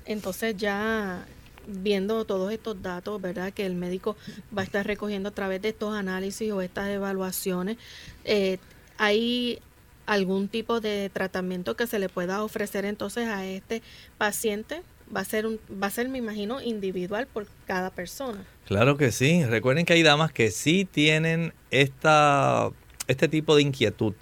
entonces 0.06 0.56
ya 0.56 1.26
viendo 1.66 2.24
todos 2.24 2.52
estos 2.52 2.80
datos, 2.80 3.20
¿verdad? 3.20 3.52
Que 3.52 3.66
el 3.66 3.74
médico 3.74 4.16
va 4.56 4.62
a 4.62 4.64
estar 4.64 4.86
recogiendo 4.86 5.30
a 5.30 5.32
través 5.32 5.60
de 5.60 5.70
estos 5.70 5.92
análisis 5.92 6.52
o 6.52 6.62
estas 6.62 6.88
evaluaciones. 6.88 7.78
Eh, 8.24 8.58
¿Hay 8.96 9.58
algún 10.06 10.46
tipo 10.46 10.78
de 10.80 11.10
tratamiento 11.12 11.74
que 11.74 11.88
se 11.88 11.98
le 11.98 12.08
pueda 12.08 12.44
ofrecer 12.44 12.84
entonces 12.84 13.26
a 13.26 13.44
este 13.44 13.82
paciente? 14.18 14.84
Va 15.14 15.20
a 15.20 15.24
ser, 15.24 15.46
un, 15.46 15.58
va 15.82 15.86
a 15.86 15.90
ser, 15.90 16.08
me 16.08 16.18
imagino, 16.18 16.60
individual 16.60 17.26
por 17.26 17.46
cada 17.66 17.90
persona. 17.90 18.44
Claro 18.66 18.96
que 18.96 19.12
sí. 19.12 19.44
Recuerden 19.44 19.84
que 19.84 19.94
hay 19.94 20.02
damas 20.02 20.32
que 20.32 20.50
sí 20.50 20.84
tienen 20.84 21.54
esta, 21.70 22.70
este 23.06 23.28
tipo 23.28 23.56
de 23.56 23.62
inquietud, 23.62 24.14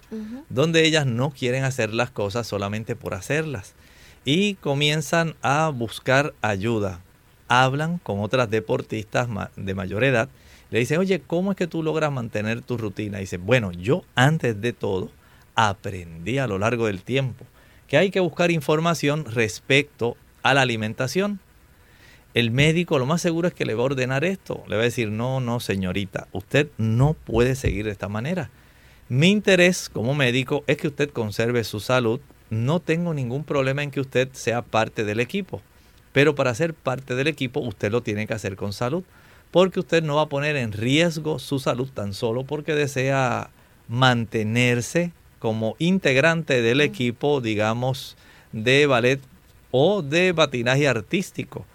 donde 0.49 0.85
ellas 0.85 1.05
no 1.05 1.31
quieren 1.31 1.63
hacer 1.63 1.93
las 1.93 2.11
cosas 2.11 2.47
solamente 2.47 2.95
por 2.95 3.13
hacerlas 3.13 3.73
y 4.23 4.55
comienzan 4.55 5.35
a 5.41 5.69
buscar 5.69 6.33
ayuda 6.41 7.01
hablan 7.47 7.97
con 7.99 8.19
otras 8.19 8.49
deportistas 8.49 9.27
de 9.55 9.73
mayor 9.73 10.03
edad, 10.03 10.29
le 10.69 10.79
dicen, 10.79 10.99
oye, 10.99 11.21
¿cómo 11.25 11.51
es 11.51 11.57
que 11.57 11.67
tú 11.67 11.81
logras 11.81 12.11
mantener 12.11 12.61
tu 12.61 12.77
rutina? 12.77 13.19
Y 13.19 13.21
dice, 13.21 13.37
bueno, 13.37 13.71
yo 13.71 14.03
antes 14.15 14.59
de 14.59 14.73
todo 14.73 15.09
aprendí 15.55 16.37
a 16.37 16.47
lo 16.47 16.59
largo 16.59 16.87
del 16.87 17.01
tiempo 17.01 17.45
que 17.87 17.97
hay 17.97 18.11
que 18.11 18.19
buscar 18.19 18.51
información 18.51 19.25
respecto 19.25 20.17
a 20.49 20.53
la 20.53 20.61
alimentación. 20.61 21.39
El 22.33 22.51
médico 22.51 22.99
lo 22.99 23.05
más 23.05 23.21
seguro 23.21 23.47
es 23.47 23.53
que 23.53 23.65
le 23.65 23.73
va 23.73 23.81
a 23.81 23.85
ordenar 23.85 24.23
esto. 24.23 24.63
Le 24.67 24.75
va 24.75 24.81
a 24.81 24.85
decir, 24.85 25.09
no, 25.09 25.39
no, 25.39 25.59
señorita, 25.59 26.27
usted 26.31 26.67
no 26.77 27.13
puede 27.13 27.55
seguir 27.55 27.85
de 27.85 27.91
esta 27.91 28.09
manera. 28.09 28.49
Mi 29.09 29.29
interés 29.29 29.89
como 29.89 30.13
médico 30.13 30.63
es 30.67 30.77
que 30.77 30.87
usted 30.87 31.09
conserve 31.09 31.63
su 31.63 31.79
salud. 31.79 32.19
No 32.49 32.79
tengo 32.79 33.13
ningún 33.13 33.43
problema 33.43 33.83
en 33.83 33.91
que 33.91 34.01
usted 34.01 34.29
sea 34.33 34.61
parte 34.61 35.03
del 35.03 35.19
equipo. 35.19 35.61
Pero 36.11 36.35
para 36.35 36.53
ser 36.55 36.73
parte 36.73 37.15
del 37.15 37.27
equipo 37.27 37.59
usted 37.59 37.91
lo 37.91 38.01
tiene 38.01 38.27
que 38.27 38.33
hacer 38.33 38.55
con 38.55 38.73
salud, 38.73 39.03
porque 39.51 39.79
usted 39.79 40.03
no 40.03 40.15
va 40.15 40.23
a 40.23 40.29
poner 40.29 40.55
en 40.55 40.71
riesgo 40.71 41.39
su 41.39 41.59
salud 41.59 41.89
tan 41.93 42.13
solo 42.13 42.43
porque 42.43 42.75
desea 42.75 43.49
mantenerse 43.87 45.11
como 45.39 45.75
integrante 45.79 46.61
del 46.61 46.81
equipo, 46.81 47.41
digamos, 47.41 48.17
de 48.51 48.87
ballet 48.87 49.19
o 49.71 50.01
de 50.01 50.31
batinaje 50.31 50.87
artístico. 50.87 51.65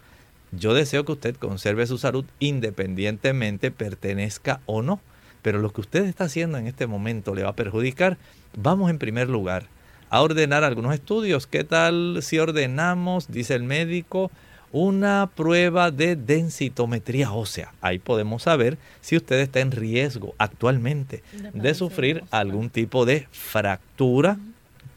Yo 0.51 0.73
deseo 0.73 1.03
que 1.03 1.13
usted 1.13 1.35
conserve 1.35 1.87
su 1.87 1.97
salud 1.97 2.25
independientemente 2.39 3.71
pertenezca 3.71 4.61
o 4.65 4.81
no. 4.81 4.99
Pero 5.41 5.59
lo 5.59 5.71
que 5.71 5.81
usted 5.81 6.05
está 6.05 6.25
haciendo 6.25 6.57
en 6.57 6.67
este 6.67 6.87
momento 6.87 7.35
le 7.35 7.43
va 7.43 7.49
a 7.49 7.55
perjudicar. 7.55 8.17
Vamos 8.55 8.89
en 8.89 8.97
primer 8.97 9.29
lugar 9.29 9.65
a 10.09 10.21
ordenar 10.21 10.63
algunos 10.63 10.93
estudios. 10.93 11.47
¿Qué 11.47 11.63
tal 11.63 12.19
si 12.21 12.39
ordenamos, 12.39 13.29
dice 13.29 13.55
el 13.55 13.63
médico, 13.63 14.31
una 14.71 15.29
prueba 15.35 15.91
de 15.91 16.15
densitometría 16.15 17.31
ósea? 17.33 17.73
Ahí 17.81 17.99
podemos 17.99 18.43
saber 18.43 18.77
si 19.01 19.17
usted 19.17 19.39
está 19.39 19.59
en 19.59 19.71
riesgo 19.71 20.33
actualmente 20.37 21.23
de 21.53 21.73
sufrir 21.73 22.23
algún 22.31 22.69
tipo 22.69 23.05
de 23.05 23.27
fractura 23.31 24.37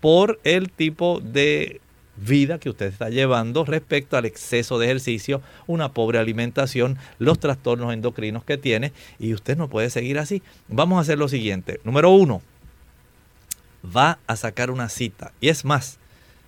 por 0.00 0.38
el 0.44 0.70
tipo 0.70 1.20
de 1.20 1.80
vida 2.16 2.58
que 2.58 2.70
usted 2.70 2.86
está 2.86 3.10
llevando 3.10 3.64
respecto 3.64 4.16
al 4.16 4.24
exceso 4.24 4.78
de 4.78 4.86
ejercicio, 4.86 5.42
una 5.66 5.92
pobre 5.92 6.18
alimentación, 6.18 6.98
los 7.18 7.38
trastornos 7.38 7.92
endocrinos 7.92 8.44
que 8.44 8.58
tiene 8.58 8.92
y 9.18 9.34
usted 9.34 9.56
no 9.56 9.68
puede 9.68 9.90
seguir 9.90 10.18
así. 10.18 10.42
Vamos 10.68 10.98
a 10.98 11.02
hacer 11.02 11.18
lo 11.18 11.28
siguiente. 11.28 11.80
Número 11.84 12.10
uno, 12.10 12.42
va 13.84 14.18
a 14.26 14.36
sacar 14.36 14.70
una 14.70 14.88
cita. 14.88 15.32
Y 15.40 15.48
es 15.48 15.64
más, 15.64 15.98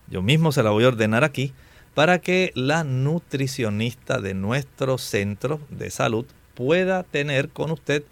yo 0.09 0.23
mismo 0.23 0.53
se 0.53 0.63
la 0.63 0.71
voy 0.71 0.85
a 0.85 0.89
ordenar 0.89 1.25
aquí 1.25 1.53
para 1.95 2.21
que 2.21 2.53
la 2.55 2.85
nutricionista 2.85 4.21
de 4.21 4.35
nuestro 4.35 4.99
centro 4.99 5.61
de 5.71 5.91
salud 5.91 6.27
pueda 6.55 7.03
tener 7.03 7.49
con 7.49 7.71
usted 7.71 8.05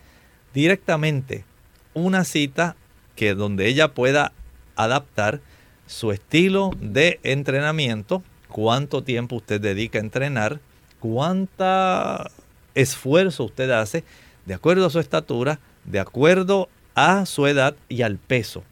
directamente 0.52 1.44
una 1.94 2.24
cita 2.24 2.76
que 3.14 3.34
donde 3.34 3.66
ella 3.66 3.88
pueda 3.94 4.32
adaptar 4.76 5.40
su 5.86 6.12
estilo 6.12 6.70
de 6.80 7.20
entrenamiento, 7.22 8.22
cuánto 8.48 9.02
tiempo 9.02 9.36
usted 9.36 9.60
dedica 9.60 9.98
a 9.98 10.02
entrenar, 10.02 10.60
cuánta 11.00 12.30
esfuerzo 12.74 13.44
usted 13.44 13.70
hace 13.70 14.04
de 14.44 14.54
acuerdo 14.54 14.86
a 14.86 14.90
su 14.90 15.00
estatura, 15.00 15.58
de 15.84 16.00
acuerdo 16.00 16.68
a 16.94 17.26
su 17.26 17.46
edad 17.46 17.74
y 17.88 18.02
al 18.02 18.18
peso 18.18 18.62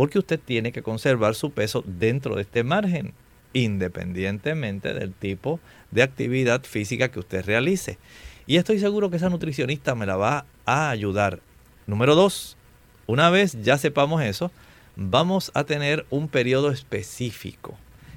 porque 0.00 0.18
usted 0.18 0.40
tiene 0.42 0.72
que 0.72 0.82
conservar 0.82 1.34
su 1.34 1.50
peso 1.50 1.84
dentro 1.86 2.36
de 2.36 2.40
este 2.40 2.64
margen, 2.64 3.12
independientemente 3.52 4.94
del 4.94 5.12
tipo 5.12 5.60
de 5.90 6.02
actividad 6.02 6.62
física 6.64 7.10
que 7.10 7.18
usted 7.18 7.44
realice. 7.44 7.98
Y 8.46 8.56
estoy 8.56 8.78
seguro 8.78 9.10
que 9.10 9.18
esa 9.18 9.28
nutricionista 9.28 9.94
me 9.94 10.06
la 10.06 10.16
va 10.16 10.46
a 10.64 10.88
ayudar. 10.88 11.40
Número 11.86 12.14
dos, 12.14 12.56
una 13.06 13.28
vez 13.28 13.60
ya 13.62 13.76
sepamos 13.76 14.22
eso, 14.22 14.50
vamos 15.00 15.50
a 15.54 15.64
tener 15.64 16.04
un 16.10 16.28
periodo 16.28 16.70
específico 16.70 17.74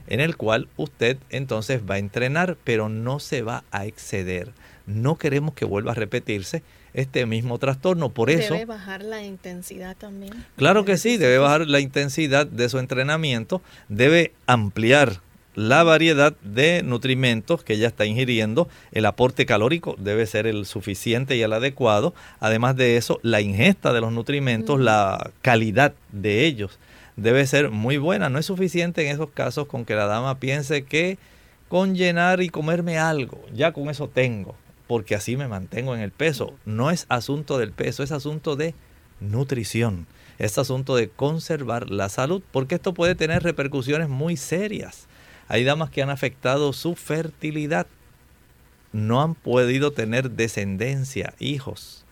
en 0.07 0.19
el 0.19 0.35
cual 0.35 0.67
usted 0.75 1.17
entonces 1.29 1.81
va 1.89 1.95
a 1.95 1.99
entrenar, 1.99 2.57
pero 2.65 2.89
no 2.89 3.19
se 3.19 3.41
va 3.41 3.63
a 3.71 3.85
exceder. 3.85 4.51
No 4.85 5.15
queremos 5.17 5.53
que 5.53 5.63
vuelva 5.63 5.93
a 5.93 5.95
repetirse 5.95 6.61
este 6.93 7.25
mismo 7.25 7.57
trastorno. 7.57 8.09
Por 8.09 8.29
eso... 8.29 8.53
¿Debe 8.53 8.65
bajar 8.65 9.01
la 9.01 9.23
intensidad 9.23 9.95
también? 9.95 10.33
Claro 10.57 10.83
que 10.83 10.97
sí, 10.97 11.15
debe 11.15 11.37
bajar 11.37 11.67
la 11.67 11.79
intensidad 11.79 12.45
de 12.45 12.67
su 12.67 12.79
entrenamiento, 12.79 13.61
debe 13.87 14.33
ampliar 14.45 15.21
la 15.55 15.83
variedad 15.83 16.33
de 16.41 16.83
nutrimentos 16.83 17.63
que 17.63 17.73
ella 17.73 17.87
está 17.87 18.05
ingiriendo, 18.05 18.67
el 18.91 19.05
aporte 19.05 19.45
calórico 19.45 19.95
debe 19.99 20.25
ser 20.25 20.47
el 20.47 20.65
suficiente 20.65 21.35
y 21.35 21.41
el 21.41 21.53
adecuado, 21.53 22.13
además 22.39 22.75
de 22.75 22.97
eso, 22.97 23.19
la 23.21 23.41
ingesta 23.41 23.93
de 23.93 24.01
los 24.01 24.11
nutrimentos, 24.11 24.79
la 24.79 25.31
calidad 25.41 25.93
de 26.11 26.45
ellos 26.45 26.79
debe 27.15 27.45
ser 27.45 27.69
muy 27.69 27.97
buena, 27.97 28.29
no 28.29 28.39
es 28.39 28.45
suficiente 28.47 29.05
en 29.05 29.13
esos 29.13 29.29
casos 29.29 29.67
con 29.67 29.85
que 29.85 29.95
la 29.95 30.07
dama 30.07 30.39
piense 30.39 30.83
que 30.83 31.17
con 31.69 31.95
llenar 31.95 32.41
y 32.41 32.49
comerme 32.49 32.97
algo, 32.97 33.43
ya 33.53 33.71
con 33.71 33.89
eso 33.89 34.07
tengo 34.07 34.55
porque 34.87 35.15
así 35.15 35.37
me 35.37 35.47
mantengo 35.47 35.95
en 35.95 36.01
el 36.01 36.11
peso. 36.11 36.53
No 36.65 36.91
es 36.91 37.05
asunto 37.09 37.57
del 37.57 37.71
peso, 37.71 38.03
es 38.03 38.11
asunto 38.11 38.55
de 38.55 38.75
nutrición. 39.19 40.07
Es 40.39 40.57
asunto 40.57 40.95
de 40.95 41.09
conservar 41.09 41.89
la 41.89 42.09
salud, 42.09 42.41
porque 42.51 42.75
esto 42.75 42.93
puede 42.93 43.15
tener 43.15 43.43
repercusiones 43.43 44.09
muy 44.09 44.35
serias. 44.37 45.07
Hay 45.47 45.63
damas 45.63 45.89
que 45.89 46.01
han 46.01 46.09
afectado 46.09 46.73
su 46.73 46.95
fertilidad. 46.95 47.87
No 48.91 49.21
han 49.21 49.35
podido 49.35 49.91
tener 49.91 50.31
descendencia, 50.31 51.33
hijos, 51.39 52.05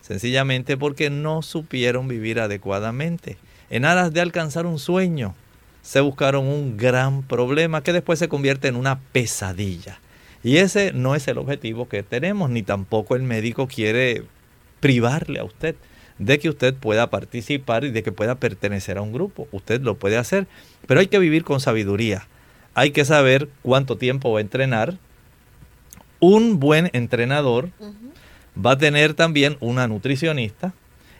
sencillamente 0.00 0.76
porque 0.76 1.10
no 1.10 1.42
supieron 1.42 2.08
vivir 2.08 2.40
adecuadamente. 2.40 3.36
En 3.70 3.84
aras 3.84 4.12
de 4.12 4.20
alcanzar 4.20 4.66
un 4.66 4.78
sueño, 4.78 5.34
se 5.82 6.00
buscaron 6.00 6.46
un 6.46 6.76
gran 6.76 7.22
problema 7.22 7.82
que 7.82 7.92
después 7.92 8.18
se 8.18 8.28
convierte 8.28 8.68
en 8.68 8.76
una 8.76 9.00
pesadilla. 9.12 10.00
Y 10.42 10.58
ese 10.58 10.92
no 10.92 11.14
es 11.14 11.26
el 11.28 11.38
objetivo 11.38 11.88
que 11.88 12.02
tenemos, 12.02 12.50
ni 12.50 12.62
tampoco 12.62 13.16
el 13.16 13.22
médico 13.22 13.66
quiere 13.66 14.24
privarle 14.80 15.40
a 15.40 15.44
usted 15.44 15.76
de 16.18 16.38
que 16.38 16.48
usted 16.48 16.74
pueda 16.74 17.10
participar 17.10 17.84
y 17.84 17.90
de 17.90 18.02
que 18.02 18.12
pueda 18.12 18.36
pertenecer 18.36 18.98
a 18.98 19.02
un 19.02 19.12
grupo. 19.12 19.48
Usted 19.52 19.80
lo 19.80 19.96
puede 19.96 20.16
hacer, 20.16 20.46
pero 20.86 21.00
hay 21.00 21.06
que 21.06 21.18
vivir 21.18 21.44
con 21.44 21.60
sabiduría. 21.60 22.28
Hay 22.74 22.90
que 22.90 23.04
saber 23.04 23.48
cuánto 23.62 23.96
tiempo 23.96 24.32
va 24.32 24.38
a 24.38 24.42
entrenar. 24.42 24.98
Un 26.20 26.60
buen 26.60 26.90
entrenador 26.92 27.70
va 28.56 28.72
a 28.72 28.78
tener 28.78 29.14
también 29.14 29.56
una 29.60 29.86
nutricionista 29.88 30.72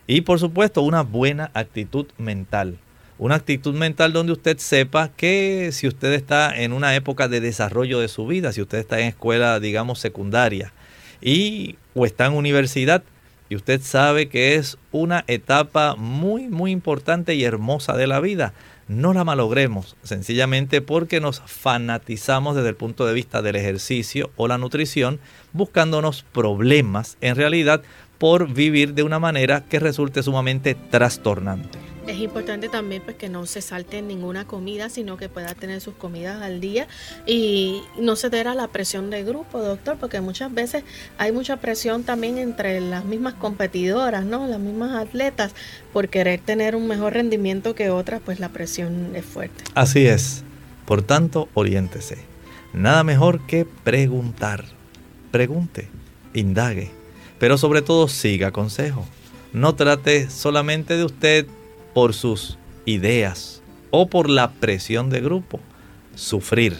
y 0.06 0.22
por 0.22 0.38
supuesto 0.38 0.82
una 0.82 1.02
buena 1.02 1.50
actitud 1.54 2.06
mental 2.18 2.78
una 3.16 3.36
actitud 3.36 3.74
mental 3.74 4.12
donde 4.12 4.32
usted 4.32 4.58
sepa 4.58 5.08
que 5.08 5.70
si 5.72 5.86
usted 5.86 6.12
está 6.12 6.54
en 6.54 6.72
una 6.72 6.96
época 6.96 7.28
de 7.28 7.40
desarrollo 7.40 8.00
de 8.00 8.08
su 8.08 8.26
vida, 8.26 8.52
si 8.52 8.60
usted 8.60 8.78
está 8.78 8.98
en 8.98 9.06
escuela, 9.06 9.60
digamos, 9.60 10.00
secundaria 10.00 10.72
y 11.20 11.76
o 11.94 12.06
está 12.06 12.26
en 12.26 12.32
universidad, 12.32 13.04
y 13.48 13.56
usted 13.56 13.80
sabe 13.82 14.28
que 14.28 14.56
es 14.56 14.78
una 14.90 15.22
etapa 15.28 15.94
muy, 15.96 16.48
muy 16.48 16.72
importante 16.72 17.34
y 17.34 17.44
hermosa 17.44 17.96
de 17.96 18.06
la 18.06 18.18
vida. 18.18 18.52
No 18.86 19.14
la 19.14 19.24
malogremos, 19.24 19.96
sencillamente 20.02 20.82
porque 20.82 21.20
nos 21.20 21.40
fanatizamos 21.46 22.54
desde 22.54 22.68
el 22.68 22.76
punto 22.76 23.06
de 23.06 23.14
vista 23.14 23.40
del 23.40 23.56
ejercicio 23.56 24.30
o 24.36 24.46
la 24.46 24.58
nutrición, 24.58 25.20
buscándonos 25.52 26.24
problemas 26.32 27.16
en 27.22 27.36
realidad 27.36 27.82
por 28.18 28.52
vivir 28.52 28.94
de 28.94 29.02
una 29.02 29.18
manera 29.18 29.64
que 29.64 29.78
resulte 29.78 30.22
sumamente 30.22 30.74
trastornante. 30.74 31.78
Es 32.06 32.18
importante 32.18 32.68
también 32.68 33.00
pues 33.02 33.16
que 33.16 33.30
no 33.30 33.46
se 33.46 33.62
salte 33.62 34.02
ninguna 34.02 34.44
comida, 34.44 34.90
sino 34.90 35.16
que 35.16 35.30
pueda 35.30 35.54
tener 35.54 35.80
sus 35.80 35.94
comidas 35.94 36.42
al 36.42 36.60
día 36.60 36.86
y 37.26 37.80
no 37.98 38.14
ceder 38.14 38.46
a 38.46 38.54
la 38.54 38.68
presión 38.68 39.08
de 39.08 39.24
grupo, 39.24 39.60
doctor, 39.60 39.96
porque 39.98 40.20
muchas 40.20 40.52
veces 40.52 40.84
hay 41.16 41.32
mucha 41.32 41.56
presión 41.56 42.02
también 42.04 42.36
entre 42.36 42.80
las 42.82 43.06
mismas 43.06 43.34
competidoras, 43.34 44.26
¿no? 44.26 44.46
Las 44.46 44.60
mismas 44.60 44.94
atletas 44.94 45.54
por 45.94 46.10
querer 46.10 46.40
tener 46.40 46.76
un 46.76 46.86
mejor 46.86 47.14
rendimiento 47.14 47.74
que 47.74 47.88
otras, 47.88 48.20
pues 48.22 48.38
la 48.38 48.50
presión 48.50 49.16
es 49.16 49.24
fuerte. 49.24 49.64
Así 49.74 50.06
es. 50.06 50.44
Por 50.84 51.00
tanto, 51.02 51.48
oriéntese. 51.54 52.18
Nada 52.74 53.02
mejor 53.02 53.46
que 53.46 53.64
preguntar. 53.64 54.66
Pregunte, 55.30 55.88
indague, 56.34 56.90
pero 57.44 57.58
sobre 57.58 57.82
todo 57.82 58.08
siga 58.08 58.52
consejo. 58.52 59.04
No 59.52 59.74
trate 59.74 60.30
solamente 60.30 60.96
de 60.96 61.04
usted 61.04 61.46
por 61.92 62.14
sus 62.14 62.56
ideas 62.86 63.60
o 63.90 64.08
por 64.08 64.30
la 64.30 64.52
presión 64.52 65.10
de 65.10 65.20
grupo. 65.20 65.60
Sufrir. 66.14 66.74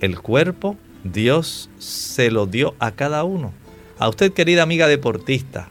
El 0.00 0.18
cuerpo 0.18 0.76
Dios 1.04 1.70
se 1.78 2.32
lo 2.32 2.46
dio 2.46 2.74
a 2.80 2.90
cada 2.90 3.22
uno. 3.22 3.52
A 4.00 4.08
usted 4.08 4.32
querida 4.32 4.64
amiga 4.64 4.88
deportista, 4.88 5.68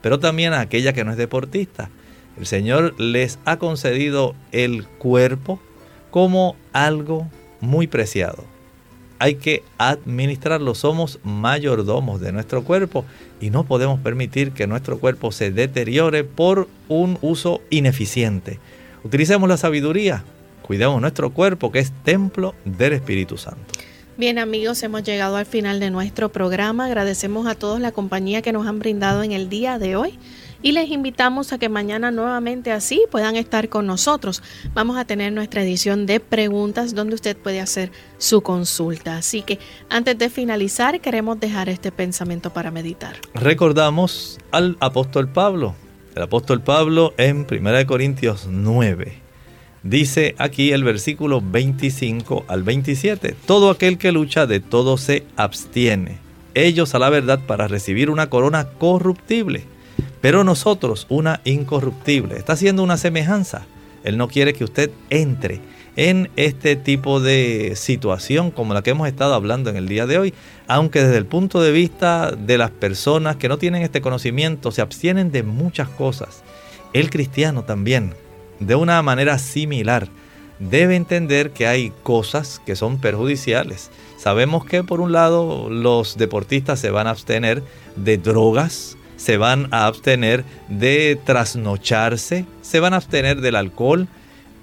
pero 0.00 0.18
también 0.18 0.54
a 0.54 0.60
aquella 0.60 0.94
que 0.94 1.04
no 1.04 1.10
es 1.10 1.18
deportista. 1.18 1.90
El 2.38 2.46
Señor 2.46 2.98
les 2.98 3.38
ha 3.44 3.58
concedido 3.58 4.34
el 4.52 4.86
cuerpo 4.86 5.60
como 6.10 6.56
algo 6.72 7.28
muy 7.60 7.88
preciado. 7.88 8.46
Hay 9.18 9.36
que 9.36 9.62
administrarlo. 9.78 10.74
Somos 10.74 11.18
mayordomos 11.22 12.20
de 12.20 12.32
nuestro 12.32 12.64
cuerpo 12.64 13.04
y 13.40 13.50
no 13.50 13.64
podemos 13.64 14.00
permitir 14.00 14.52
que 14.52 14.66
nuestro 14.66 14.98
cuerpo 14.98 15.32
se 15.32 15.50
deteriore 15.50 16.24
por 16.24 16.68
un 16.88 17.18
uso 17.20 17.60
ineficiente. 17.70 18.58
Utilicemos 19.04 19.48
la 19.48 19.56
sabiduría, 19.56 20.24
cuidemos 20.62 21.00
nuestro 21.00 21.30
cuerpo 21.30 21.72
que 21.72 21.78
es 21.78 21.92
templo 22.04 22.54
del 22.64 22.92
Espíritu 22.92 23.36
Santo. 23.36 23.74
Bien 24.16 24.38
amigos, 24.38 24.82
hemos 24.82 25.04
llegado 25.04 25.36
al 25.36 25.46
final 25.46 25.78
de 25.78 25.90
nuestro 25.90 26.28
programa. 26.30 26.86
Agradecemos 26.86 27.46
a 27.46 27.54
todos 27.54 27.78
la 27.78 27.92
compañía 27.92 28.42
que 28.42 28.52
nos 28.52 28.66
han 28.66 28.80
brindado 28.80 29.22
en 29.22 29.30
el 29.30 29.48
día 29.48 29.78
de 29.78 29.94
hoy 29.94 30.18
y 30.62 30.72
les 30.72 30.90
invitamos 30.90 31.52
a 31.52 31.58
que 31.58 31.68
mañana 31.68 32.10
nuevamente 32.10 32.72
así 32.72 33.02
puedan 33.10 33.36
estar 33.36 33.68
con 33.68 33.86
nosotros. 33.86 34.42
Vamos 34.74 34.96
a 34.98 35.04
tener 35.04 35.32
nuestra 35.32 35.62
edición 35.62 36.06
de 36.06 36.20
preguntas 36.20 36.94
donde 36.94 37.14
usted 37.14 37.36
puede 37.36 37.60
hacer 37.60 37.92
su 38.18 38.42
consulta. 38.42 39.16
Así 39.16 39.42
que 39.42 39.58
antes 39.88 40.18
de 40.18 40.30
finalizar 40.30 41.00
queremos 41.00 41.38
dejar 41.38 41.68
este 41.68 41.92
pensamiento 41.92 42.50
para 42.50 42.70
meditar. 42.70 43.16
Recordamos 43.34 44.38
al 44.50 44.76
apóstol 44.80 45.28
Pablo. 45.28 45.74
El 46.14 46.22
apóstol 46.22 46.60
Pablo 46.60 47.14
en 47.16 47.46
1 47.48 47.86
Corintios 47.86 48.48
9. 48.50 49.28
Dice 49.84 50.34
aquí 50.38 50.72
el 50.72 50.82
versículo 50.82 51.40
25 51.40 52.44
al 52.48 52.64
27, 52.64 53.36
todo 53.46 53.70
aquel 53.70 53.96
que 53.96 54.10
lucha 54.10 54.46
de 54.46 54.58
todo 54.58 54.98
se 54.98 55.24
abstiene, 55.36 56.18
ellos 56.54 56.96
a 56.96 56.98
la 56.98 57.10
verdad 57.10 57.38
para 57.46 57.68
recibir 57.68 58.10
una 58.10 58.28
corona 58.28 58.70
corruptible 58.70 59.64
pero 60.20 60.44
nosotros 60.44 61.06
una 61.08 61.40
incorruptible. 61.44 62.36
Está 62.36 62.54
haciendo 62.54 62.82
una 62.82 62.96
semejanza. 62.96 63.66
Él 64.04 64.16
no 64.16 64.28
quiere 64.28 64.52
que 64.52 64.64
usted 64.64 64.90
entre 65.10 65.60
en 65.96 66.30
este 66.36 66.76
tipo 66.76 67.18
de 67.18 67.72
situación 67.74 68.52
como 68.52 68.72
la 68.72 68.82
que 68.82 68.90
hemos 68.90 69.08
estado 69.08 69.34
hablando 69.34 69.68
en 69.68 69.76
el 69.76 69.88
día 69.88 70.06
de 70.06 70.18
hoy, 70.18 70.34
aunque 70.68 71.02
desde 71.02 71.18
el 71.18 71.26
punto 71.26 71.60
de 71.60 71.72
vista 71.72 72.30
de 72.30 72.56
las 72.56 72.70
personas 72.70 73.34
que 73.34 73.48
no 73.48 73.58
tienen 73.58 73.82
este 73.82 74.00
conocimiento 74.00 74.70
se 74.70 74.80
abstienen 74.80 75.32
de 75.32 75.42
muchas 75.42 75.88
cosas. 75.88 76.44
El 76.92 77.10
cristiano 77.10 77.64
también, 77.64 78.14
de 78.60 78.76
una 78.76 79.02
manera 79.02 79.38
similar, 79.38 80.08
debe 80.60 80.94
entender 80.94 81.50
que 81.50 81.66
hay 81.66 81.92
cosas 82.02 82.60
que 82.64 82.76
son 82.76 82.98
perjudiciales. 82.98 83.90
Sabemos 84.18 84.64
que 84.64 84.84
por 84.84 85.00
un 85.00 85.10
lado 85.10 85.68
los 85.68 86.16
deportistas 86.16 86.80
se 86.80 86.90
van 86.90 87.06
a 87.06 87.10
abstener 87.10 87.62
de 87.96 88.18
drogas, 88.18 88.96
se 89.18 89.36
van 89.36 89.68
a 89.72 89.86
abstener 89.86 90.44
de 90.68 91.20
trasnocharse, 91.22 92.46
se 92.62 92.80
van 92.80 92.94
a 92.94 92.96
abstener 92.96 93.42
del 93.42 93.56
alcohol. 93.56 94.08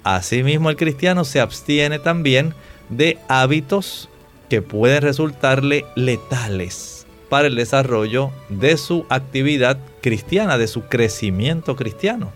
Asimismo, 0.02 0.70
el 0.70 0.76
cristiano 0.76 1.24
se 1.24 1.40
abstiene 1.40 2.00
también 2.00 2.54
de 2.88 3.18
hábitos 3.28 4.08
que 4.48 4.62
pueden 4.62 5.02
resultarle 5.02 5.84
letales 5.94 7.06
para 7.28 7.48
el 7.48 7.54
desarrollo 7.54 8.30
de 8.48 8.76
su 8.76 9.04
actividad 9.08 9.78
cristiana, 10.00 10.58
de 10.58 10.68
su 10.68 10.82
crecimiento 10.82 11.76
cristiano. 11.76 12.32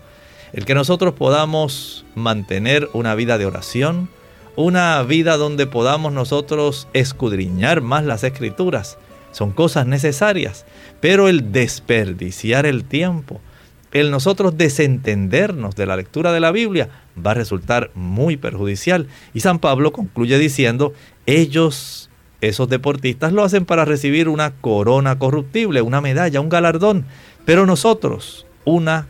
El 0.53 0.65
que 0.65 0.75
nosotros 0.75 1.13
podamos 1.13 2.05
mantener 2.13 2.89
una 2.93 3.15
vida 3.15 3.37
de 3.37 3.45
oración, 3.45 4.09
una 4.55 5.01
vida 5.03 5.37
donde 5.37 5.65
podamos 5.65 6.11
nosotros 6.11 6.87
escudriñar 6.93 7.81
más 7.81 8.03
las 8.03 8.23
escrituras, 8.23 8.97
son 9.31 9.51
cosas 9.51 9.87
necesarias. 9.87 10.65
Pero 10.99 11.27
el 11.27 11.51
desperdiciar 11.51 12.65
el 12.65 12.83
tiempo, 12.83 13.41
el 13.91 14.11
nosotros 14.11 14.57
desentendernos 14.57 15.75
de 15.75 15.85
la 15.85 15.95
lectura 15.95 16.31
de 16.31 16.39
la 16.39 16.51
Biblia, 16.51 16.89
va 17.23 17.31
a 17.31 17.35
resultar 17.35 17.91
muy 17.95 18.37
perjudicial. 18.37 19.07
Y 19.33 19.41
San 19.41 19.59
Pablo 19.59 19.91
concluye 19.91 20.37
diciendo, 20.37 20.93
ellos, 21.25 22.09
esos 22.41 22.69
deportistas, 22.69 23.33
lo 23.33 23.43
hacen 23.43 23.65
para 23.65 23.85
recibir 23.85 24.29
una 24.29 24.51
corona 24.51 25.17
corruptible, 25.19 25.81
una 25.81 26.01
medalla, 26.01 26.41
un 26.41 26.49
galardón. 26.49 27.05
Pero 27.45 27.65
nosotros, 27.65 28.45
una 28.65 29.07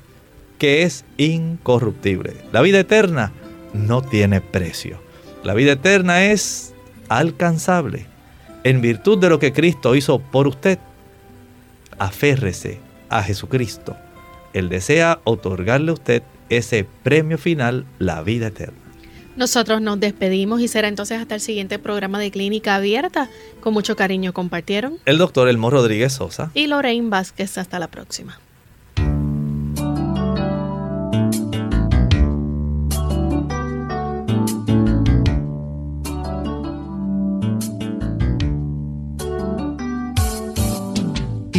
que 0.58 0.84
es 0.84 1.06
incorruptible. 1.18 2.36
La 2.52 2.62
vida 2.62 2.80
eterna 2.80 3.32
no 3.74 4.02
tiene 4.02 4.42
precio. 4.42 5.02
La 5.44 5.54
vida 5.54 5.74
eterna 5.74 6.26
es 6.26 6.74
alcanzable 7.10 8.11
en 8.64 8.82
virtud 8.82 9.18
de 9.18 9.30
lo 9.30 9.40
que 9.40 9.54
Cristo 9.54 9.96
hizo 9.96 10.20
por 10.20 10.48
usted 10.48 10.80
aférrese 11.98 12.80
a 13.10 13.22
Jesucristo. 13.24 13.96
Él 14.54 14.70
desea 14.70 15.20
otorgarle 15.24 15.92
a 15.92 15.94
usted 15.94 16.24
ese 16.50 16.86
premio 17.04 17.38
final, 17.38 17.86
la 18.00 18.22
vida 18.22 18.48
eterna. 18.48 18.78
Nosotros 19.38 19.82
nos 19.82 20.00
despedimos 20.00 20.62
y 20.62 20.68
será 20.68 20.90
entonces 20.90 21.20
hasta 21.20 21.36
el 21.36 21.42
siguiente 21.42 21.80
programa 21.80 22.20
de 22.20 22.32
Clínica 22.32 22.76
Abierta. 22.76 23.30
Con 23.62 23.74
mucho 23.74 23.96
cariño 23.96 24.34
compartieron 24.34 24.98
el 25.06 25.18
doctor 25.18 25.48
Elmo 25.48 25.70
Rodríguez 25.70 26.14
Sosa 26.14 26.52
y 26.54 26.68
Lorraine 26.68 27.10
Vázquez. 27.10 27.58
Hasta 27.58 27.80
la 27.80 27.88
próxima. 27.88 28.40